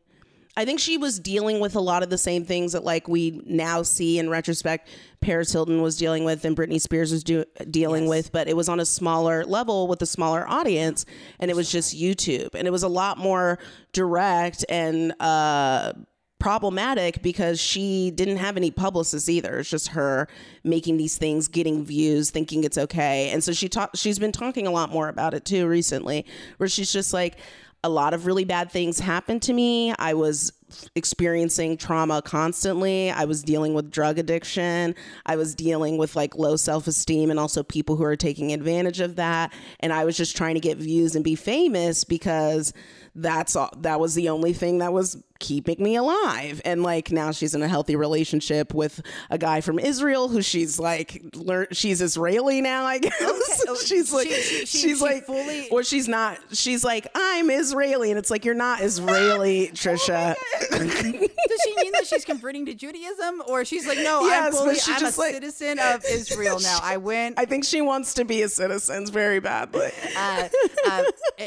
I 0.60 0.66
think 0.66 0.82
she 0.82 0.98
was 0.98 1.22
dealing 1.22 1.62
with 1.62 1.78
a 1.78 1.80
lot 1.80 2.04
of 2.04 2.10
the 2.10 2.18
same 2.18 2.44
things 2.44 2.74
that 2.74 2.84
like 2.84 3.08
we 3.08 3.42
now 3.46 3.82
see 3.82 4.20
in 4.20 4.30
retrospect 4.30 4.90
Paris 5.22 5.54
Hilton 5.54 5.82
was 5.82 5.96
dealing 5.96 6.26
with 6.26 6.44
and 6.44 6.54
Britney 6.54 6.82
Spears 6.82 7.14
was 7.14 7.24
do- 7.24 7.46
dealing 7.72 8.10
with, 8.10 8.34
but 8.34 8.50
it 8.50 8.58
was 8.58 8.68
on 8.68 8.82
a 8.82 8.86
smaller 8.86 9.46
level 9.46 9.88
with 9.88 10.02
a 10.02 10.06
smaller 10.06 10.46
audience 10.50 11.06
and 11.40 11.50
it 11.50 11.56
was 11.56 11.72
just 11.72 11.98
YouTube 11.98 12.56
and 12.56 12.68
it 12.68 12.72
was 12.72 12.84
a 12.84 12.90
lot 12.90 13.18
more 13.18 13.58
direct 13.94 14.66
and 14.68 15.14
uh 15.22 15.94
problematic 16.40 17.22
because 17.22 17.60
she 17.60 18.12
didn't 18.12 18.38
have 18.38 18.58
any 18.58 18.72
publicists 18.72 19.30
either. 19.30 19.60
It's 19.60 19.70
just 19.70 19.90
her 19.90 20.28
making 20.66 20.98
these 20.98 21.18
things, 21.18 21.48
getting 21.48 21.86
views, 21.86 22.32
thinking 22.32 22.66
it's 22.66 22.78
okay. 22.78 23.30
And 23.30 23.42
so 23.42 23.54
she 23.54 23.70
talked 23.70 23.98
she's 23.98 24.20
been 24.20 24.34
talking 24.34 24.68
a 24.68 24.72
lot 24.72 24.90
more 24.90 25.08
about 25.08 25.34
it 25.34 25.46
too 25.46 25.68
recently, 25.68 26.26
where 26.58 26.68
she's 26.68 26.92
just 26.92 27.14
like 27.14 27.38
a 27.84 27.90
lot 27.90 28.14
of 28.14 28.26
really 28.26 28.44
bad 28.44 28.72
things 28.72 29.00
happened 29.00 29.42
to 29.44 29.54
me. 29.54 29.94
I 29.98 30.14
was 30.14 30.52
experiencing 30.96 31.78
trauma 31.78 32.22
constantly. 32.22 33.10
I 33.10 33.26
was 33.26 33.42
dealing 33.42 33.74
with 33.74 33.90
drug 33.90 34.20
addiction. 34.20 34.96
I 35.26 35.36
was 35.38 35.56
dealing 35.56 35.98
with 35.98 36.16
like 36.16 36.36
low 36.36 36.58
self-esteem 36.58 37.32
and 37.32 37.40
also 37.40 37.64
people 37.64 37.96
who 37.96 38.04
are 38.04 38.16
taking 38.16 38.52
advantage 38.52 39.00
of 39.00 39.16
that. 39.16 39.54
And 39.80 39.94
I 39.94 40.06
was 40.06 40.18
just 40.18 40.36
trying 40.36 40.56
to 40.56 40.60
get 40.60 40.78
views 40.78 41.16
and 41.16 41.24
be 41.24 41.36
famous 41.36 42.04
because 42.04 42.74
that's 43.16 43.56
all 43.56 43.72
that 43.78 44.00
was 44.00 44.14
the 44.14 44.30
only 44.30 44.54
thing 44.54 44.80
that 44.80 44.94
was 44.94 45.22
keeping 45.40 45.82
me 45.82 45.96
alive. 45.96 46.62
And 46.66 46.84
like 46.84 47.12
now 47.12 47.32
she's 47.32 47.56
in 47.56 47.62
a 47.62 47.68
healthy 47.68 47.96
relationship 47.96 48.74
with 48.74 49.02
a 49.30 49.38
guy 49.38 49.62
from 49.62 49.80
Israel 49.80 50.28
who 50.28 50.42
she's 50.42 50.80
like 50.80 51.22
learn 51.36 51.68
she's 51.72 52.02
Israeli 52.02 52.62
now, 52.62 52.86
I 52.86 53.00
guess. 53.00 53.14
Oh, 53.70 53.76
she's 53.76 54.12
like 54.12 54.28
she- 54.28 54.34
she- 54.34 54.66
she- 54.66 54.66
she's 54.66 54.98
she 54.98 55.04
like 55.04 55.26
fully- 55.26 55.70
or 55.70 55.84
she's 55.84 56.08
not 56.08 56.40
she's 56.54 56.84
like 56.84 57.08
I'm 57.14 57.50
Israeli 57.52 58.10
and 58.10 58.18
it's 58.18 58.32
like 58.32 58.46
you're 58.46 58.56
not 58.56 58.82
Israeli, 58.82 59.68
Trisha. 59.74 60.36
Does 60.72 61.62
she 61.64 61.76
mean 61.76 61.92
that 61.94 62.06
she's 62.08 62.26
converting 62.26 62.66
to 62.68 62.74
Judaism, 62.74 63.44
or 63.48 63.66
she's 63.66 63.88
like, 63.88 63.98
no, 64.00 64.22
Yes, 64.22 64.46
I'm 64.48 64.52
fully, 64.52 64.76
I'm 64.88 65.02
a 65.04 65.06
like- 65.18 65.34
citizen 65.34 65.80
of 65.80 66.04
Israel 66.06 66.60
now. 66.60 66.80
I 66.82 66.98
went. 66.98 67.38
I 67.40 67.46
think 67.46 67.64
she 67.66 67.82
wants 67.82 68.14
to 68.16 68.26
be 68.26 68.42
a 68.42 68.50
citizen 68.50 69.06
very 69.08 69.40
badly. 69.40 69.92
uh, 70.18 70.48
uh, 70.88 71.04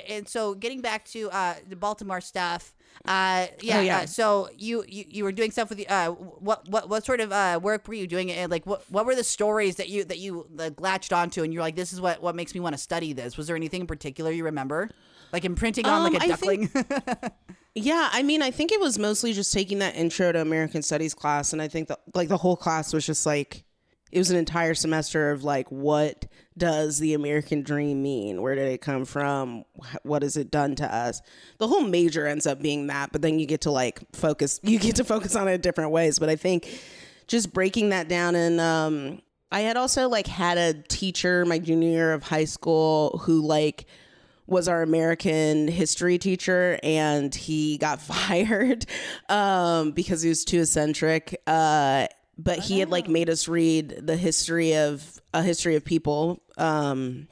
and 0.08 0.28
so 0.28 0.54
getting 0.54 0.80
back 0.80 1.04
to 1.06 1.30
uh, 1.30 1.54
the 1.68 1.76
Baltimore 1.76 2.20
stuff. 2.20 2.72
Uh, 3.04 3.48
yeah, 3.60 3.78
Oh, 3.78 3.80
yeah. 3.80 3.98
Uh, 3.98 4.06
so 4.06 4.48
you, 4.56 4.84
you 4.88 5.04
you 5.08 5.24
were 5.24 5.32
doing 5.32 5.50
stuff 5.50 5.68
with 5.68 5.78
the 5.78 5.88
uh, 5.88 6.10
what 6.10 6.68
what 6.68 6.88
what 6.88 7.04
sort 7.04 7.20
of 7.20 7.32
uh, 7.32 7.58
work 7.62 7.88
were 7.88 7.94
you 7.94 8.06
doing? 8.06 8.30
And 8.30 8.50
like, 8.50 8.64
what 8.64 8.84
what 8.90 9.06
were 9.06 9.16
the 9.16 9.24
stories 9.24 9.76
that 9.76 9.88
you 9.88 10.04
that 10.04 10.18
you 10.18 10.46
like, 10.54 10.80
latched 10.80 11.12
onto, 11.12 11.42
and 11.42 11.52
you're 11.52 11.62
like, 11.62 11.76
this 11.76 11.92
is 11.92 12.00
what 12.00 12.22
what 12.22 12.36
makes 12.36 12.54
me 12.54 12.60
want 12.60 12.74
to 12.74 12.78
study 12.78 13.12
this. 13.12 13.36
Was 13.36 13.48
there 13.48 13.56
anything 13.56 13.80
in 13.82 13.86
particular 13.86 14.30
you 14.30 14.44
remember, 14.44 14.88
like 15.32 15.44
imprinting 15.44 15.86
on 15.86 16.06
Um, 16.06 16.12
like 16.12 16.22
a 16.22 16.24
I 16.24 16.28
duckling? 16.28 16.70
Yeah, 17.74 18.10
I 18.12 18.22
mean, 18.22 18.42
I 18.42 18.50
think 18.50 18.70
it 18.70 18.80
was 18.80 18.98
mostly 18.98 19.32
just 19.32 19.50
taking 19.52 19.78
that 19.78 19.96
intro 19.96 20.30
to 20.30 20.40
American 20.40 20.82
Studies 20.82 21.14
class, 21.14 21.54
and 21.54 21.62
I 21.62 21.68
think 21.68 21.88
that 21.88 22.00
like 22.14 22.28
the 22.28 22.36
whole 22.36 22.56
class 22.56 22.92
was 22.92 23.06
just 23.06 23.24
like 23.24 23.64
it 24.12 24.18
was 24.18 24.30
an 24.30 24.36
entire 24.36 24.74
semester 24.74 25.30
of 25.30 25.42
like 25.42 25.68
what 25.70 26.26
does 26.56 26.98
the 26.98 27.14
American 27.14 27.62
dream 27.62 28.02
mean? 28.02 28.42
Where 28.42 28.54
did 28.54 28.68
it 28.68 28.82
come 28.82 29.06
from? 29.06 29.64
What 30.02 30.22
has 30.22 30.36
it 30.36 30.50
done 30.50 30.74
to 30.76 30.94
us? 30.94 31.22
The 31.58 31.66
whole 31.66 31.82
major 31.82 32.26
ends 32.26 32.46
up 32.46 32.60
being 32.60 32.88
that, 32.88 33.10
but 33.10 33.22
then 33.22 33.38
you 33.38 33.46
get 33.46 33.62
to 33.62 33.70
like 33.70 34.00
focus. 34.12 34.60
You 34.72 34.78
get 34.78 34.96
to 34.96 35.04
focus 35.04 35.34
on 35.34 35.48
it 35.48 35.62
different 35.62 35.90
ways. 35.90 36.18
But 36.18 36.28
I 36.28 36.36
think 36.36 36.68
just 37.26 37.52
breaking 37.52 37.88
that 37.88 38.08
down 38.08 38.34
and 38.34 38.60
um, 38.60 39.22
I 39.50 39.60
had 39.60 39.76
also 39.76 40.08
like 40.08 40.26
had 40.26 40.58
a 40.58 40.74
teacher 40.74 41.44
my 41.44 41.58
junior 41.58 41.90
year 41.90 42.12
of 42.12 42.22
high 42.22 42.44
school 42.44 43.18
who 43.24 43.40
like 43.40 43.86
was 44.46 44.68
our 44.68 44.82
American 44.82 45.68
history 45.68 46.18
teacher, 46.18 46.78
and 46.82 47.34
he 47.34 47.78
got 47.78 48.00
fired 48.02 48.86
um, 49.28 49.92
because 49.92 50.22
he 50.22 50.28
was 50.28 50.44
too 50.44 50.60
eccentric. 50.60 51.40
Uh, 51.46 52.06
but 52.42 52.58
he 52.58 52.80
had 52.80 52.90
like 52.90 53.08
made 53.08 53.28
us 53.30 53.48
read 53.48 54.00
the 54.02 54.16
history 54.16 54.76
of 54.76 55.20
a 55.34 55.42
history 55.42 55.76
of 55.76 55.84
people. 55.84 56.42
Um, 56.56 57.28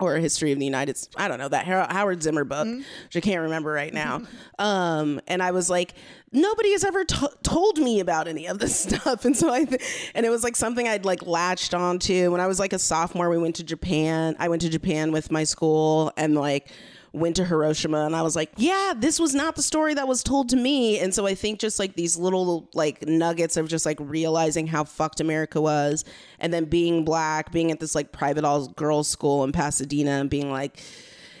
or 0.00 0.16
a 0.16 0.20
history 0.20 0.50
of 0.50 0.58
the 0.58 0.64
United 0.64 0.96
States. 0.96 1.14
I 1.16 1.28
don't 1.28 1.38
know 1.38 1.48
that 1.48 1.64
Howard 1.64 2.22
Zimmer 2.22 2.44
book, 2.44 2.66
mm-hmm. 2.66 2.78
which 2.78 3.16
I 3.16 3.20
can't 3.20 3.42
remember 3.42 3.70
right 3.70 3.94
now. 3.94 4.22
um, 4.58 5.20
and 5.28 5.42
I 5.42 5.52
was 5.52 5.70
like, 5.70 5.94
nobody 6.32 6.72
has 6.72 6.82
ever 6.82 7.04
t- 7.04 7.26
told 7.42 7.78
me 7.78 8.00
about 8.00 8.26
any 8.26 8.46
of 8.46 8.58
this 8.58 8.76
stuff, 8.80 9.24
and 9.24 9.36
so 9.36 9.52
I, 9.52 9.64
th- 9.64 10.10
and 10.14 10.26
it 10.26 10.30
was 10.30 10.42
like 10.42 10.56
something 10.56 10.88
I'd 10.88 11.04
like 11.04 11.24
latched 11.24 11.72
onto 11.72 12.32
when 12.32 12.40
I 12.40 12.46
was 12.46 12.58
like 12.58 12.72
a 12.72 12.78
sophomore. 12.78 13.30
We 13.30 13.38
went 13.38 13.56
to 13.56 13.64
Japan. 13.64 14.34
I 14.38 14.48
went 14.48 14.62
to 14.62 14.68
Japan 14.68 15.12
with 15.12 15.30
my 15.30 15.44
school, 15.44 16.12
and 16.16 16.34
like 16.34 16.72
went 17.12 17.36
to 17.36 17.44
Hiroshima 17.44 18.06
and 18.06 18.16
I 18.16 18.22
was 18.22 18.34
like, 18.34 18.50
yeah, 18.56 18.94
this 18.96 19.20
was 19.20 19.34
not 19.34 19.54
the 19.54 19.62
story 19.62 19.94
that 19.94 20.08
was 20.08 20.22
told 20.22 20.48
to 20.50 20.56
me. 20.56 20.98
And 20.98 21.14
so 21.14 21.26
I 21.26 21.34
think 21.34 21.60
just 21.60 21.78
like 21.78 21.94
these 21.94 22.16
little 22.16 22.70
like 22.72 23.06
nuggets 23.06 23.56
of 23.56 23.68
just 23.68 23.84
like 23.84 23.98
realizing 24.00 24.66
how 24.66 24.84
fucked 24.84 25.20
America 25.20 25.60
was 25.60 26.04
and 26.38 26.52
then 26.52 26.64
being 26.64 27.04
black, 27.04 27.52
being 27.52 27.70
at 27.70 27.80
this 27.80 27.94
like 27.94 28.12
private 28.12 28.44
all 28.44 28.68
girls 28.68 29.08
school 29.08 29.44
in 29.44 29.52
Pasadena 29.52 30.12
and 30.12 30.30
being 30.30 30.50
like, 30.50 30.82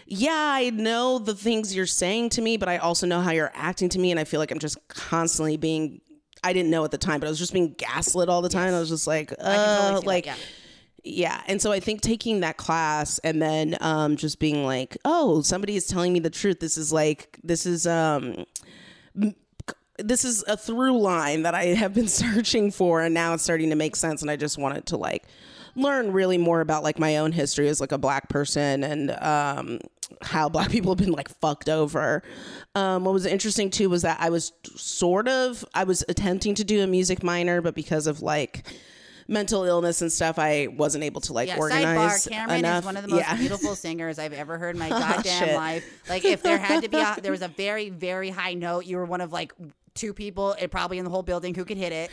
yeah, 0.06 0.30
I 0.32 0.70
know 0.70 1.18
the 1.18 1.34
things 1.34 1.74
you're 1.74 1.86
saying 1.86 2.30
to 2.30 2.42
me, 2.42 2.58
but 2.58 2.68
I 2.68 2.76
also 2.76 3.06
know 3.06 3.22
how 3.22 3.30
you're 3.30 3.52
acting 3.54 3.88
to 3.90 3.98
me. 3.98 4.10
And 4.10 4.20
I 4.20 4.24
feel 4.24 4.40
like 4.40 4.50
I'm 4.50 4.58
just 4.58 4.76
constantly 4.88 5.56
being, 5.56 6.02
I 6.44 6.52
didn't 6.52 6.70
know 6.70 6.84
at 6.84 6.90
the 6.90 6.98
time, 6.98 7.18
but 7.18 7.28
I 7.28 7.30
was 7.30 7.38
just 7.38 7.54
being 7.54 7.72
gaslit 7.78 8.28
all 8.28 8.42
the 8.42 8.50
time. 8.50 8.66
Yes. 8.66 8.74
I 8.74 8.80
was 8.80 8.88
just 8.90 9.06
like, 9.06 9.32
uh, 9.40 10.00
like, 10.04 10.26
that, 10.26 10.36
yeah 10.36 10.44
yeah. 11.04 11.42
And 11.48 11.60
so 11.60 11.72
I 11.72 11.80
think 11.80 12.00
taking 12.00 12.40
that 12.40 12.56
class 12.56 13.18
and 13.20 13.42
then 13.42 13.76
um, 13.80 14.16
just 14.16 14.38
being 14.38 14.64
like, 14.64 14.96
oh, 15.04 15.42
somebody 15.42 15.76
is 15.76 15.86
telling 15.86 16.12
me 16.12 16.20
the 16.20 16.30
truth. 16.30 16.60
This 16.60 16.78
is 16.78 16.92
like, 16.92 17.38
this 17.42 17.66
is, 17.66 17.86
um, 17.86 18.44
this 19.98 20.24
is 20.24 20.44
a 20.46 20.56
through 20.56 20.98
line 20.98 21.42
that 21.42 21.54
I 21.54 21.66
have 21.66 21.92
been 21.92 22.08
searching 22.08 22.70
for. 22.70 23.02
And 23.02 23.12
now 23.14 23.34
it's 23.34 23.42
starting 23.42 23.70
to 23.70 23.76
make 23.76 23.96
sense. 23.96 24.22
And 24.22 24.30
I 24.30 24.36
just 24.36 24.58
wanted 24.58 24.86
to 24.86 24.96
like 24.96 25.24
learn 25.74 26.12
really 26.12 26.38
more 26.38 26.60
about 26.60 26.84
like 26.84 26.98
my 26.98 27.16
own 27.16 27.32
history 27.32 27.68
as 27.68 27.80
like 27.80 27.92
a 27.92 27.98
black 27.98 28.28
person 28.28 28.84
and, 28.84 29.10
um, 29.10 29.80
how 30.20 30.48
black 30.48 30.70
people 30.70 30.92
have 30.92 30.98
been 30.98 31.12
like 31.12 31.28
fucked 31.40 31.68
over. 31.68 32.22
Um, 32.76 33.04
what 33.04 33.12
was 33.12 33.26
interesting 33.26 33.70
too 33.70 33.90
was 33.90 34.02
that 34.02 34.18
I 34.20 34.30
was 34.30 34.52
sort 34.76 35.26
of 35.26 35.64
I 35.74 35.84
was 35.84 36.04
attempting 36.08 36.54
to 36.56 36.64
do 36.64 36.82
a 36.82 36.86
music 36.86 37.24
minor, 37.24 37.60
but 37.60 37.74
because 37.74 38.06
of 38.06 38.22
like 38.22 38.64
mental 39.28 39.64
illness 39.64 40.02
and 40.02 40.12
stuff, 40.12 40.38
I 40.38 40.68
wasn't 40.68 41.04
able 41.04 41.20
to 41.22 41.32
like 41.32 41.48
yeah, 41.48 41.58
organize. 41.58 42.26
Sidebar: 42.26 42.30
Cameron 42.30 42.58
enough. 42.58 42.80
is 42.80 42.84
one 42.86 42.96
of 42.96 43.02
the 43.02 43.08
most 43.08 43.20
yeah. 43.20 43.36
beautiful 43.36 43.74
singers 43.74 44.18
I've 44.18 44.32
ever 44.32 44.58
heard 44.58 44.76
in 44.76 44.78
my 44.78 44.86
oh, 44.92 44.98
goddamn 44.98 45.50
oh, 45.50 45.56
life. 45.56 46.02
Like, 46.08 46.24
if 46.24 46.42
there 46.42 46.58
had 46.58 46.82
to 46.82 46.88
be, 46.88 46.98
a, 46.98 47.16
there 47.20 47.32
was 47.32 47.42
a 47.42 47.48
very, 47.48 47.90
very 47.90 48.30
high 48.30 48.54
note, 48.54 48.86
you 48.86 48.96
were 48.96 49.04
one 49.04 49.20
of 49.20 49.32
like 49.32 49.52
two 49.94 50.12
people, 50.14 50.54
it 50.58 50.70
probably 50.70 50.98
in 50.98 51.04
the 51.04 51.10
whole 51.10 51.22
building 51.22 51.54
who 51.54 51.64
could 51.64 51.76
hit 51.76 51.92
it. 51.92 52.10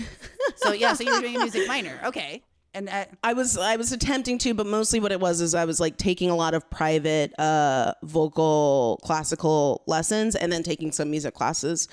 So 0.58 0.74
yeah, 0.74 0.94
so 0.94 1.04
you 1.04 1.14
were 1.14 1.22
doing 1.22 1.38
a 1.38 1.40
music 1.40 1.68
minor, 1.68 2.00
okay. 2.06 2.44
And 2.74 2.88
uh, 2.88 3.06
I 3.24 3.34
was 3.34 3.58
I 3.58 3.78
was 3.78 3.92
attempting 3.92 4.38
to, 4.40 4.54
but 4.54 4.68
mostly 4.68 5.00
what 5.00 5.12
it 5.12 5.20
was 5.20 5.42
is 5.42 5.56
I 5.56 5.66
was 5.66 5.80
like 5.80 5.98
taking 5.98 6.30
a 6.30 6.36
lot 6.36 6.54
of 6.54 6.70
private 6.70 7.34
uh, 7.40 7.94
vocal 8.04 9.00
classical 9.04 9.84
lessons 9.88 10.36
and 10.36 10.52
then 10.52 10.62
taking 10.62 10.92
some 10.92 11.10
music 11.10 11.34
classes 11.34 11.88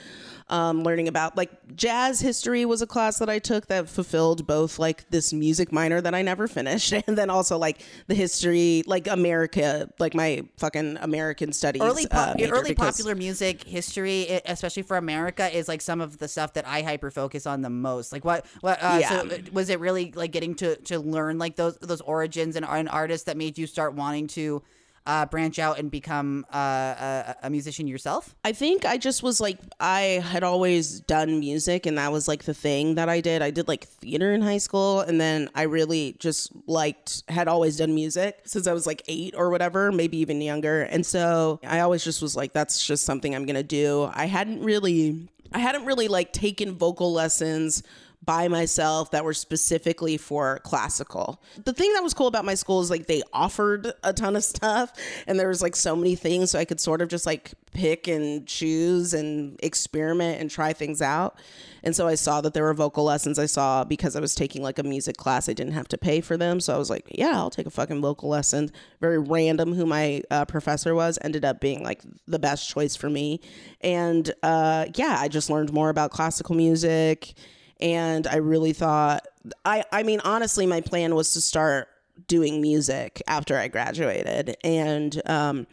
um, 0.48 0.85
learning 0.85 1.09
about 1.09 1.37
like 1.37 1.50
jazz 1.74 2.20
history 2.20 2.64
was 2.64 2.80
a 2.80 2.87
class 2.87 3.18
that 3.18 3.28
I 3.28 3.40
took 3.40 3.66
that 3.66 3.88
fulfilled 3.88 4.46
both 4.46 4.78
like 4.78 5.09
this 5.11 5.32
music 5.32 5.72
minor 5.72 6.00
that 6.00 6.14
I 6.14 6.22
never 6.22 6.46
finished 6.46 6.92
and 7.06 7.18
then 7.18 7.30
also 7.30 7.59
like 7.59 7.80
the 8.06 8.14
history, 8.14 8.85
like 8.87 9.09
America, 9.09 9.90
like 9.98 10.14
my 10.14 10.44
fucking 10.59 10.98
American 11.00 11.52
studies. 11.52 11.82
Early, 11.82 12.06
po- 12.06 12.18
uh, 12.18 12.35
early 12.48 12.74
popular 12.74 13.16
music 13.16 13.64
history, 13.64 14.40
especially 14.46 14.82
for 14.82 14.96
America, 14.96 15.54
is 15.54 15.66
like 15.66 15.80
some 15.80 16.00
of 16.00 16.18
the 16.18 16.28
stuff 16.28 16.52
that 16.52 16.66
I 16.66 16.82
hyper 16.82 17.11
focus 17.11 17.46
on 17.46 17.62
the 17.62 17.70
most. 17.70 18.12
Like 18.12 18.24
what, 18.24 18.46
what, 18.61 18.78
uh, 18.80 18.98
yeah. 19.00 19.09
so 19.09 19.38
was 19.52 19.68
it 19.68 19.80
really 19.80 20.12
like 20.12 20.30
getting 20.30 20.54
to, 20.56 20.76
to 20.76 21.00
learn 21.00 21.38
like 21.38 21.56
those, 21.56 21.76
those 21.78 22.00
origins 22.02 22.54
and, 22.54 22.64
and 22.64 22.88
artists 22.88 23.24
that 23.24 23.37
made 23.37 23.59
you 23.59 23.66
start 23.66 23.94
wanting 23.94 24.28
to 24.28 24.62
uh, 25.07 25.27
branch 25.27 25.59
out 25.59 25.79
and 25.79 25.90
become 25.90 26.45
uh, 26.53 26.59
a, 26.59 27.37
a, 27.45 27.51
musician 27.51 27.87
yourself? 27.87 28.35
I 28.45 28.53
think 28.53 28.85
I 28.85 28.99
just 28.99 29.23
was 29.23 29.40
like, 29.40 29.59
I 29.79 30.23
had 30.25 30.42
always 30.42 31.01
done 31.01 31.38
music, 31.38 31.87
and 31.87 31.97
that 31.99 32.12
was 32.12 32.29
like 32.29 32.45
the 32.45 32.55
thing 32.55 32.97
that 32.97 33.09
I 33.09 33.21
did. 33.21 33.40
I 33.40 33.51
did 33.51 33.69
like 33.69 33.85
theater 33.85 34.33
in 34.33 34.42
high 34.42 34.59
school, 34.59 35.01
and 35.01 35.21
then 35.21 35.49
I 35.55 35.62
really 35.62 36.16
just 36.19 36.53
liked, 36.66 37.23
had 37.29 37.49
always 37.49 37.77
done 37.77 37.95
music 37.95 38.40
since 38.45 38.66
I 38.66 38.73
was 38.73 38.87
like 38.87 39.03
eight 39.07 39.35
or 39.37 39.51
whatever, 39.51 39.92
maybe 39.92 40.19
even 40.19 40.40
younger. 40.40 40.83
And 40.83 41.07
so 41.07 41.61
I 41.64 41.81
always 41.81 42.03
just 42.05 42.21
was 42.21 42.37
like, 42.37 42.53
that's 42.53 42.85
just 42.85 43.05
something 43.05 43.35
I'm 43.35 43.47
to 43.57 43.62
do. 43.62 44.11
I 44.12 44.27
hadn't 44.27 44.62
really, 44.62 45.29
I 45.53 45.61
hadn't 45.61 45.85
really 45.85 46.09
like 46.09 46.33
taken 46.33 46.75
vocal 46.77 47.12
lessons 47.12 47.83
by 48.24 48.48
myself 48.48 49.12
that 49.12 49.24
were 49.24 49.35
specifically 49.35 50.16
for 50.16 50.59
classical. 50.64 51.40
The 51.64 51.72
thing 51.72 51.92
that 51.94 52.02
was 52.02 52.12
cool 52.12 52.26
about 52.26 52.44
my 52.44 52.55
school 52.55 52.81
is 52.81 52.90
like 52.90 53.07
they 53.07 53.22
offered 53.33 53.92
a 54.02 54.12
ton 54.12 54.37
of 54.37 54.44
stuff 54.57 54.92
and 55.26 55.38
there 55.38 55.48
was 55.48 55.62
like 55.62 55.76
so 55.76 55.94
many 55.94 56.16
things 56.16 56.50
so 56.50 56.59
I 56.59 56.64
could 56.64 56.81
sort 56.81 57.00
of 57.02 57.09
just 57.09 57.24
like 57.26 57.55
pick 57.72 58.09
and 58.09 58.46
choose 58.46 59.14
and 59.14 59.59
experiment 59.62 60.40
and 60.40 60.50
try 60.50 60.72
things 60.72 61.00
out. 61.00 61.38
And 61.85 61.94
so 61.94 62.09
I 62.09 62.16
saw 62.16 62.40
that 62.40 62.52
there 62.52 62.64
were 62.64 62.74
vocal 62.74 63.05
lessons. 63.05 63.38
I 63.38 63.46
saw 63.46 63.85
because 63.85 64.16
I 64.16 64.20
was 64.20 64.35
taking 64.35 64.61
like 64.61 64.81
a 64.81 64.83
music 64.83 65.16
class, 65.16 65.48
I 65.48 65.52
didn't 65.52 65.74
have 65.74 65.87
to 65.88 65.98
pay 65.98 66.20
for 66.20 66.37
them. 66.37 66.59
So 66.59 66.74
I 66.74 66.79
was 66.79 66.90
like, 66.90 67.07
yeah, 67.11 67.33
I'll 67.33 67.50
take 67.50 67.66
a 67.66 67.70
fucking 67.70 68.00
vocal 68.00 68.29
lesson. 68.29 68.72
Very 69.00 69.18
random 69.18 69.72
who 69.72 69.87
my 69.87 70.22
uh, 70.33 70.46
professor 70.46 70.96
was, 70.96 71.16
ended 71.22 71.44
up 71.44 71.61
being 71.61 71.85
like 71.85 72.02
the 72.26 72.40
best 72.40 72.68
choice 72.68 72.96
for 72.96 73.09
me. 73.09 73.40
And 73.83 74.33
uh, 74.42 74.87
yeah, 74.96 75.18
I 75.20 75.29
just 75.29 75.48
learned 75.48 75.72
more 75.72 75.90
about 75.90 76.11
classical 76.11 76.57
music 76.57 77.35
and 77.80 78.26
I 78.26 78.36
really 78.36 78.72
thought 78.72 79.26
I 79.64 79.84
I 79.92 80.02
mean 80.02 80.20
honestly 80.20 80.66
my 80.66 80.80
plan 80.80 81.14
was 81.14 81.32
to 81.34 81.40
start 81.40 81.88
doing 82.26 82.60
music 82.60 83.22
after 83.26 83.58
I 83.58 83.68
graduated. 83.68 84.56
And 84.64 85.20
um, 85.26 85.66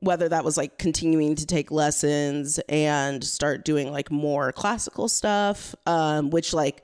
whether 0.00 0.28
that 0.28 0.44
was 0.44 0.56
like 0.56 0.78
continuing 0.78 1.34
to 1.34 1.46
take 1.46 1.70
lessons 1.70 2.58
and 2.68 3.22
start 3.24 3.64
doing 3.64 3.90
like 3.90 4.10
more 4.10 4.52
classical 4.52 5.08
stuff 5.08 5.74
um, 5.86 6.30
which 6.30 6.52
like 6.52 6.82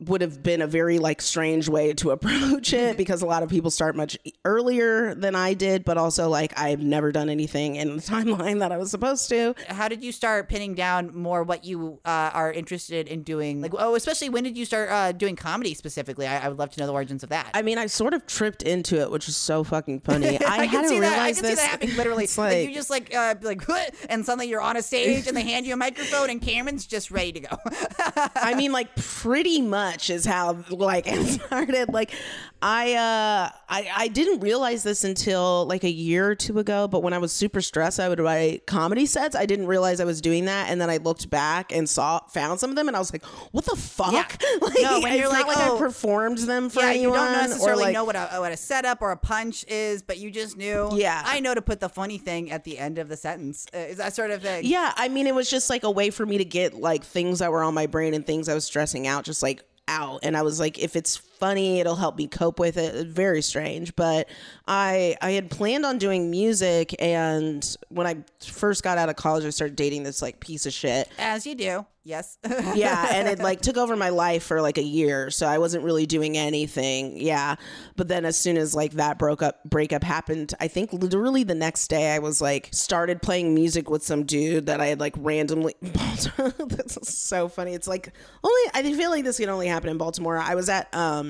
would 0.00 0.20
have 0.20 0.42
been 0.42 0.62
a 0.62 0.66
very 0.66 0.98
like 0.98 1.22
strange 1.22 1.68
way 1.68 1.92
to 1.94 2.10
approach 2.16 2.72
it 2.72 2.96
because 2.96 3.22
a 3.22 3.26
lot 3.26 3.42
of 3.42 3.48
people 3.48 3.70
start 3.70 3.96
much 3.96 4.16
earlier 4.44 5.14
than 5.14 5.34
I 5.34 5.54
did, 5.54 5.84
but 5.84 5.96
also 5.96 6.28
like 6.28 6.58
I've 6.58 6.80
never 6.80 7.12
done 7.12 7.28
anything 7.28 7.76
in 7.76 7.96
the 7.96 8.02
timeline 8.02 8.60
that 8.60 8.72
I 8.72 8.76
was 8.76 8.90
supposed 8.90 9.28
to. 9.30 9.54
How 9.68 9.88
did 9.88 10.02
you 10.04 10.12
start 10.12 10.48
pinning 10.48 10.74
down 10.74 11.14
more 11.14 11.42
what 11.42 11.64
you 11.64 12.00
uh, 12.04 12.30
are 12.32 12.52
interested 12.52 13.08
in 13.08 13.22
doing? 13.22 13.60
Like, 13.60 13.72
oh, 13.76 13.94
especially 13.94 14.28
when 14.28 14.44
did 14.44 14.56
you 14.56 14.64
start 14.64 14.90
uh, 14.90 15.12
doing 15.12 15.36
comedy 15.36 15.74
specifically? 15.74 16.26
I-, 16.26 16.44
I, 16.44 16.48
would 16.48 16.58
love 16.58 16.70
to 16.72 16.80
know 16.80 16.86
the 16.86 16.92
origins 16.92 17.22
of 17.22 17.30
that. 17.30 17.50
I 17.54 17.62
mean, 17.62 17.78
I 17.78 17.86
sort 17.86 18.14
of 18.14 18.26
tripped 18.26 18.62
into 18.62 19.00
it, 19.00 19.10
which 19.10 19.28
is 19.28 19.36
so 19.36 19.64
fucking 19.64 20.00
funny. 20.04 20.38
I, 20.44 20.60
I 20.60 20.66
can 20.66 20.88
see 20.88 21.00
that. 21.00 21.18
I 21.18 21.32
can 21.32 21.42
this. 21.42 21.50
see 21.50 21.56
that 21.56 21.70
happening 21.70 21.96
literally. 21.96 22.26
Like, 22.26 22.38
like, 22.38 22.68
you 22.68 22.74
just 22.74 22.90
like 22.90 23.14
uh, 23.14 23.34
like 23.42 23.62
and 24.08 24.24
suddenly 24.24 24.48
you're 24.48 24.60
on 24.60 24.76
a 24.76 24.82
stage 24.82 25.26
and 25.26 25.36
they 25.36 25.42
hand 25.42 25.66
you 25.66 25.72
a 25.72 25.76
microphone 25.76 26.30
and 26.30 26.40
Camirin's 26.40 26.86
just 26.86 27.10
ready 27.10 27.32
to 27.32 27.40
go. 27.40 27.56
I 28.36 28.54
mean, 28.56 28.72
like 28.72 28.94
pretty 28.96 29.53
pretty 29.54 29.68
much 29.68 30.10
is 30.10 30.24
how 30.24 30.64
like 30.70 31.06
it 31.10 31.24
started. 31.26 31.92
Like 31.92 32.12
I 32.62 32.94
uh 32.94 33.50
I 33.68 33.90
I 33.94 34.08
didn't 34.08 34.40
realize 34.40 34.82
this 34.82 35.04
until 35.04 35.66
like 35.66 35.84
a 35.84 35.90
year 35.90 36.30
or 36.30 36.34
two 36.34 36.58
ago, 36.58 36.88
but 36.88 37.02
when 37.02 37.12
I 37.12 37.18
was 37.18 37.30
super 37.30 37.60
stressed, 37.60 38.00
I 38.00 38.08
would 38.08 38.20
write 38.20 38.66
comedy 38.66 39.04
sets. 39.04 39.36
I 39.36 39.44
didn't 39.44 39.66
realize 39.66 40.00
I 40.00 40.06
was 40.06 40.22
doing 40.22 40.46
that, 40.46 40.70
and 40.70 40.80
then 40.80 40.88
I 40.88 40.96
looked 40.96 41.28
back 41.28 41.72
and 41.72 41.86
saw 41.86 42.20
found 42.28 42.60
some 42.60 42.70
of 42.70 42.76
them, 42.76 42.88
and 42.88 42.96
I 42.96 43.00
was 43.00 43.12
like, 43.12 43.22
"What 43.52 43.66
the 43.66 43.76
fuck?" 43.76 44.12
Yeah. 44.12 44.24
Like, 44.64 44.78
no, 44.80 45.00
when 45.00 45.18
you're 45.18 45.28
like, 45.28 45.46
like 45.46 45.58
oh, 45.58 45.76
I 45.76 45.78
performed 45.78 46.38
them 46.38 46.70
for 46.70 46.80
yeah, 46.80 46.90
anyone, 46.90 47.18
you 47.18 47.24
don't 47.24 47.32
necessarily 47.32 47.84
like, 47.84 47.92
know 47.92 48.04
what 48.04 48.16
a 48.16 48.28
what 48.38 48.50
a 48.50 48.56
setup 48.56 49.02
or 49.02 49.10
a 49.10 49.16
punch 49.16 49.64
is, 49.68 50.02
but 50.02 50.18
you 50.18 50.30
just 50.30 50.56
knew. 50.56 50.90
Yeah, 50.94 51.22
I 51.24 51.40
know 51.40 51.54
to 51.54 51.60
put 51.60 51.80
the 51.80 51.88
funny 51.90 52.16
thing 52.16 52.50
at 52.50 52.64
the 52.64 52.78
end 52.78 52.98
of 52.98 53.08
the 53.08 53.16
sentence. 53.16 53.66
Uh, 53.74 53.78
is 53.78 53.98
that 53.98 54.14
sort 54.14 54.30
of 54.30 54.40
thing? 54.40 54.64
Yeah, 54.64 54.92
I 54.96 55.08
mean, 55.08 55.26
it 55.26 55.34
was 55.34 55.50
just 55.50 55.68
like 55.68 55.82
a 55.82 55.90
way 55.90 56.08
for 56.10 56.24
me 56.24 56.38
to 56.38 56.44
get 56.44 56.74
like 56.74 57.04
things 57.04 57.40
that 57.40 57.52
were 57.52 57.62
on 57.62 57.74
my 57.74 57.86
brain 57.86 58.14
and 58.14 58.26
things 58.26 58.48
I 58.48 58.54
was 58.54 58.64
stressing 58.64 59.06
out, 59.06 59.24
just 59.24 59.42
like 59.44 59.62
out. 59.86 60.20
And 60.24 60.36
i 60.36 60.42
was 60.42 60.58
like 60.58 60.78
if 60.78 60.96
it's 60.96 61.16
funny 61.38 61.80
it'll 61.80 61.96
help 61.96 62.16
me 62.16 62.26
cope 62.26 62.58
with 62.58 62.76
it 62.76 63.06
very 63.06 63.42
strange 63.42 63.94
but 63.96 64.28
i 64.66 65.16
i 65.20 65.32
had 65.32 65.50
planned 65.50 65.84
on 65.84 65.98
doing 65.98 66.30
music 66.30 66.94
and 67.00 67.76
when 67.88 68.06
i 68.06 68.16
first 68.40 68.82
got 68.82 68.98
out 68.98 69.08
of 69.08 69.16
college 69.16 69.44
i 69.44 69.50
started 69.50 69.76
dating 69.76 70.02
this 70.02 70.22
like 70.22 70.40
piece 70.40 70.66
of 70.66 70.72
shit 70.72 71.08
as 71.18 71.46
you 71.46 71.54
do 71.54 71.84
Yes. 72.06 72.36
yeah, 72.74 73.08
and 73.12 73.26
it 73.28 73.38
like 73.38 73.62
took 73.62 73.78
over 73.78 73.96
my 73.96 74.10
life 74.10 74.42
for 74.42 74.60
like 74.60 74.76
a 74.76 74.82
year, 74.82 75.30
so 75.30 75.46
I 75.46 75.56
wasn't 75.56 75.84
really 75.84 76.04
doing 76.04 76.36
anything. 76.36 77.16
Yeah, 77.16 77.56
but 77.96 78.08
then 78.08 78.26
as 78.26 78.36
soon 78.36 78.58
as 78.58 78.74
like 78.74 78.92
that 78.92 79.18
broke 79.18 79.40
up 79.40 79.64
breakup 79.64 80.04
happened, 80.04 80.52
I 80.60 80.68
think 80.68 80.92
literally 80.92 81.44
the 81.44 81.54
next 81.54 81.88
day 81.88 82.14
I 82.14 82.18
was 82.18 82.42
like 82.42 82.68
started 82.72 83.22
playing 83.22 83.54
music 83.54 83.88
with 83.88 84.02
some 84.02 84.24
dude 84.24 84.66
that 84.66 84.82
I 84.82 84.86
had 84.86 85.00
like 85.00 85.14
randomly. 85.16 85.76
this 85.80 86.98
is 86.98 87.08
so 87.08 87.48
funny. 87.48 87.72
It's 87.72 87.88
like 87.88 88.12
only 88.42 88.70
I 88.74 88.82
feel 88.82 89.08
like 89.08 89.24
this 89.24 89.38
can 89.38 89.48
only 89.48 89.68
happen 89.68 89.88
in 89.88 89.96
Baltimore. 89.96 90.36
I 90.36 90.56
was 90.56 90.68
at 90.68 90.94
um 90.94 91.23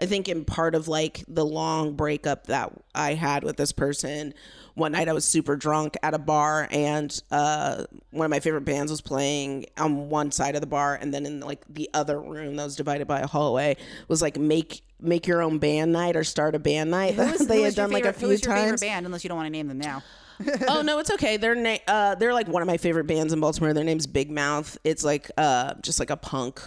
I 0.00 0.06
think 0.06 0.28
in 0.28 0.44
part 0.44 0.74
of 0.74 0.88
like 0.88 1.24
the 1.28 1.44
long 1.44 1.94
breakup 1.94 2.46
that 2.48 2.72
I 2.94 3.14
had 3.14 3.44
with 3.44 3.56
this 3.56 3.70
person, 3.72 4.34
one 4.74 4.92
night 4.92 5.08
I 5.08 5.12
was 5.12 5.24
super 5.24 5.54
drunk 5.54 5.96
at 6.02 6.14
a 6.14 6.18
bar 6.18 6.66
and 6.70 7.22
uh, 7.30 7.84
one 8.10 8.24
of 8.24 8.30
my 8.30 8.40
favorite 8.40 8.64
bands 8.64 8.90
was 8.90 9.00
playing 9.00 9.66
on 9.76 10.08
one 10.08 10.32
side 10.32 10.54
of 10.54 10.60
the 10.60 10.66
bar 10.66 10.98
and 11.00 11.12
then 11.12 11.26
in 11.26 11.40
like 11.40 11.62
the 11.68 11.90
other 11.94 12.20
room 12.20 12.56
that 12.56 12.64
was 12.64 12.74
divided 12.74 13.06
by 13.06 13.20
a 13.20 13.26
hallway 13.26 13.76
was 14.08 14.22
like 14.22 14.36
make 14.38 14.82
make 14.98 15.26
your 15.26 15.42
own 15.42 15.58
band 15.58 15.92
night 15.92 16.16
or 16.16 16.24
start 16.24 16.54
a 16.54 16.58
band 16.58 16.90
night. 16.90 17.16
They 17.52 17.62
had 17.62 17.74
done 17.74 17.90
like 17.90 18.04
a 18.04 18.12
few 18.12 18.28
who 18.28 18.32
was 18.32 18.44
your 18.44 18.54
favorite 18.54 18.80
band, 18.80 19.06
unless 19.06 19.24
you 19.24 19.28
don't 19.28 19.36
want 19.36 19.46
to 19.46 19.50
name 19.50 19.68
them 19.68 19.78
now. 19.78 20.02
oh 20.68 20.82
no, 20.82 20.98
it's 20.98 21.10
okay. 21.10 21.36
They're 21.36 21.54
na- 21.54 21.78
uh, 21.86 22.14
they're 22.14 22.32
like 22.32 22.48
one 22.48 22.62
of 22.62 22.66
my 22.66 22.76
favorite 22.76 23.06
bands 23.06 23.32
in 23.32 23.40
Baltimore. 23.40 23.72
Their 23.74 23.84
name's 23.84 24.06
Big 24.06 24.30
Mouth. 24.30 24.78
It's 24.84 25.04
like 25.04 25.30
uh, 25.36 25.74
just 25.82 26.00
like 26.00 26.10
a 26.10 26.16
punk 26.16 26.60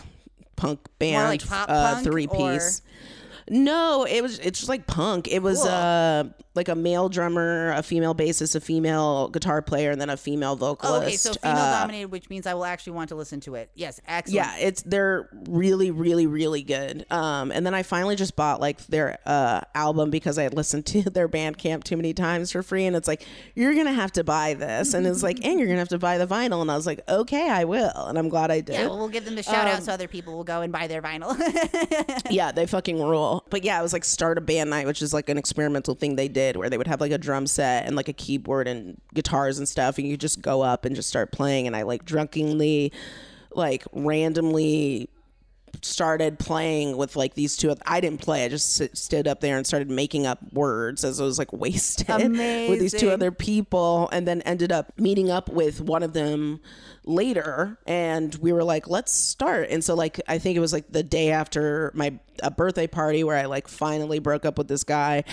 punk 0.56 0.80
band, 1.00 1.30
like 1.30 1.42
uh, 1.52 2.02
three 2.02 2.28
piece. 2.28 2.82
No, 3.50 4.06
it 4.10 4.22
was 4.22 4.40
it's 4.40 4.60
just 4.60 4.70
like 4.70 4.88
punk. 4.88 5.28
It 5.28 5.42
was 5.44 5.60
Cool. 5.62 5.70
uh 5.70 6.24
like 6.56 6.70
a 6.70 6.76
male 6.76 7.10
drummer, 7.10 7.74
a 7.74 7.84
female 7.84 8.16
bassist, 8.16 8.56
a 8.56 8.62
female 8.62 9.28
guitar 9.28 9.62
player, 9.62 9.92
and 9.92 10.00
then 10.00 10.10
a 10.10 10.16
female 10.16 10.56
vocalist. 10.56 11.04
Oh, 11.04 11.06
okay, 11.06 11.18
so 11.18 11.34
female 11.34 11.58
Uh, 11.58 11.80
dominated, 11.82 12.12
which 12.12 12.30
means 12.30 12.48
I 12.48 12.54
will 12.54 12.64
actually 12.64 12.94
want 12.94 13.10
to 13.10 13.16
listen 13.16 13.42
to 13.42 13.56
it. 13.56 13.70
Yes, 13.76 14.00
excellent. 14.08 14.36
yeah, 14.36 14.56
it's 14.58 14.82
they're 14.84 15.28
really, 15.48 15.92
really, 15.92 16.28
really 16.28 16.64
good. 16.64 17.06
Um, 17.12 17.52
and 17.52 17.66
then 17.66 17.74
I 17.74 17.84
finally 17.84 18.16
just 18.16 18.36
bought 18.38 18.62
like 18.62 18.84
their 18.88 19.20
uh 19.26 19.62
album 19.76 20.10
because 20.12 20.38
I 20.40 20.44
had 20.44 20.54
listened 20.56 20.86
to 20.88 21.02
their 21.10 21.28
Bandcamp 21.28 21.84
too 21.84 21.98
many 21.98 22.14
times 22.14 22.52
for 22.54 22.64
free, 22.64 22.86
and 22.86 22.96
it's 22.96 23.08
like 23.08 23.26
you're 23.54 23.76
gonna 23.76 23.92
have 23.94 24.14
to 24.14 24.24
buy 24.24 24.54
this, 24.54 24.94
and 24.94 25.06
it's 25.06 25.22
like, 25.24 25.38
and 25.46 25.60
you're 25.60 25.68
gonna 25.68 25.80
have 25.80 25.90
to 25.90 26.00
buy 26.00 26.18
the 26.18 26.26
vinyl, 26.28 26.62
and 26.62 26.72
I 26.72 26.76
was 26.78 26.88
like, 26.88 27.02
okay, 27.10 27.50
I 27.50 27.66
will, 27.66 27.92
and 28.08 28.18
I'm 28.18 28.30
glad 28.30 28.50
I 28.50 28.62
did. 28.62 28.74
Yeah, 28.76 28.88
well, 28.88 28.98
we'll 28.98 29.10
give 29.10 29.26
them 29.26 29.36
the 29.36 29.44
shout 29.44 29.68
Um, 29.68 29.76
out 29.76 29.84
so 29.84 29.92
other 29.92 30.08
people 30.08 30.34
will 30.36 30.44
go 30.46 30.62
and 30.62 30.72
buy 30.72 30.88
their 30.88 31.02
vinyl. 31.02 31.36
yeah, 32.32 32.52
they 32.54 32.66
fucking 32.66 33.04
rule. 33.04 33.35
But 33.50 33.64
yeah, 33.64 33.80
it 33.80 33.84
was 33.84 33.94
like 33.94 34.06
start 34.06 34.38
a 34.38 34.42
band 34.42 34.70
night, 34.70 34.86
which 34.86 35.02
is 35.02 35.14
like 35.14 35.30
an 35.30 35.38
experimental 35.38 35.96
thing 35.96 36.16
they 36.16 36.28
did 36.28 36.56
where 36.56 36.70
they 36.70 36.78
would 36.78 36.88
have 36.88 37.02
like 37.02 37.12
a 37.12 37.18
drum 37.18 37.48
set 37.48 37.86
and 37.86 37.96
like 37.96 38.08
a 38.08 38.14
keyboard 38.14 38.68
and 38.68 39.00
guitars 39.14 39.58
and 39.58 39.68
stuff, 39.68 39.98
and 39.98 40.08
you 40.08 40.18
just 40.18 40.42
go 40.42 40.62
up 40.62 40.86
and 40.86 40.96
just 40.96 41.10
start 41.10 41.32
playing. 41.32 41.68
And 41.68 41.76
I 41.76 41.84
like 41.84 42.06
drunkenly, 42.06 42.92
like 43.52 43.84
randomly 43.94 45.10
started 45.82 46.40
playing 46.40 46.98
with 46.98 47.16
like 47.16 47.34
these 47.34 47.58
two 47.58 47.74
i 47.86 48.00
didn't 48.00 48.22
play 48.22 48.46
i 48.46 48.48
just 48.48 48.96
stood 48.96 49.28
up 49.28 49.42
there 49.42 49.58
and 49.58 49.68
started 49.68 49.90
making 49.90 50.26
up 50.26 50.40
words 50.54 51.04
as 51.04 51.20
i 51.20 51.24
was 51.24 51.38
like 51.38 51.52
wasted 51.54 52.08
with 52.08 52.80
these 52.80 52.94
two 52.94 53.10
other 53.10 53.32
people 53.32 54.10
and 54.12 54.28
then 54.28 54.42
ended 54.44 54.72
up 54.72 54.92
meeting 54.98 55.30
up 55.30 55.50
with 55.50 55.82
one 55.82 56.04
of 56.04 56.14
them 56.14 56.60
later 57.06 57.78
and 57.86 58.36
we 58.36 58.52
were 58.52 58.64
like 58.64 58.88
let's 58.88 59.12
start 59.12 59.70
and 59.70 59.84
so 59.84 59.94
like 59.94 60.20
i 60.28 60.38
think 60.38 60.58
it 60.58 60.60
was 60.60 60.74
like 60.74 60.92
the 60.92 61.04
day 61.04 61.32
after 61.32 61.92
my 61.94 62.18
a 62.42 62.50
birthday 62.50 62.88
party 62.88 63.24
where 63.24 63.38
i 63.38 63.46
like 63.46 63.68
finally 63.68 64.20
broke 64.20 64.46
up 64.46 64.58
with 64.58 64.68
this 64.68 64.84
guy 64.84 65.24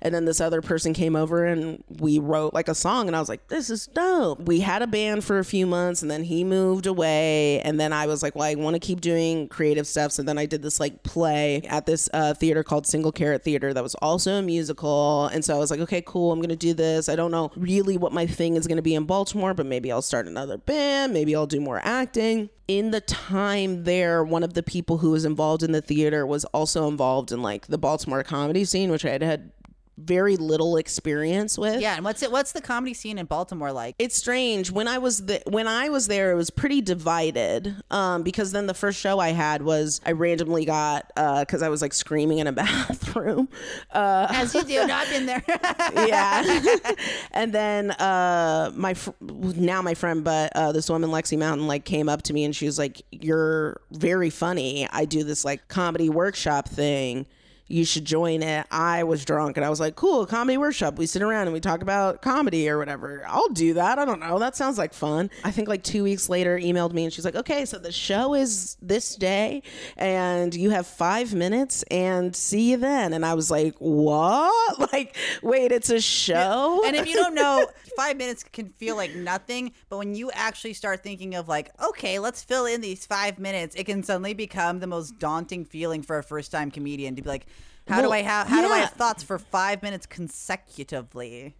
and 0.00 0.14
then 0.14 0.24
this 0.24 0.40
other 0.40 0.62
person 0.62 0.92
came 0.92 1.16
over 1.16 1.44
and 1.44 1.82
we 1.88 2.18
wrote 2.18 2.54
like 2.54 2.68
a 2.68 2.74
song 2.74 3.08
and 3.08 3.16
I 3.16 3.20
was 3.20 3.28
like, 3.28 3.48
this 3.48 3.68
is 3.68 3.86
dope. 3.88 4.40
We 4.40 4.60
had 4.60 4.80
a 4.80 4.86
band 4.86 5.24
for 5.24 5.38
a 5.38 5.44
few 5.44 5.66
months 5.66 6.02
and 6.02 6.10
then 6.10 6.22
he 6.22 6.44
moved 6.44 6.86
away. 6.86 7.60
And 7.62 7.80
then 7.80 7.92
I 7.92 8.06
was 8.06 8.22
like, 8.22 8.36
well, 8.36 8.48
I 8.48 8.54
want 8.54 8.74
to 8.74 8.80
keep 8.80 9.00
doing 9.00 9.48
creative 9.48 9.86
stuff. 9.86 10.12
So 10.12 10.22
then 10.22 10.38
I 10.38 10.46
did 10.46 10.62
this 10.62 10.78
like 10.78 11.02
play 11.02 11.62
at 11.62 11.86
this 11.86 12.08
uh, 12.12 12.34
theater 12.34 12.62
called 12.62 12.86
Single 12.86 13.10
Carrot 13.10 13.42
Theater 13.42 13.74
that 13.74 13.82
was 13.82 13.96
also 13.96 14.34
a 14.34 14.42
musical. 14.42 15.26
And 15.26 15.44
so 15.44 15.56
I 15.56 15.58
was 15.58 15.70
like, 15.70 15.80
okay, 15.80 16.02
cool. 16.06 16.30
I'm 16.30 16.38
to 16.48 16.56
do 16.56 16.74
this. 16.74 17.08
I 17.08 17.16
don't 17.16 17.32
know 17.32 17.50
really 17.56 17.96
what 17.96 18.12
my 18.12 18.26
thing 18.26 18.54
is 18.54 18.68
to 18.68 18.82
be 18.82 18.94
in 18.94 19.04
Baltimore, 19.04 19.54
but 19.54 19.66
maybe 19.66 19.90
I'll 19.90 20.02
start 20.02 20.26
another 20.26 20.58
band. 20.58 21.16
Maybe 21.18 21.34
I'll 21.34 21.48
do 21.48 21.60
more 21.60 21.80
acting. 21.82 22.48
In 22.68 22.92
the 22.92 23.00
time 23.00 23.82
there, 23.82 24.22
one 24.22 24.44
of 24.44 24.54
the 24.54 24.62
people 24.62 24.98
who 24.98 25.10
was 25.10 25.24
involved 25.24 25.64
in 25.64 25.72
the 25.72 25.82
theater 25.82 26.24
was 26.24 26.44
also 26.44 26.86
involved 26.86 27.32
in 27.32 27.42
like 27.42 27.66
the 27.66 27.76
Baltimore 27.76 28.22
comedy 28.22 28.64
scene, 28.64 28.88
which 28.88 29.04
I 29.04 29.10
had 29.10 29.22
had 29.22 29.50
very 29.98 30.36
little 30.36 30.76
experience 30.76 31.58
with. 31.58 31.80
yeah, 31.80 31.96
and 31.96 32.04
what's 32.04 32.22
it? 32.22 32.30
What's 32.30 32.52
the 32.52 32.60
comedy 32.60 32.94
scene 32.94 33.18
in 33.18 33.26
Baltimore 33.26 33.72
like? 33.72 33.94
It's 33.98 34.16
strange. 34.16 34.70
When 34.70 34.86
I 34.88 34.98
was 34.98 35.26
the, 35.26 35.42
when 35.46 35.66
I 35.66 35.88
was 35.88 36.06
there, 36.08 36.30
it 36.32 36.36
was 36.36 36.50
pretty 36.50 36.80
divided. 36.80 37.74
Um, 37.90 38.22
because 38.22 38.52
then 38.52 38.66
the 38.66 38.74
first 38.74 38.98
show 39.00 39.18
I 39.18 39.30
had 39.30 39.62
was 39.62 40.00
I 40.06 40.12
randomly 40.12 40.64
got 40.64 41.10
uh, 41.16 41.40
because 41.40 41.62
I 41.62 41.68
was 41.68 41.82
like 41.82 41.92
screaming 41.92 42.38
in 42.38 42.46
a 42.46 42.52
bathroom. 42.64 43.48
Uh, 43.92 44.28
As 44.30 44.54
you 44.54 44.62
do, 44.62 44.86
no, 44.86 44.94
I've 44.94 45.10
been 45.10 45.26
there. 45.26 45.42
yeah. 46.06 46.60
and 47.32 47.52
then 47.52 47.90
uh 47.92 48.70
my 48.74 48.94
fr- 48.94 49.10
now 49.20 49.82
my 49.82 49.94
friend 49.94 50.22
but 50.24 50.52
uh 50.54 50.72
this 50.72 50.88
woman 50.88 51.10
Lexi 51.10 51.38
Mountain 51.38 51.66
like 51.66 51.84
came 51.84 52.08
up 52.08 52.22
to 52.22 52.32
me 52.32 52.44
and 52.44 52.54
she 52.54 52.66
was 52.66 52.78
like 52.78 53.02
you're 53.10 53.80
very 53.90 54.30
funny. 54.30 54.88
I 54.90 55.04
do 55.04 55.24
this 55.24 55.44
like 55.44 55.68
comedy 55.68 56.08
workshop 56.08 56.68
thing. 56.68 57.26
You 57.68 57.84
should 57.84 58.04
join 58.06 58.42
it. 58.42 58.66
I 58.70 59.04
was 59.04 59.24
drunk 59.24 59.56
and 59.58 59.64
I 59.64 59.68
was 59.70 59.78
like, 59.78 59.94
cool, 59.94 60.24
comedy 60.24 60.56
workshop. 60.56 60.98
We 60.98 61.06
sit 61.06 61.20
around 61.22 61.42
and 61.42 61.52
we 61.52 61.60
talk 61.60 61.82
about 61.82 62.22
comedy 62.22 62.68
or 62.68 62.78
whatever. 62.78 63.24
I'll 63.28 63.48
do 63.50 63.74
that. 63.74 63.98
I 63.98 64.04
don't 64.06 64.20
know. 64.20 64.38
That 64.38 64.56
sounds 64.56 64.78
like 64.78 64.94
fun. 64.94 65.30
I 65.44 65.50
think 65.50 65.68
like 65.68 65.82
two 65.82 66.02
weeks 66.02 66.28
later, 66.30 66.58
emailed 66.58 66.92
me 66.92 67.04
and 67.04 67.12
she's 67.12 67.24
like, 67.26 67.36
okay, 67.36 67.64
so 67.66 67.78
the 67.78 67.92
show 67.92 68.34
is 68.34 68.76
this 68.80 69.14
day 69.16 69.62
and 69.96 70.54
you 70.54 70.70
have 70.70 70.86
five 70.86 71.34
minutes 71.34 71.82
and 71.90 72.34
see 72.34 72.70
you 72.70 72.78
then. 72.78 73.12
And 73.12 73.24
I 73.24 73.34
was 73.34 73.50
like, 73.50 73.74
what? 73.78 74.48
Like, 74.92 75.16
wait, 75.42 75.70
it's 75.70 75.90
a 75.90 76.00
show? 76.00 76.82
and 76.86 76.96
if 76.96 77.06
you 77.06 77.14
don't 77.14 77.34
know, 77.34 77.66
five 77.98 78.16
minutes 78.16 78.44
can 78.44 78.68
feel 78.68 78.94
like 78.94 79.12
nothing, 79.16 79.72
but 79.88 79.98
when 79.98 80.14
you 80.14 80.30
actually 80.30 80.72
start 80.72 81.02
thinking 81.02 81.34
of 81.34 81.48
like, 81.48 81.70
okay, 81.82 82.20
let's 82.20 82.44
fill 82.44 82.64
in 82.64 82.80
these 82.80 83.04
five 83.04 83.40
minutes, 83.40 83.74
it 83.74 83.86
can 83.86 84.04
suddenly 84.04 84.34
become 84.34 84.78
the 84.78 84.86
most 84.86 85.18
daunting 85.18 85.64
feeling 85.64 86.00
for 86.00 86.16
a 86.16 86.22
first 86.22 86.52
time 86.52 86.70
comedian 86.70 87.16
to 87.16 87.22
be 87.22 87.28
like, 87.28 87.46
how 87.88 88.00
do 88.00 88.12
I 88.12 88.22
have 88.22 88.46
how 88.46 88.62
do 88.62 88.72
I 88.72 88.78
have 88.78 88.92
thoughts 88.92 89.24
for 89.24 89.36
five 89.36 89.82
minutes 89.82 90.06
consecutively? 90.06 91.56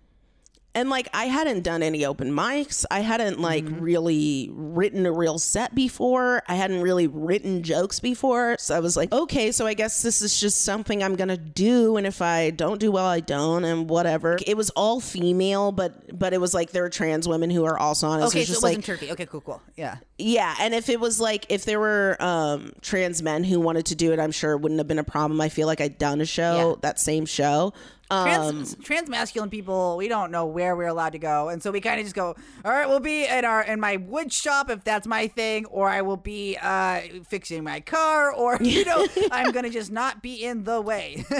And 0.78 0.88
like 0.90 1.08
I 1.12 1.24
hadn't 1.24 1.62
done 1.62 1.82
any 1.82 2.04
open 2.04 2.30
mics. 2.30 2.84
I 2.90 3.00
hadn't 3.00 3.40
like 3.40 3.64
really 3.68 4.48
written 4.52 5.06
a 5.06 5.12
real 5.12 5.38
set 5.38 5.74
before. 5.74 6.42
I 6.46 6.54
hadn't 6.54 6.80
really 6.82 7.08
written 7.08 7.62
jokes 7.64 7.98
before. 7.98 8.56
So 8.58 8.76
I 8.76 8.80
was 8.80 8.96
like, 8.96 9.12
okay, 9.12 9.50
so 9.50 9.66
I 9.66 9.74
guess 9.74 10.02
this 10.02 10.22
is 10.22 10.38
just 10.40 10.62
something 10.62 11.02
I'm 11.02 11.16
gonna 11.16 11.36
do. 11.36 11.96
And 11.96 12.06
if 12.06 12.22
I 12.22 12.50
don't 12.50 12.78
do 12.78 12.92
well, 12.92 13.06
I 13.06 13.20
don't, 13.20 13.64
and 13.64 13.90
whatever. 13.90 14.38
It 14.46 14.56
was 14.56 14.70
all 14.70 15.00
female, 15.00 15.72
but 15.72 16.16
but 16.16 16.32
it 16.32 16.40
was 16.40 16.54
like 16.54 16.70
there 16.70 16.82
were 16.84 16.90
trans 16.90 17.26
women 17.26 17.50
who 17.50 17.64
are 17.64 17.78
also 17.78 18.06
on 18.06 18.20
it. 18.22 18.26
Okay, 18.26 18.40
it's 18.42 18.48
so 18.50 18.52
it 18.58 18.62
wasn't 18.62 18.76
like 18.78 18.84
turkey. 18.84 19.12
Okay, 19.12 19.26
cool, 19.26 19.40
cool. 19.40 19.60
Yeah. 19.76 19.96
yeah, 20.16 20.54
and 20.60 20.74
if 20.74 20.88
it 20.88 21.00
was 21.00 21.20
like 21.20 21.46
if 21.48 21.64
there 21.64 21.80
were 21.80 22.16
um 22.20 22.72
trans 22.82 23.20
men 23.22 23.42
who 23.42 23.58
wanted 23.58 23.86
to 23.86 23.94
do 23.96 24.12
it, 24.12 24.20
I'm 24.20 24.32
sure 24.32 24.52
it 24.52 24.58
wouldn't 24.58 24.78
have 24.78 24.86
been 24.88 24.98
a 25.00 25.04
problem. 25.04 25.40
I 25.40 25.48
feel 25.48 25.66
like 25.66 25.80
I'd 25.80 25.98
done 25.98 26.20
a 26.20 26.26
show, 26.26 26.70
Yeah. 26.70 26.74
that 26.82 27.00
same 27.00 27.26
show. 27.26 27.72
Um, 28.10 28.24
Trans, 28.26 28.74
trans 28.76 29.08
masculine 29.10 29.50
people, 29.50 29.96
we 29.98 30.08
don't 30.08 30.30
know 30.30 30.46
where 30.46 30.74
we're 30.74 30.86
allowed 30.86 31.12
to 31.12 31.18
go, 31.18 31.50
and 31.50 31.62
so 31.62 31.70
we 31.70 31.80
kind 31.80 32.00
of 32.00 32.06
just 32.06 32.14
go. 32.14 32.34
All 32.64 32.72
right, 32.72 32.88
we'll 32.88 33.00
be 33.00 33.26
in 33.26 33.44
our 33.44 33.62
in 33.62 33.80
my 33.80 33.96
wood 33.96 34.32
shop 34.32 34.70
if 34.70 34.82
that's 34.82 35.06
my 35.06 35.26
thing, 35.26 35.66
or 35.66 35.90
I 35.90 36.00
will 36.00 36.16
be 36.16 36.56
uh, 36.60 37.00
fixing 37.28 37.62
my 37.64 37.80
car, 37.80 38.32
or 38.32 38.56
you 38.62 38.84
know, 38.86 39.06
I'm 39.30 39.52
gonna 39.52 39.68
just 39.68 39.90
not 39.92 40.22
be 40.22 40.42
in 40.44 40.64
the 40.64 40.80
way. 40.80 41.24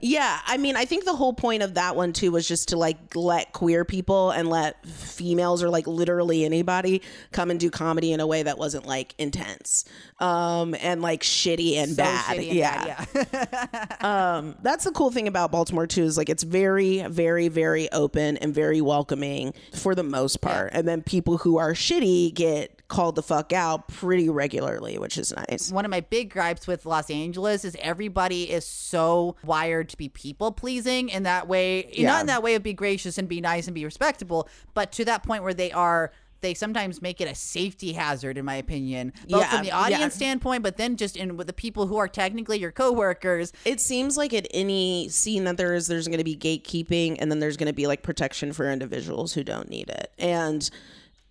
Yeah, 0.00 0.40
I 0.46 0.56
mean, 0.58 0.76
I 0.76 0.84
think 0.84 1.04
the 1.04 1.14
whole 1.14 1.32
point 1.32 1.62
of 1.62 1.74
that 1.74 1.96
one 1.96 2.12
too 2.12 2.30
was 2.32 2.46
just 2.46 2.68
to 2.68 2.76
like 2.76 3.14
let 3.14 3.52
queer 3.52 3.84
people 3.84 4.30
and 4.30 4.48
let 4.48 4.84
females 4.86 5.62
or 5.62 5.70
like 5.70 5.86
literally 5.86 6.44
anybody 6.44 7.00
come 7.32 7.50
and 7.50 7.58
do 7.58 7.70
comedy 7.70 8.12
in 8.12 8.20
a 8.20 8.26
way 8.26 8.42
that 8.42 8.58
wasn't 8.58 8.86
like 8.86 9.14
intense 9.18 9.84
um 10.20 10.74
and 10.80 11.02
like 11.02 11.22
shitty 11.22 11.76
and 11.76 11.90
So 11.90 11.96
bad. 11.96 12.36
shitty 12.38 12.46
and 12.50 12.56
yeah. 12.56 13.04
bad, 13.12 13.28
yeah. 13.32 13.96
Um 14.38 14.54
that's 14.62 14.84
the 14.84 14.92
cool 14.92 15.10
thing 15.10 15.26
about 15.28 15.50
Baltimore 15.50 15.86
too 15.86 16.04
is 16.04 16.16
like 16.16 16.28
it's 16.28 16.42
very 16.44 17.02
very 17.08 17.48
very 17.48 17.90
open 17.92 18.36
and 18.36 18.54
very 18.54 18.80
welcoming 18.80 19.54
for 19.74 19.94
the 19.94 20.02
most 20.04 20.40
part. 20.40 20.70
And 20.72 20.86
then 20.86 21.02
people 21.02 21.38
who 21.38 21.58
are 21.58 21.72
shitty 21.72 22.32
get 22.34 22.86
called 22.88 23.16
the 23.16 23.22
fuck 23.22 23.52
out 23.52 23.88
pretty 23.88 24.28
regularly, 24.28 24.98
which 24.98 25.16
is 25.18 25.32
nice. 25.48 25.72
One 25.72 25.84
of 25.86 25.90
my 25.90 26.00
big 26.00 26.30
gripes 26.30 26.66
with 26.66 26.84
Los 26.86 27.10
Angeles 27.10 27.64
is 27.64 27.76
everybody 27.80 28.50
is 28.50 28.66
so 28.66 29.36
wired 29.42 29.88
to 29.88 29.96
be 29.96 30.10
people 30.10 30.52
pleasing 30.52 31.08
in 31.08 31.22
that 31.24 31.48
way, 31.48 31.90
Yeah. 31.92 32.08
not 32.08 32.20
in 32.20 32.26
that 32.26 32.42
way 32.42 32.54
of 32.54 32.62
be 32.62 32.74
gracious 32.74 33.16
and 33.18 33.26
be 33.26 33.40
nice 33.40 33.66
and 33.66 33.74
be 33.74 33.84
respectable, 33.86 34.48
but 34.74 34.92
to 34.92 35.04
that 35.06 35.22
point 35.24 35.42
where 35.42 35.54
they 35.54 35.72
are. 35.72 36.12
They 36.44 36.52
sometimes 36.52 37.00
make 37.00 37.22
it 37.22 37.28
a 37.28 37.34
safety 37.34 37.94
hazard, 37.94 38.36
in 38.36 38.44
my 38.44 38.56
opinion, 38.56 39.14
both 39.30 39.40
Yeah, 39.40 39.48
from 39.50 39.60
the 39.62 39.68
yeah. 39.68 39.78
audience 39.78 40.14
standpoint, 40.14 40.62
but 40.62 40.76
then 40.76 40.96
just 40.96 41.16
in 41.16 41.38
with 41.38 41.46
the 41.46 41.54
people 41.54 41.86
who 41.86 41.96
are 41.96 42.06
technically 42.06 42.58
your 42.58 42.70
coworkers. 42.70 43.50
it 43.64 43.80
seems 43.80 44.18
like 44.18 44.34
at 44.34 44.46
any 44.52 45.08
scene 45.08 45.44
that 45.44 45.56
there 45.56 45.72
is 45.74 45.86
there's 45.86 46.06
going 46.06 46.18
to 46.18 46.24
be 46.24 46.36
gatekeeping 46.36 47.16
and 47.18 47.30
then 47.30 47.40
there's 47.40 47.56
going 47.56 47.66
to 47.68 47.72
be 47.72 47.86
like 47.86 48.02
protection 48.02 48.52
for 48.52 48.70
individuals 48.70 49.32
who 49.32 49.42
don't 49.42 49.70
need 49.70 49.88
it 49.88 50.12
and 50.18 50.68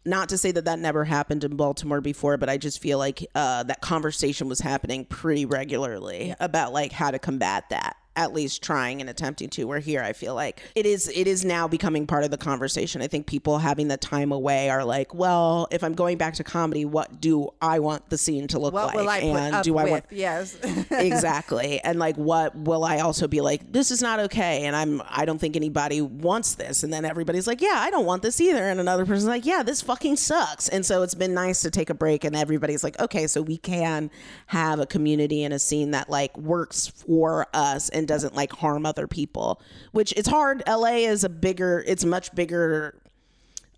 not 0.03 0.29
to 0.29 0.37
say 0.37 0.51
that 0.51 0.65
that 0.65 0.79
never 0.79 1.03
happened 1.05 1.43
in 1.43 1.55
baltimore 1.55 2.01
before 2.01 2.35
but 2.37 2.49
i 2.49 2.57
just 2.57 2.81
feel 2.81 2.97
like 2.97 3.25
uh, 3.35 3.61
that 3.63 3.81
conversation 3.81 4.49
was 4.49 4.59
happening 4.59 5.05
pretty 5.05 5.45
regularly 5.45 6.33
about 6.39 6.73
like 6.73 6.91
how 6.91 7.11
to 7.11 7.19
combat 7.19 7.69
that 7.69 7.95
at 8.15 8.33
least 8.33 8.61
trying 8.61 9.01
and 9.01 9.09
attempting 9.09 9.49
to. 9.49 9.63
we're 9.65 9.79
here, 9.79 10.01
I 10.03 10.13
feel 10.13 10.35
like 10.35 10.61
it 10.75 10.85
is 10.85 11.07
it 11.13 11.27
is 11.27 11.43
now 11.43 11.67
becoming 11.67 12.05
part 12.07 12.23
of 12.23 12.31
the 12.31 12.37
conversation. 12.37 13.01
I 13.01 13.07
think 13.07 13.25
people 13.27 13.57
having 13.57 13.87
the 13.87 13.97
time 13.97 14.31
away 14.31 14.69
are 14.69 14.83
like, 14.85 15.13
well, 15.13 15.67
if 15.71 15.83
I'm 15.83 15.93
going 15.93 16.17
back 16.17 16.35
to 16.35 16.43
comedy, 16.43 16.85
what 16.85 17.19
do 17.21 17.49
I 17.61 17.79
want 17.79 18.09
the 18.09 18.17
scene 18.17 18.47
to 18.49 18.59
look 18.59 18.73
What 18.73 18.87
like? 18.87 18.95
will 18.95 19.09
I 19.09 19.19
put 19.21 19.29
and 19.29 19.55
up 19.55 19.63
do 19.63 19.77
I 19.77 19.83
with? 19.83 19.91
want 19.91 20.05
Yes. 20.11 20.57
exactly 20.91 21.79
and 21.81 21.99
like 21.99 22.15
what 22.15 22.55
will 22.55 22.83
i 22.83 22.99
also 22.99 23.27
be 23.27 23.41
like 23.41 23.71
this 23.71 23.91
is 23.91 24.01
not 24.01 24.19
okay 24.19 24.65
and 24.65 24.75
i'm 24.75 25.01
i 25.09 25.25
don't 25.25 25.39
think 25.39 25.55
anybody 25.55 26.01
wants 26.01 26.55
this 26.55 26.83
and 26.83 26.93
then 26.93 27.05
everybody's 27.05 27.47
like 27.47 27.61
yeah 27.61 27.75
i 27.77 27.89
don't 27.89 28.05
want 28.05 28.21
this 28.21 28.39
either 28.39 28.63
and 28.69 28.79
another 28.79 29.05
person's 29.05 29.25
like 29.27 29.45
yeah 29.45 29.63
this 29.63 29.81
fucking 29.81 30.15
sucks 30.15 30.69
and 30.69 30.85
so 30.85 31.01
it's 31.01 31.15
been 31.15 31.33
nice 31.33 31.61
to 31.61 31.69
take 31.71 31.89
a 31.89 31.93
break 31.93 32.23
and 32.23 32.35
everybody's 32.35 32.83
like 32.83 32.99
okay 32.99 33.27
so 33.27 33.41
we 33.41 33.57
can 33.57 34.09
have 34.47 34.79
a 34.79 34.85
community 34.85 35.43
and 35.43 35.53
a 35.53 35.59
scene 35.59 35.91
that 35.91 36.09
like 36.09 36.35
works 36.37 36.87
for 36.87 37.47
us 37.53 37.89
and 37.89 38.02
doesn't 38.05 38.35
like 38.35 38.51
harm 38.51 38.85
other 38.85 39.07
people 39.07 39.61
which 39.91 40.13
it's 40.13 40.27
hard. 40.27 40.63
La 40.67 40.87
is 40.87 41.23
a 41.23 41.29
bigger 41.29 41.83
it's 41.87 42.05
much 42.05 42.33
bigger 42.35 42.99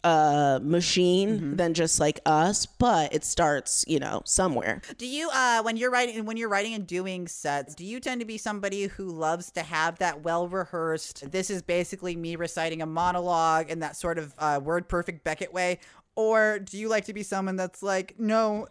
uh 0.03 0.59
machine 0.61 1.55
than 1.57 1.73
just 1.73 1.99
like 1.99 2.19
us 2.27 2.67
but 2.67 3.11
it 3.11 3.23
starts 3.23 3.83
you 3.87 3.99
know 3.99 4.21
somewhere. 4.23 4.81
Do 4.99 5.07
you, 5.07 5.29
uh, 5.33 5.63
when 5.63 5.77
you're 5.77 5.89
writing, 5.89 6.25
when 6.25 6.37
you're 6.37 6.49
writing 6.49 6.75
and 6.75 6.85
doing 6.85 7.27
sets, 7.27 7.73
do 7.73 7.83
you 7.83 7.99
tend 7.99 8.21
to 8.21 8.25
be 8.25 8.37
somebody 8.37 8.85
who 8.85 9.05
loves 9.05 9.49
to 9.51 9.63
have 9.63 9.97
that 9.99 10.21
well 10.21 10.47
rehearsed? 10.47 11.31
This 11.31 11.49
is 11.49 11.63
basically 11.63 12.15
me 12.15 12.35
reciting 12.35 12.83
a 12.83 12.85
monologue 12.85 13.71
in 13.71 13.79
that 13.79 13.95
sort 13.95 14.19
of 14.19 14.33
uh, 14.37 14.59
word 14.63 14.87
perfect 14.87 15.23
Beckett 15.23 15.51
way, 15.51 15.79
or 16.15 16.59
do 16.59 16.77
you 16.77 16.87
like 16.87 17.05
to 17.05 17.13
be 17.13 17.23
someone 17.23 17.55
that's 17.55 17.81
like, 17.81 18.19
no, 18.19 18.67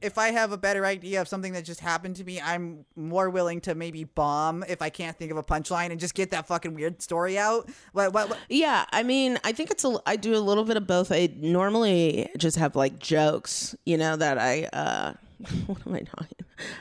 if 0.00 0.18
I 0.18 0.30
have 0.30 0.52
a 0.52 0.58
better 0.58 0.86
idea 0.86 1.20
of 1.20 1.28
something 1.28 1.52
that 1.54 1.64
just 1.64 1.80
happened 1.80 2.16
to 2.16 2.24
me, 2.24 2.40
I'm 2.40 2.84
more 2.96 3.30
willing 3.30 3.60
to 3.62 3.74
maybe 3.74 4.04
bomb 4.04 4.64
if 4.68 4.80
I 4.80 4.90
can't 4.90 5.16
think 5.16 5.30
of 5.30 5.36
a 5.36 5.42
punchline 5.42 5.90
and 5.90 5.98
just 5.98 6.14
get 6.14 6.30
that 6.30 6.46
fucking 6.46 6.74
weird 6.74 7.02
story 7.02 7.38
out. 7.38 7.68
What? 7.92 8.12
What? 8.12 8.30
what 8.30 8.38
Yeah, 8.48 8.84
I 8.92 9.02
mean, 9.02 9.38
I 9.44 9.52
think 9.52 9.70
it's 9.70 9.84
a. 9.84 9.98
I 10.06 10.16
do 10.16 10.36
a 10.36 10.38
little 10.38 10.64
bit 10.64 10.76
of 10.76 10.86
both. 10.86 11.10
I 11.10 11.30
normally 11.36 12.28
just 12.36 12.56
have 12.56 12.76
like 12.76 12.98
jokes, 12.98 13.74
you 13.84 13.96
know, 13.96 14.16
that 14.16 14.38
I. 14.38 14.68
uh 14.72 15.14
What 15.66 15.78
am 15.86 15.94
I 15.94 16.00
talking? 16.00 16.38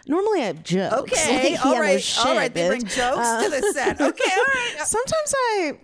Normally 0.08 0.42
I 0.42 0.46
have 0.46 0.64
jokes. 0.64 0.94
okay, 1.14 1.52
Like, 1.52 1.66
all 1.66 1.74
yeah, 1.74 1.78
no 1.78 1.84
right, 1.84 2.02
shit, 2.02 2.26
all 2.26 2.36
right. 2.36 2.54
They 2.54 2.68
bring 2.68 2.82
bitch. 2.82 2.96
jokes 2.96 3.44
to 3.44 3.50
the 3.50 3.72
set. 3.74 4.02
Uh, 4.02 4.08
okay, 4.08 4.32
all 4.32 4.46
right. 4.46 4.76
Sometimes 4.86 5.36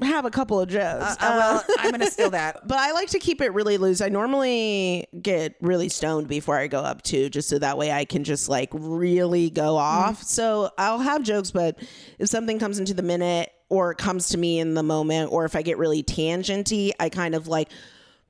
I 0.02 0.06
have 0.06 0.26
a 0.26 0.32
couple 0.32 0.60
of 0.60 0.70
jokes. 0.70 1.04
Uh, 1.04 1.16
uh 1.20 1.36
well, 1.38 1.58
uh, 1.58 1.74
I'm 1.80 1.92
gonna 1.92 2.10
steal 2.10 2.32
that. 2.32 2.68
but 2.68 2.78
I 2.78 2.92
like 2.92 3.10
to 3.10 3.20
keep 3.20 3.42
it 3.42 3.54
really 3.54 3.78
loose. 3.78 4.02
I 4.02 4.10
normally 4.10 5.08
get 5.22 5.56
really 5.62 5.90
stoned 5.90 6.28
before 6.28 6.58
I 6.58 6.68
go 6.68 6.80
up 6.80 7.04
too, 7.04 7.30
just 7.30 7.50
so 7.50 7.60
that 7.60 7.78
way 7.78 7.92
I 7.92 8.06
can 8.06 8.24
just 8.24 8.50
like 8.50 8.70
really 8.74 9.50
go 9.50 9.78
off. 9.78 10.16
Mm-hmm. 10.16 10.24
So 10.24 10.72
I'll 10.78 11.00
have 11.00 11.24
jokes, 11.24 11.52
but 11.52 11.78
if 12.20 12.30
something 12.30 12.58
comes 12.58 12.80
into 12.80 12.94
the 12.94 13.04
minute 13.04 13.52
or 13.70 13.92
it 13.92 13.98
comes 13.98 14.30
to 14.30 14.38
me 14.38 14.60
in 14.60 14.74
the 14.74 14.84
moment, 14.84 15.32
or 15.32 15.46
if 15.46 15.56
I 15.56 15.62
get 15.62 15.78
really 15.78 16.04
tangenty, 16.04 16.92
I 17.00 17.10
kind 17.10 17.36
of 17.36 17.48
like 17.48 17.70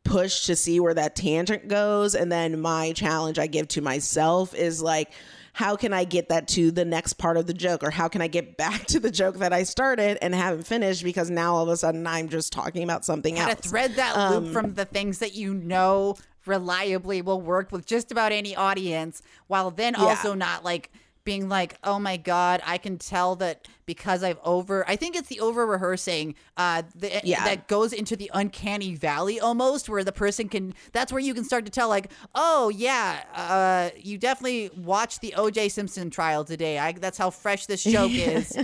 push 0.03 0.45
to 0.45 0.55
see 0.55 0.79
where 0.79 0.93
that 0.93 1.15
tangent 1.15 1.67
goes. 1.67 2.15
And 2.15 2.31
then 2.31 2.59
my 2.59 2.91
challenge 2.93 3.39
I 3.39 3.47
give 3.47 3.67
to 3.69 3.81
myself 3.81 4.53
is 4.53 4.81
like, 4.81 5.11
how 5.53 5.75
can 5.75 5.93
I 5.93 6.03
get 6.03 6.29
that 6.29 6.47
to 6.49 6.71
the 6.71 6.83
next 6.83 7.13
part 7.13 7.37
of 7.37 7.45
the 7.45 7.53
joke? 7.53 7.83
Or 7.83 7.91
how 7.91 8.07
can 8.07 8.21
I 8.21 8.27
get 8.27 8.57
back 8.57 8.85
to 8.87 8.99
the 8.99 9.11
joke 9.11 9.37
that 9.37 9.53
I 9.53 9.63
started 9.63 10.17
and 10.21 10.33
haven't 10.33 10.65
finished 10.65 11.03
because 11.03 11.29
now 11.29 11.55
all 11.55 11.63
of 11.63 11.69
a 11.69 11.77
sudden 11.77 12.05
I'm 12.07 12.27
just 12.27 12.51
talking 12.51 12.83
about 12.83 13.05
something 13.05 13.35
How 13.35 13.49
else. 13.49 13.61
to 13.61 13.69
thread 13.69 13.95
that 13.95 14.17
Um, 14.17 14.45
loop 14.45 14.53
from 14.53 14.73
the 14.73 14.85
things 14.85 15.19
that 15.19 15.35
you 15.35 15.53
know 15.53 16.15
reliably 16.45 17.21
will 17.21 17.39
work 17.39 17.71
with 17.71 17.85
just 17.85 18.11
about 18.11 18.31
any 18.31 18.55
audience, 18.55 19.21
while 19.47 19.71
then 19.71 19.95
also 19.95 20.33
not 20.33 20.63
like 20.65 20.91
being 21.23 21.47
like, 21.49 21.75
oh 21.83 21.99
my 21.99 22.17
god, 22.17 22.61
I 22.65 22.77
can 22.77 22.97
tell 22.97 23.35
that 23.37 23.67
because 23.85 24.23
I've 24.23 24.39
over. 24.43 24.87
I 24.89 24.95
think 24.95 25.15
it's 25.15 25.29
the 25.29 25.39
over 25.39 25.65
rehearsing 25.65 26.35
uh, 26.57 26.83
the, 26.95 27.21
Yeah. 27.23 27.43
that 27.45 27.67
goes 27.67 27.93
into 27.93 28.15
the 28.15 28.29
uncanny 28.33 28.95
valley 28.95 29.39
almost, 29.39 29.87
where 29.89 30.03
the 30.03 30.11
person 30.11 30.49
can. 30.49 30.73
That's 30.91 31.11
where 31.11 31.21
you 31.21 31.33
can 31.33 31.43
start 31.43 31.65
to 31.65 31.71
tell, 31.71 31.89
like, 31.89 32.11
oh 32.35 32.69
yeah, 32.69 33.23
uh, 33.35 33.89
you 33.97 34.17
definitely 34.17 34.69
watched 34.77 35.21
the 35.21 35.33
O.J. 35.35 35.69
Simpson 35.69 36.09
trial 36.09 36.43
today. 36.43 36.79
I, 36.79 36.91
that's 36.93 37.17
how 37.17 37.29
fresh 37.29 37.65
this 37.65 37.83
joke 37.95 38.11
is. 38.13 38.57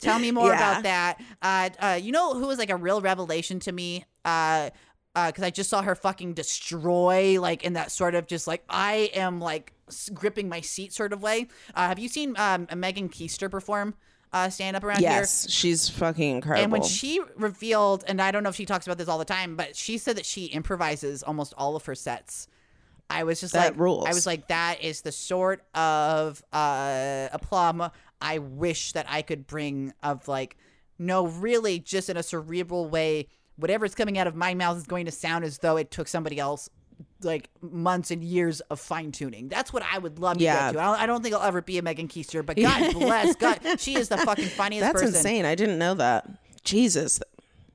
Tell 0.00 0.18
me 0.18 0.30
more 0.30 0.48
Yeah. 0.48 0.56
about 0.56 0.82
that. 0.84 1.20
Uh, 1.40 1.70
uh, 1.80 1.98
you 2.00 2.12
know 2.12 2.34
who 2.34 2.46
was 2.46 2.58
like 2.58 2.70
a 2.70 2.76
real 2.76 3.00
revelation 3.00 3.60
to 3.60 3.72
me? 3.72 4.04
Uh, 4.24 4.70
because 5.14 5.42
I 5.44 5.50
just 5.50 5.68
saw 5.68 5.82
her 5.82 5.94
fucking 5.94 6.32
destroy, 6.32 7.38
like 7.38 7.64
in 7.64 7.74
that 7.74 7.92
sort 7.92 8.14
of 8.14 8.26
just 8.26 8.46
like 8.46 8.64
I 8.70 9.10
am 9.14 9.40
like 9.40 9.74
gripping 10.14 10.48
my 10.48 10.60
seat 10.60 10.92
sort 10.92 11.12
of 11.12 11.22
way. 11.22 11.48
Uh, 11.74 11.88
have 11.88 11.98
you 11.98 12.08
seen 12.08 12.34
um, 12.38 12.66
Megan 12.74 13.08
Koester 13.08 13.50
perform 13.50 13.94
uh, 14.32 14.48
stand 14.48 14.76
up 14.76 14.84
around 14.84 15.00
here? 15.00 15.10
Yes, 15.10 15.48
she's 15.50 15.88
fucking 15.88 16.36
incredible. 16.36 16.62
And 16.62 16.72
when 16.72 16.82
she 16.82 17.20
revealed, 17.36 18.04
and 18.06 18.20
I 18.20 18.30
don't 18.30 18.42
know 18.42 18.48
if 18.48 18.56
she 18.56 18.66
talks 18.66 18.86
about 18.86 18.98
this 18.98 19.08
all 19.08 19.18
the 19.18 19.24
time, 19.24 19.56
but 19.56 19.76
she 19.76 19.98
said 19.98 20.16
that 20.16 20.26
she 20.26 20.46
improvises 20.46 21.22
almost 21.22 21.54
all 21.56 21.76
of 21.76 21.84
her 21.86 21.94
sets. 21.94 22.48
I 23.10 23.24
was 23.24 23.40
just 23.40 23.52
That 23.52 23.72
like, 23.72 23.80
rules. 23.80 24.06
I 24.06 24.14
was 24.14 24.26
like, 24.26 24.48
that 24.48 24.82
is 24.82 25.02
the 25.02 25.12
sort 25.12 25.62
of 25.74 26.42
uh, 26.52 27.28
aplomb 27.32 27.90
I 28.22 28.38
wish 28.38 28.92
that 28.92 29.06
I 29.08 29.20
could 29.22 29.46
bring. 29.46 29.92
Of 30.02 30.28
like, 30.28 30.56
no, 30.98 31.26
really, 31.26 31.78
just 31.78 32.08
in 32.08 32.16
a 32.16 32.22
cerebral 32.22 32.88
way, 32.88 33.28
whatever's 33.56 33.94
coming 33.94 34.16
out 34.16 34.26
of 34.26 34.34
my 34.34 34.54
mouth 34.54 34.78
is 34.78 34.86
going 34.86 35.04
to 35.04 35.12
sound 35.12 35.44
as 35.44 35.58
though 35.58 35.76
it 35.76 35.90
took 35.90 36.08
somebody 36.08 36.38
else 36.38 36.70
like 37.22 37.50
months 37.60 38.10
and 38.10 38.22
years 38.22 38.60
of 38.62 38.80
fine 38.80 39.12
tuning. 39.12 39.48
That's 39.48 39.72
what 39.72 39.82
I 39.90 39.98
would 39.98 40.18
love 40.18 40.38
to 40.38 40.44
Yeah. 40.44 40.66
get 40.68 40.72
to. 40.74 40.80
I 40.80 40.84
don't, 40.84 41.00
I 41.00 41.06
don't 41.06 41.22
think 41.22 41.34
I'll 41.34 41.42
ever 41.42 41.62
be 41.62 41.78
a 41.78 41.82
Megan 41.82 42.08
Koester, 42.08 42.44
but 42.44 42.56
God 42.60 42.92
bless, 42.94 43.36
God, 43.36 43.60
she 43.78 43.94
is 43.96 44.08
the 44.08 44.18
fucking 44.18 44.48
funniest 44.48 44.82
That's 44.82 44.92
person. 45.02 45.08
insane. 45.16 45.44
I 45.44 45.54
didn't 45.54 45.78
know 45.78 45.94
that. 45.94 46.28
Jesus. 46.64 47.20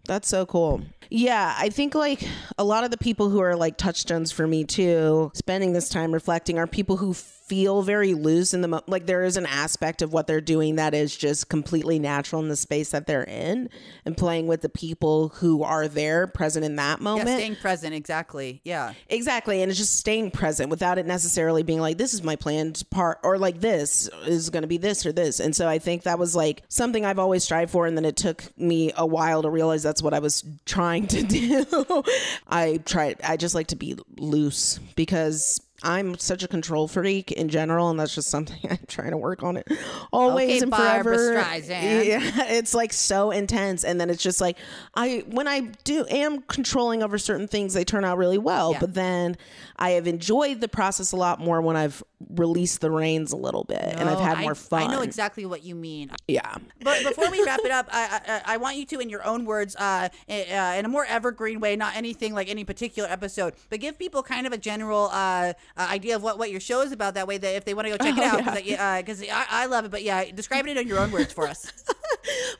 That's 0.05 0.27
so 0.27 0.45
cool. 0.45 0.81
Yeah, 1.09 1.53
I 1.57 1.69
think 1.69 1.95
like 1.95 2.23
a 2.57 2.63
lot 2.63 2.83
of 2.83 2.91
the 2.91 2.97
people 2.97 3.29
who 3.29 3.39
are 3.41 3.55
like 3.55 3.77
touchstones 3.77 4.31
for 4.31 4.47
me 4.47 4.63
too, 4.63 5.31
spending 5.33 5.73
this 5.73 5.89
time 5.89 6.13
reflecting, 6.13 6.57
are 6.57 6.67
people 6.67 6.97
who 6.97 7.13
feel 7.47 7.81
very 7.81 8.13
loose 8.13 8.53
in 8.53 8.61
the 8.61 8.67
mo- 8.67 8.83
like 8.87 9.05
there 9.05 9.23
is 9.23 9.37
an 9.37 9.45
aspect 9.45 10.01
of 10.01 10.11
what 10.11 10.27
they're 10.27 10.41
doing 10.41 10.75
that 10.75 10.93
is 10.93 11.15
just 11.15 11.47
completely 11.49 11.97
natural 11.97 12.41
in 12.41 12.49
the 12.49 12.55
space 12.55 12.91
that 12.91 13.07
they're 13.07 13.23
in 13.23 13.69
and 14.05 14.17
playing 14.17 14.47
with 14.47 14.61
the 14.61 14.69
people 14.69 15.29
who 15.29 15.63
are 15.63 15.87
there 15.87 16.27
present 16.27 16.65
in 16.65 16.75
that 16.75 16.99
moment 16.99 17.29
Yeah, 17.29 17.37
staying 17.37 17.55
present, 17.55 17.93
exactly. 17.93 18.61
Yeah. 18.63 18.93
Exactly. 19.09 19.61
And 19.61 19.69
it's 19.69 19.79
just 19.79 19.97
staying 19.97 20.31
present 20.31 20.69
without 20.69 20.97
it 20.97 21.05
necessarily 21.05 21.63
being 21.63 21.79
like, 21.79 21.97
this 21.97 22.13
is 22.13 22.21
my 22.21 22.35
planned 22.35 22.83
part, 22.89 23.19
or 23.23 23.37
like, 23.37 23.61
this 23.61 24.09
is 24.25 24.49
going 24.49 24.63
to 24.63 24.67
be 24.67 24.77
this 24.77 25.05
or 25.05 25.11
this. 25.13 25.39
And 25.39 25.55
so 25.55 25.67
I 25.69 25.79
think 25.79 26.03
that 26.03 26.19
was 26.19 26.35
like 26.35 26.63
something 26.67 27.05
I've 27.05 27.19
always 27.19 27.43
strived 27.43 27.71
for. 27.71 27.85
And 27.85 27.97
then 27.97 28.05
it 28.05 28.17
took 28.17 28.43
me 28.57 28.91
a 28.97 29.05
while 29.05 29.41
to 29.41 29.49
realize 29.49 29.83
that's 29.83 30.03
what 30.03 30.13
I 30.13 30.19
was 30.19 30.43
trying 30.65 31.07
to 31.07 31.23
do. 31.23 32.03
I 32.47 32.77
tried, 32.77 33.21
I 33.23 33.37
just 33.37 33.55
like 33.55 33.67
to 33.67 33.75
be 33.75 33.97
loose 34.17 34.79
because. 34.95 35.61
I'm 35.83 36.17
such 36.17 36.41
a 36.43 36.47
control 36.47 36.87
freak 36.87 37.31
in 37.31 37.49
general, 37.49 37.89
and 37.89 37.99
that's 37.99 38.15
just 38.15 38.29
something 38.29 38.57
I'm 38.69 38.79
trying 38.87 39.11
to 39.11 39.17
work 39.17 39.43
on 39.43 39.57
it 39.57 39.67
always 40.11 40.49
Okay, 40.49 40.59
and 40.61 40.71
Barbara 40.71 41.17
forever. 41.17 41.43
Streisand. 41.43 42.05
Yeah, 42.07 42.43
it's 42.49 42.73
like 42.73 42.93
so 42.93 43.31
intense, 43.31 43.83
and 43.83 43.99
then 44.01 44.09
it's 44.09 44.23
just 44.23 44.41
like 44.41 44.57
I 44.95 45.23
when 45.27 45.47
I 45.47 45.61
do 45.83 46.05
am 46.09 46.41
controlling 46.43 47.03
over 47.03 47.17
certain 47.17 47.47
things, 47.47 47.73
they 47.73 47.83
turn 47.83 48.03
out 48.05 48.17
really 48.17 48.37
well. 48.37 48.73
Yeah. 48.73 48.79
But 48.79 48.93
then 48.95 49.37
I 49.75 49.91
have 49.91 50.07
enjoyed 50.07 50.61
the 50.61 50.67
process 50.67 51.11
a 51.11 51.15
lot 51.15 51.39
more 51.39 51.61
when 51.61 51.75
I've 51.75 52.03
released 52.31 52.81
the 52.81 52.89
reins 52.89 53.31
a 53.31 53.37
little 53.37 53.63
bit, 53.63 53.81
and 53.81 54.09
I've 54.09 54.19
had 54.19 54.37
I- 54.37 54.41
more 54.41 54.55
fun. 54.55 54.83
I 54.89 54.93
know 54.93 55.01
exactly 55.01 55.45
what 55.45 55.63
you 55.63 55.75
mean. 55.75 56.09
Yeah, 56.27 56.55
But 56.81 57.03
before 57.03 57.29
we 57.29 57.43
wrap 57.43 57.59
it 57.63 57.69
up, 57.71 57.87
I, 57.91 58.21
I, 58.27 58.53
I 58.53 58.57
want 58.57 58.77
you 58.77 58.85
to, 58.87 58.99
in 58.99 59.09
your 59.09 59.23
own 59.23 59.45
words, 59.45 59.75
uh, 59.75 60.09
in, 60.27 60.51
uh, 60.51 60.75
in 60.77 60.85
a 60.85 60.87
more 60.87 61.05
evergreen 61.05 61.59
way, 61.59 61.75
not 61.75 61.95
anything 61.95 62.33
like 62.33 62.49
any 62.49 62.63
particular 62.63 63.07
episode, 63.07 63.53
but 63.69 63.79
give 63.79 63.99
people 63.99 64.23
kind 64.23 64.47
of 64.47 64.53
a 64.53 64.57
general 64.57 65.09
uh, 65.11 65.53
uh, 65.75 65.87
idea 65.89 66.15
of 66.15 66.23
what, 66.23 66.37
what 66.37 66.51
your 66.51 66.59
show 66.59 66.81
is 66.81 66.91
about. 66.91 67.15
That 67.15 67.27
way, 67.27 67.37
that 67.37 67.55
if 67.55 67.65
they 67.65 67.73
want 67.73 67.87
to 67.87 67.97
go 67.97 68.03
check 68.03 68.17
it 68.17 68.23
Oh, 68.23 68.79
out, 68.79 69.05
because 69.05 69.21
I, 69.23 69.45
I 69.49 69.65
love 69.65 69.85
it. 69.85 69.91
But 69.91 70.03
yeah, 70.03 70.25
describe 70.31 70.67
it 70.67 70.77
in 70.77 70.87
your 70.87 70.99
own 70.99 71.11
words 71.11 71.33
for 71.33 71.47
us. 71.47 71.71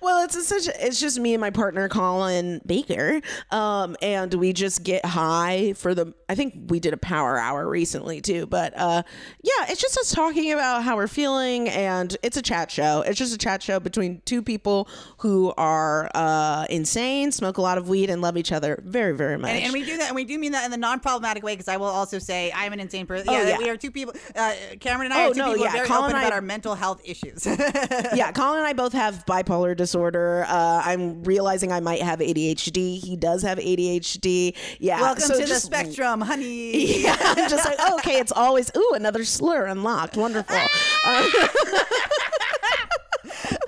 Well, 0.01 0.24
it's 0.24 0.47
such. 0.47 0.68
It's 0.80 0.99
just 0.99 1.20
me 1.20 1.34
and 1.34 1.41
my 1.41 1.49
partner 1.49 1.89
Colin 1.89 2.62
Baker, 2.66 3.22
um, 3.51 3.97
and 4.01 4.34
we 4.34 4.53
just 4.53 4.84
get 4.84 5.05
high 5.05 5.74
for 5.74 5.93
the. 5.93 6.14
I 6.30 6.36
think 6.36 6.53
we 6.68 6.80
did 6.80 6.93
a 6.93 6.97
power 6.97 7.38
hour 7.38 7.68
recently 7.68 8.22
too, 8.22 8.45
but 8.45 8.78
uh, 8.78 9.03
yeah, 9.43 9.66
it's 9.70 9.82
just 9.82 9.97
us 9.97 10.12
talking 10.12 10.53
about 10.53 10.84
how 10.84 10.95
we're 10.95 11.08
feeling, 11.08 11.68
and 11.70 12.16
it's 12.24 12.38
a 12.38 12.41
chat 12.41 12.72
show. 12.72 13.01
It's 13.01 13.18
just 13.18 13.34
a 13.34 13.38
chat 13.38 13.62
show 13.62 13.80
between 13.80 14.22
two 14.26 14.41
people 14.41 14.88
who 15.20 15.53
are 15.58 16.10
uh, 16.16 16.66
insane, 16.70 17.32
smoke 17.32 17.58
a 17.58 17.62
lot 17.62 17.78
of 17.78 17.89
weed, 17.89 18.10
and 18.10 18.22
love 18.22 18.38
each 18.38 18.51
other 18.51 18.82
very, 18.86 19.16
very 19.16 19.38
much. 19.38 19.51
And, 19.51 19.66
and 19.66 19.74
we 19.74 19.84
do 19.84 19.97
that, 19.97 20.08
and 20.08 20.16
we 20.16 20.24
do 20.26 20.38
mean 20.38 20.51
that 20.53 20.66
in 20.66 20.72
the 20.72 20.78
non-problematic 20.78 21.43
way, 21.43 21.53
because 21.53 21.68
I 21.68 21.78
will 21.78 21.86
also 21.88 22.20
say 22.20 22.51
I'm 22.55 22.74
an 22.74 22.80
insane 22.80 22.97
person. 23.06 23.28
Oh, 23.30 23.34
yeah, 23.34 23.48
yeah. 23.50 23.58
we 23.58 23.70
are 23.70 23.78
two 23.78 23.91
people. 23.91 24.14
Uh, 24.36 24.54
Camirin 24.80 25.06
and 25.06 25.14
I 25.14 25.26
Oh, 25.26 25.32
are 25.32 25.34
two 25.34 25.39
no, 25.39 25.52
people 25.54 25.66
yeah, 25.66 25.72
very 25.74 25.88
Colin 25.88 26.04
open 26.06 26.16
I- 26.16 26.22
about 26.24 26.34
our 26.34 26.41
mental 26.41 26.76
health 26.76 27.02
issues. 27.06 27.45
yeah, 28.16 28.32
Colin 28.32 28.60
and 28.60 28.68
I 28.68 28.74
both 28.74 28.93
have 28.93 29.26
bipolar 29.26 29.76
disorder. 29.76 30.45
Uh, 30.48 30.82
I'm 30.84 31.24
realizing 31.24 31.72
I 31.72 31.80
might 31.80 32.02
have 32.02 32.20
ADHD. 32.20 33.00
He 33.00 33.16
does 33.16 33.41
have 33.43 33.58
ADHD. 33.60 34.56
Yeah. 34.80 35.02
Welcome 35.02 35.22
so 35.24 35.39
to 35.39 35.45
the 35.45 35.56
spectrum, 35.60 36.22
honey. 36.22 36.98
Yeah, 37.08 37.16
I'm 37.20 37.50
just 37.50 37.66
like, 37.66 37.76
oh, 37.80 37.95
okay, 38.00 38.20
it's 38.20 38.32
always 38.32 38.72
ooh 38.76 38.93
another 38.95 39.24
slur 39.26 39.66
unlocked. 39.66 40.18
Wonderful. 40.18 40.58
Uh, 41.10 41.24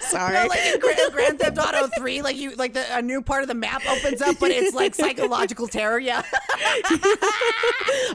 Sorry. 0.09 0.33
No, 0.33 0.47
like 0.47 0.65
in 0.65 0.79
Grand, 0.79 1.13
Grand 1.13 1.39
Theft 1.39 1.57
Auto 1.57 1.87
Three, 1.97 2.21
like 2.21 2.35
you, 2.37 2.55
like 2.55 2.73
the 2.73 2.85
a 2.97 3.01
new 3.01 3.21
part 3.21 3.41
of 3.43 3.47
the 3.47 3.53
map 3.55 3.81
opens 3.89 4.21
up, 4.21 4.37
but 4.39 4.51
it's 4.51 4.75
like 4.75 4.95
psychological 4.95 5.67
terror. 5.67 5.99
Yeah. 5.99 6.23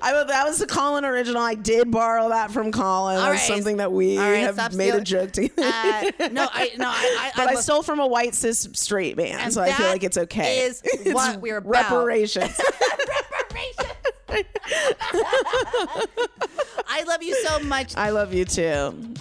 I 0.02 0.24
that 0.26 0.44
was 0.46 0.58
the 0.58 0.66
Colin 0.66 1.04
original. 1.04 1.42
I 1.42 1.54
did 1.54 1.90
borrow 1.90 2.28
that 2.30 2.50
from 2.50 2.72
Colin. 2.72 3.18
All 3.18 3.30
That's 3.32 3.46
something 3.46 3.78
that 3.78 3.92
we 3.92 4.18
right, 4.18 4.38
have 4.54 4.74
made 4.74 4.94
a 4.94 5.00
joke 5.00 5.32
together. 5.32 5.62
Uh, 5.62 6.28
no, 6.32 6.48
I 6.52 6.70
no, 6.76 6.88
I, 6.88 6.92
I, 6.92 7.32
but 7.36 7.48
I, 7.48 7.54
love- 7.54 7.64
stole 7.64 7.82
from 7.82 8.00
a 8.00 8.06
white 8.06 8.34
cis 8.34 8.68
straight 8.72 9.16
man, 9.16 9.38
And 9.40 9.52
so 9.52 9.62
I 9.62 9.72
feel 9.72 9.86
like 9.86 10.02
it's 10.04 10.18
okay. 10.18 10.60
is 10.60 10.82
It's 11.04 11.14
what 11.14 11.40
we're 11.40 11.58
about. 11.58 11.70
reparations. 11.90 12.60
I 16.86 17.02
love 17.06 17.22
you 17.22 17.34
so 17.44 17.60
much. 17.60 17.96
I 17.96 18.10
love 18.10 18.34
you 18.34 18.44
too. 18.44 19.14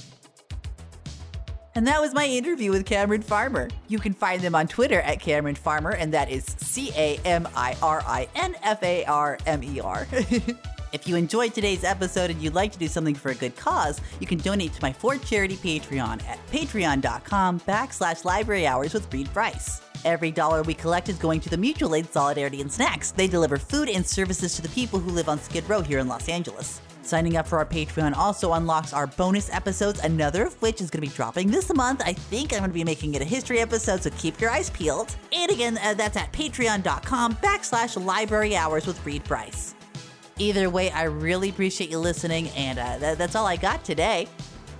And 1.75 1.87
that 1.87 1.99
was 1.99 2.13
my 2.13 2.25
interview 2.25 2.71
with 2.71 2.85
Camirin 2.85 3.23
Farmer. 3.23 3.69
You 3.87 3.97
can 3.97 4.13
find 4.13 4.41
them 4.41 4.53
on 4.53 4.67
Twitter 4.67 5.01
at 5.01 5.19
Camirin 5.19 5.57
Farmer, 5.57 5.91
and 5.91 6.13
that 6.13 6.29
is 6.29 6.45
C 6.59 6.91
A 6.95 7.17
M 7.25 7.47
I 7.55 7.75
R 7.81 8.03
I 8.05 8.27
N 8.35 8.55
F 8.61 8.83
A 8.83 9.05
R 9.05 9.39
M 9.45 9.63
E 9.63 9.79
R. 9.79 10.07
If 10.93 11.07
you 11.07 11.15
enjoyed 11.15 11.55
today's 11.55 11.83
episode 11.83 12.29
and 12.29 12.39
you'd 12.39 12.53
like 12.53 12.71
to 12.73 12.77
do 12.77 12.87
something 12.87 13.15
for 13.15 13.31
a 13.31 13.35
good 13.35 13.55
cause, 13.55 13.99
you 14.19 14.27
can 14.27 14.37
donate 14.37 14.73
to 14.73 14.81
my 14.83 14.93
Ford 14.93 15.23
Charity 15.23 15.55
Patreon 15.55 16.23
at 16.27 16.37
patreon.com 16.51 17.61
backslash 17.61 18.23
library 18.23 18.67
hours 18.67 18.93
with 18.93 19.11
Reed 19.11 19.33
Bryce. 19.33 19.81
Every 20.05 20.29
dollar 20.29 20.61
we 20.61 20.75
collect 20.75 21.09
is 21.09 21.17
going 21.17 21.39
to 21.41 21.49
the 21.49 21.57
Mutual 21.57 21.95
Aid 21.95 22.13
Solidarity 22.13 22.61
and 22.61 22.71
Snacks. 22.71 23.09
They 23.09 23.25
deliver 23.25 23.57
food 23.57 23.89
and 23.89 24.05
services 24.05 24.55
to 24.55 24.61
the 24.61 24.69
people 24.69 24.99
who 24.99 25.09
live 25.09 25.29
on 25.29 25.39
Skid 25.39 25.67
Row 25.67 25.81
here 25.81 25.97
in 25.97 26.07
Los 26.07 26.29
Angeles. 26.29 26.79
Signing 27.03 27.35
up 27.35 27.45
for 27.45 27.57
our 27.57 27.65
Patreon 27.65 28.15
also 28.15 28.53
unlocks 28.53 28.93
our 28.93 29.07
bonus 29.07 29.53
episodes, 29.53 29.99
another 29.99 30.45
of 30.47 30.61
which 30.61 30.79
is 30.79 30.89
going 30.89 31.03
to 31.03 31.09
be 31.09 31.13
dropping 31.13 31.51
this 31.51 31.71
month. 31.73 32.01
I 32.05 32.13
think 32.13 32.53
I'm 32.53 32.59
going 32.59 32.69
to 32.69 32.73
be 32.73 32.83
making 32.85 33.13
it 33.13 33.21
a 33.21 33.25
history 33.25 33.59
episode, 33.59 34.01
so 34.01 34.09
keep 34.11 34.39
your 34.39 34.49
eyes 34.49 34.69
peeled. 34.69 35.13
And 35.33 35.51
again, 35.51 35.77
uh, 35.83 35.93
that's 35.95 36.15
at 36.15 36.31
patreon.com 36.31 37.35
backslash 37.35 38.03
library 38.03 38.55
hours 38.55 38.87
with 38.87 39.05
Reed 39.05 39.23
Bryce. 39.25 39.75
Either 40.39 40.69
way, 40.69 40.89
I 40.91 41.03
really 41.03 41.49
appreciate 41.49 41.89
you 41.89 41.99
listening, 41.99 42.47
and 42.49 42.79
uh, 42.79 42.97
that, 42.99 43.17
that's 43.17 43.35
all 43.35 43.45
I 43.45 43.57
got 43.57 43.83
today. 43.83 44.27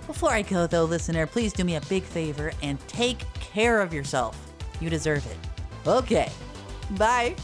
Before 0.06 0.30
I 0.30 0.42
go, 0.42 0.66
though, 0.66 0.84
listener, 0.84 1.26
please 1.26 1.52
do 1.52 1.62
me 1.62 1.76
a 1.76 1.80
big 1.82 2.04
favor 2.04 2.52
and 2.62 2.80
take 2.88 3.18
care 3.34 3.80
of 3.80 3.92
yourself. 3.92 4.38
You 4.80 4.88
deserve 4.90 5.26
it. 5.26 5.36
Okay, 5.86 6.32
bye. 6.92 7.36